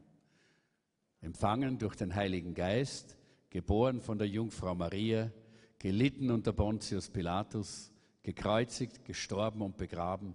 Empfangen 1.23 1.79
durch 1.79 1.97
den 1.97 2.15
Heiligen 2.15 2.55
Geist, 2.55 3.17
geboren 3.49 4.01
von 4.01 4.19
der 4.19 4.29
Jungfrau 4.29 4.75
Maria, 4.75 5.33
gelitten 5.79 6.31
unter 6.31 6.53
Pontius 6.53 7.09
Pilatus, 7.09 7.91
gekreuzigt, 8.23 9.05
gestorben 9.05 9.63
und 9.63 9.79
begraben, 9.79 10.35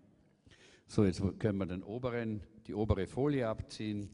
So, 0.91 1.05
jetzt 1.05 1.21
können 1.39 1.57
wir 1.57 1.65
den 1.65 1.83
oberen, 1.83 2.41
die 2.67 2.73
obere 2.73 3.07
Folie 3.07 3.47
abziehen. 3.47 4.09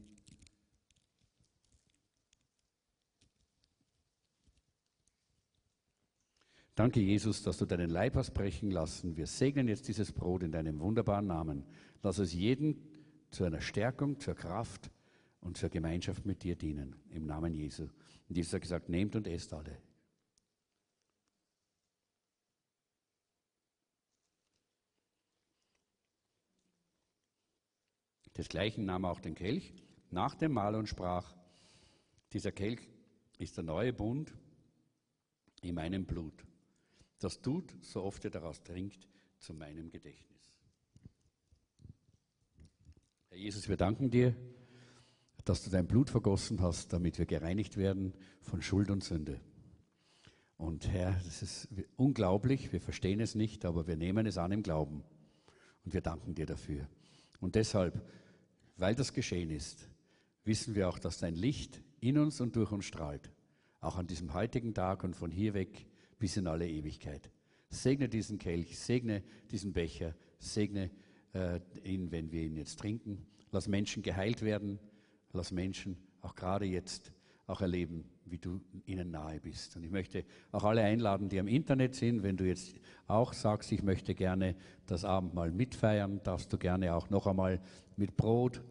Danke, 6.76 7.00
Jesus, 7.00 7.42
dass 7.42 7.58
du 7.58 7.66
deinen 7.66 7.90
Leib 7.90 8.14
hast 8.14 8.30
brechen 8.32 8.70
lassen. 8.70 9.16
Wir 9.16 9.26
segnen 9.26 9.66
jetzt 9.66 9.88
dieses 9.88 10.12
Brot 10.12 10.44
in 10.44 10.52
deinem 10.52 10.78
wunderbaren 10.78 11.26
Namen. 11.26 11.64
Lass 12.04 12.18
es 12.18 12.32
jeden 12.32 12.80
zu 13.32 13.42
einer 13.42 13.60
Stärkung, 13.60 14.20
zur 14.20 14.36
Kraft 14.36 14.92
und 15.40 15.56
zur 15.56 15.70
Gemeinschaft 15.70 16.26
mit 16.26 16.44
dir 16.44 16.54
dienen. 16.54 16.94
Im 17.10 17.26
Namen 17.26 17.54
Jesu. 17.54 17.88
Und 18.28 18.36
Jesus 18.36 18.52
hat 18.52 18.62
gesagt, 18.62 18.88
nehmt 18.88 19.16
und 19.16 19.26
esst 19.26 19.52
alle. 19.52 19.78
Desgleichen 28.38 28.86
nahm 28.86 29.04
er 29.04 29.10
auch 29.10 29.20
den 29.20 29.34
Kelch 29.34 29.74
nach 30.10 30.34
dem 30.36 30.52
Mahl 30.52 30.76
und 30.76 30.88
sprach, 30.88 31.36
dieser 32.32 32.52
Kelch 32.52 32.80
ist 33.38 33.56
der 33.56 33.64
neue 33.64 33.92
Bund 33.92 34.32
in 35.60 35.74
meinem 35.74 36.06
Blut. 36.06 36.46
Das 37.18 37.42
tut, 37.42 37.74
so 37.82 38.02
oft 38.02 38.24
ihr 38.24 38.30
daraus 38.30 38.62
trinkt, 38.62 39.08
zu 39.38 39.54
meinem 39.54 39.90
Gedächtnis. 39.90 40.38
Herr 43.28 43.38
Jesus, 43.38 43.68
wir 43.68 43.76
danken 43.76 44.10
dir, 44.10 44.36
dass 45.44 45.62
du 45.62 45.70
dein 45.70 45.86
Blut 45.86 46.10
vergossen 46.10 46.60
hast, 46.60 46.92
damit 46.92 47.18
wir 47.18 47.26
gereinigt 47.26 47.76
werden 47.76 48.14
von 48.40 48.62
Schuld 48.62 48.90
und 48.90 49.02
Sünde. 49.02 49.40
Und 50.56 50.88
Herr, 50.88 51.12
das 51.24 51.42
ist 51.42 51.68
unglaublich, 51.96 52.72
wir 52.72 52.80
verstehen 52.80 53.20
es 53.20 53.34
nicht, 53.34 53.64
aber 53.64 53.86
wir 53.86 53.96
nehmen 53.96 54.26
es 54.26 54.38
an 54.38 54.52
im 54.52 54.62
Glauben. 54.62 55.04
Und 55.84 55.94
wir 55.94 56.00
danken 56.00 56.34
dir 56.34 56.46
dafür. 56.46 56.88
Und 57.40 57.54
deshalb, 57.54 58.04
weil 58.78 58.94
das 58.94 59.12
geschehen 59.12 59.50
ist, 59.50 59.88
wissen 60.44 60.74
wir 60.74 60.88
auch, 60.88 60.98
dass 60.98 61.18
dein 61.18 61.34
Licht 61.34 61.82
in 62.00 62.16
uns 62.16 62.40
und 62.40 62.56
durch 62.56 62.72
uns 62.72 62.86
strahlt. 62.86 63.30
Auch 63.80 63.96
an 63.96 64.06
diesem 64.06 64.32
heutigen 64.32 64.72
Tag 64.72 65.04
und 65.04 65.14
von 65.14 65.30
hier 65.30 65.52
weg 65.54 65.86
bis 66.18 66.36
in 66.36 66.46
alle 66.46 66.68
Ewigkeit. 66.68 67.30
Segne 67.68 68.08
diesen 68.08 68.38
Kelch, 68.38 68.78
segne 68.78 69.22
diesen 69.50 69.72
Becher, 69.72 70.14
segne 70.38 70.90
äh, 71.34 71.60
ihn, 71.84 72.10
wenn 72.10 72.32
wir 72.32 72.42
ihn 72.42 72.56
jetzt 72.56 72.78
trinken. 72.78 73.26
Lass 73.50 73.68
Menschen 73.68 74.02
geheilt 74.02 74.42
werden, 74.42 74.78
lass 75.32 75.52
Menschen 75.52 75.98
auch 76.20 76.34
gerade 76.34 76.64
jetzt 76.64 77.12
auch 77.48 77.60
erleben, 77.62 78.04
wie 78.26 78.38
du 78.38 78.60
ihnen 78.84 79.10
nahe 79.10 79.40
bist. 79.40 79.76
Und 79.76 79.82
ich 79.82 79.90
möchte 79.90 80.24
auch 80.52 80.64
alle 80.64 80.82
einladen, 80.82 81.28
die 81.28 81.40
am 81.40 81.48
Internet 81.48 81.94
sind, 81.94 82.22
wenn 82.22 82.36
du 82.36 82.44
jetzt 82.44 82.74
auch 83.06 83.32
sagst, 83.32 83.72
ich 83.72 83.82
möchte 83.82 84.14
gerne 84.14 84.54
das 84.86 85.04
Abendmahl 85.04 85.50
mitfeiern, 85.50 86.20
darfst 86.22 86.52
du 86.52 86.58
gerne 86.58 86.94
auch 86.94 87.10
noch 87.10 87.26
einmal 87.26 87.60
mit 87.96 88.16
Brot 88.16 88.62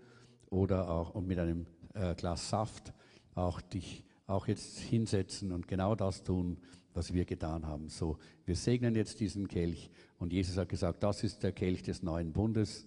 oder 0.50 0.90
auch 0.90 1.16
und 1.16 1.28
mit 1.28 1.40
einem 1.40 1.66
äh, 1.96 2.14
Glas 2.16 2.50
Saft 2.50 2.94
auch 3.34 3.62
dich 3.62 4.04
auch 4.28 4.48
jetzt 4.48 4.80
hinsetzen 4.80 5.52
und 5.52 5.68
genau 5.68 5.96
das 5.96 6.24
tun, 6.24 6.58
was 6.94 7.14
wir 7.14 7.26
getan 7.26 7.66
haben. 7.66 7.90
So, 7.90 8.18
wir 8.46 8.56
segnen 8.56 8.96
jetzt 8.96 9.20
diesen 9.20 9.48
Kelch 9.48 9.90
und 10.20 10.34
Jesus 10.34 10.58
hat 10.58 10.70
gesagt, 10.70 11.02
das 11.02 11.24
ist 11.24 11.44
der 11.44 11.54
Kelch 11.54 11.82
des 11.82 12.04
neuen 12.04 12.34
Bundes, 12.34 12.86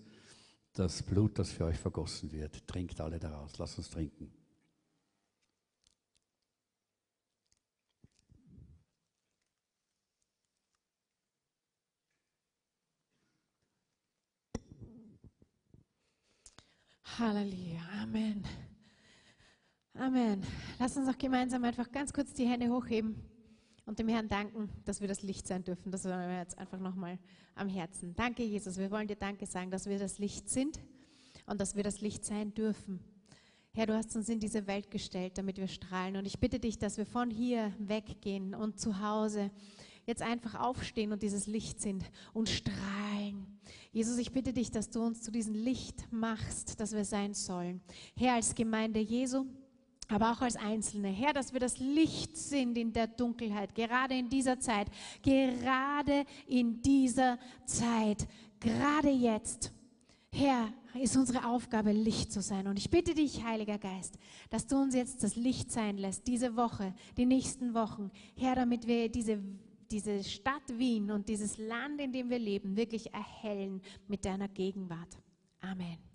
das 0.75 1.03
Blut, 1.03 1.39
das 1.39 1.51
für 1.51 1.65
euch 1.65 1.79
vergossen 1.79 2.31
wird. 2.31 2.67
Trinkt 2.67 3.01
alle 3.01 3.19
daraus. 3.19 3.59
Lasst 3.59 3.79
uns 3.79 3.91
trinken. 3.91 4.40
Halleluja. 17.19 17.81
Amen. 18.03 18.45
Amen. 19.95 20.43
Lass 20.79 20.97
uns 20.97 21.09
auch 21.09 21.19
gemeinsam 21.19 21.65
einfach 21.65 21.91
ganz 21.91 22.13
kurz 22.13 22.33
die 22.33 22.47
Hände 22.47 22.71
hochheben 22.71 23.17
und 23.85 23.99
dem 23.99 24.09
Herrn 24.09 24.29
danken, 24.29 24.71
dass 24.85 25.01
wir 25.01 25.09
das 25.09 25.23
Licht 25.23 25.47
sein 25.47 25.65
dürfen. 25.65 25.91
Das 25.91 26.05
wollen 26.05 26.29
wir 26.29 26.39
jetzt 26.39 26.57
einfach 26.59 26.79
nochmal 26.79 27.19
am 27.55 27.69
Herzen. 27.69 28.15
Danke, 28.15 28.45
Jesus. 28.45 28.79
Wir 28.79 28.91
wollen 28.91 29.09
dir 29.09 29.17
Danke 29.17 29.47
sagen, 29.47 29.71
dass 29.71 29.87
wir 29.87 29.99
das 29.99 30.19
Licht 30.19 30.49
sind 30.49 30.81
und 31.47 31.61
dass 31.61 31.75
wir 31.75 31.83
das 31.83 32.01
Licht 32.01 32.25
sein 32.25 32.55
dürfen. 32.55 33.01
Herr, 33.73 33.87
du 33.87 33.95
hast 33.95 34.15
uns 34.17 34.29
in 34.29 34.41
diese 34.41 34.67
Welt 34.67 34.91
gestellt, 34.91 35.37
damit 35.37 35.59
wir 35.59 35.69
strahlen. 35.69 36.17
Und 36.17 36.27
ich 36.27 36.39
bitte 36.39 36.59
dich, 36.59 36.79
dass 36.79 36.97
wir 36.97 37.07
von 37.07 37.31
hier 37.31 37.73
weggehen 37.79 38.55
und 38.55 38.81
zu 38.81 39.01
Hause 39.01 39.51
jetzt 40.07 40.23
einfach 40.23 40.55
aufstehen 40.55 41.13
und 41.13 41.23
dieses 41.23 41.47
Licht 41.47 41.81
sind 41.81 42.05
und 42.33 42.49
strahlen. 42.49 43.50
Jesus, 43.93 44.19
ich 44.19 44.33
bitte 44.33 44.53
dich, 44.53 44.71
dass 44.71 44.91
du 44.91 45.03
uns 45.03 45.23
zu 45.23 45.31
diesem 45.31 45.55
Licht 45.55 46.11
machst, 46.13 46.81
das 46.81 46.93
wir 46.93 47.05
sein 47.05 47.35
sollen. 47.35 47.81
Herr, 48.17 48.35
als 48.35 48.55
Gemeinde 48.55 49.01
Jesu, 49.01 49.47
aber 50.09 50.33
auch 50.33 50.41
als 50.41 50.57
Einzelne. 50.57 51.09
Herr, 51.09 51.33
dass 51.33 51.53
wir 51.53 51.61
das 51.61 51.79
Licht 51.79 52.37
sind 52.37 52.77
in 52.77 52.93
der 52.93 53.07
Dunkelheit, 53.07 53.75
gerade 53.75 54.15
in 54.15 54.29
dieser 54.29 54.59
Zeit, 54.59 54.89
gerade 55.23 56.25
in 56.47 56.83
dieser 56.83 57.39
Zeit, 57.65 58.27
gerade 58.59 59.11
jetzt. 59.11 59.73
Herr, 60.33 60.73
ist 60.95 61.17
unsere 61.17 61.47
Aufgabe, 61.47 61.93
Licht 61.93 62.33
zu 62.33 62.43
sein. 62.43 62.67
Und 62.67 62.79
ich 62.79 62.91
bitte 62.91 63.15
dich, 63.15 63.45
Heiliger 63.45 63.79
Geist, 63.79 64.19
dass 64.49 64.67
du 64.67 64.77
uns 64.77 64.95
jetzt 64.95 65.23
das 65.23 65.37
Licht 65.37 65.71
sein 65.71 65.97
lässt, 65.97 66.27
diese 66.27 66.57
Woche, 66.57 66.95
die 67.17 67.27
nächsten 67.27 67.75
Wochen. 67.75 68.11
Herr, 68.37 68.55
damit 68.55 68.87
wir 68.87 69.09
diese 69.09 69.41
diese 69.91 70.23
Stadt 70.25 70.79
Wien 70.79 71.11
und 71.11 71.29
dieses 71.29 71.59
Land, 71.59 72.01
in 72.01 72.13
dem 72.13 72.31
wir 72.31 72.39
leben, 72.39 72.77
wirklich 72.77 73.13
erhellen 73.13 73.83
mit 74.07 74.25
deiner 74.25 74.49
Gegenwart. 74.49 75.19
Amen. 75.61 76.10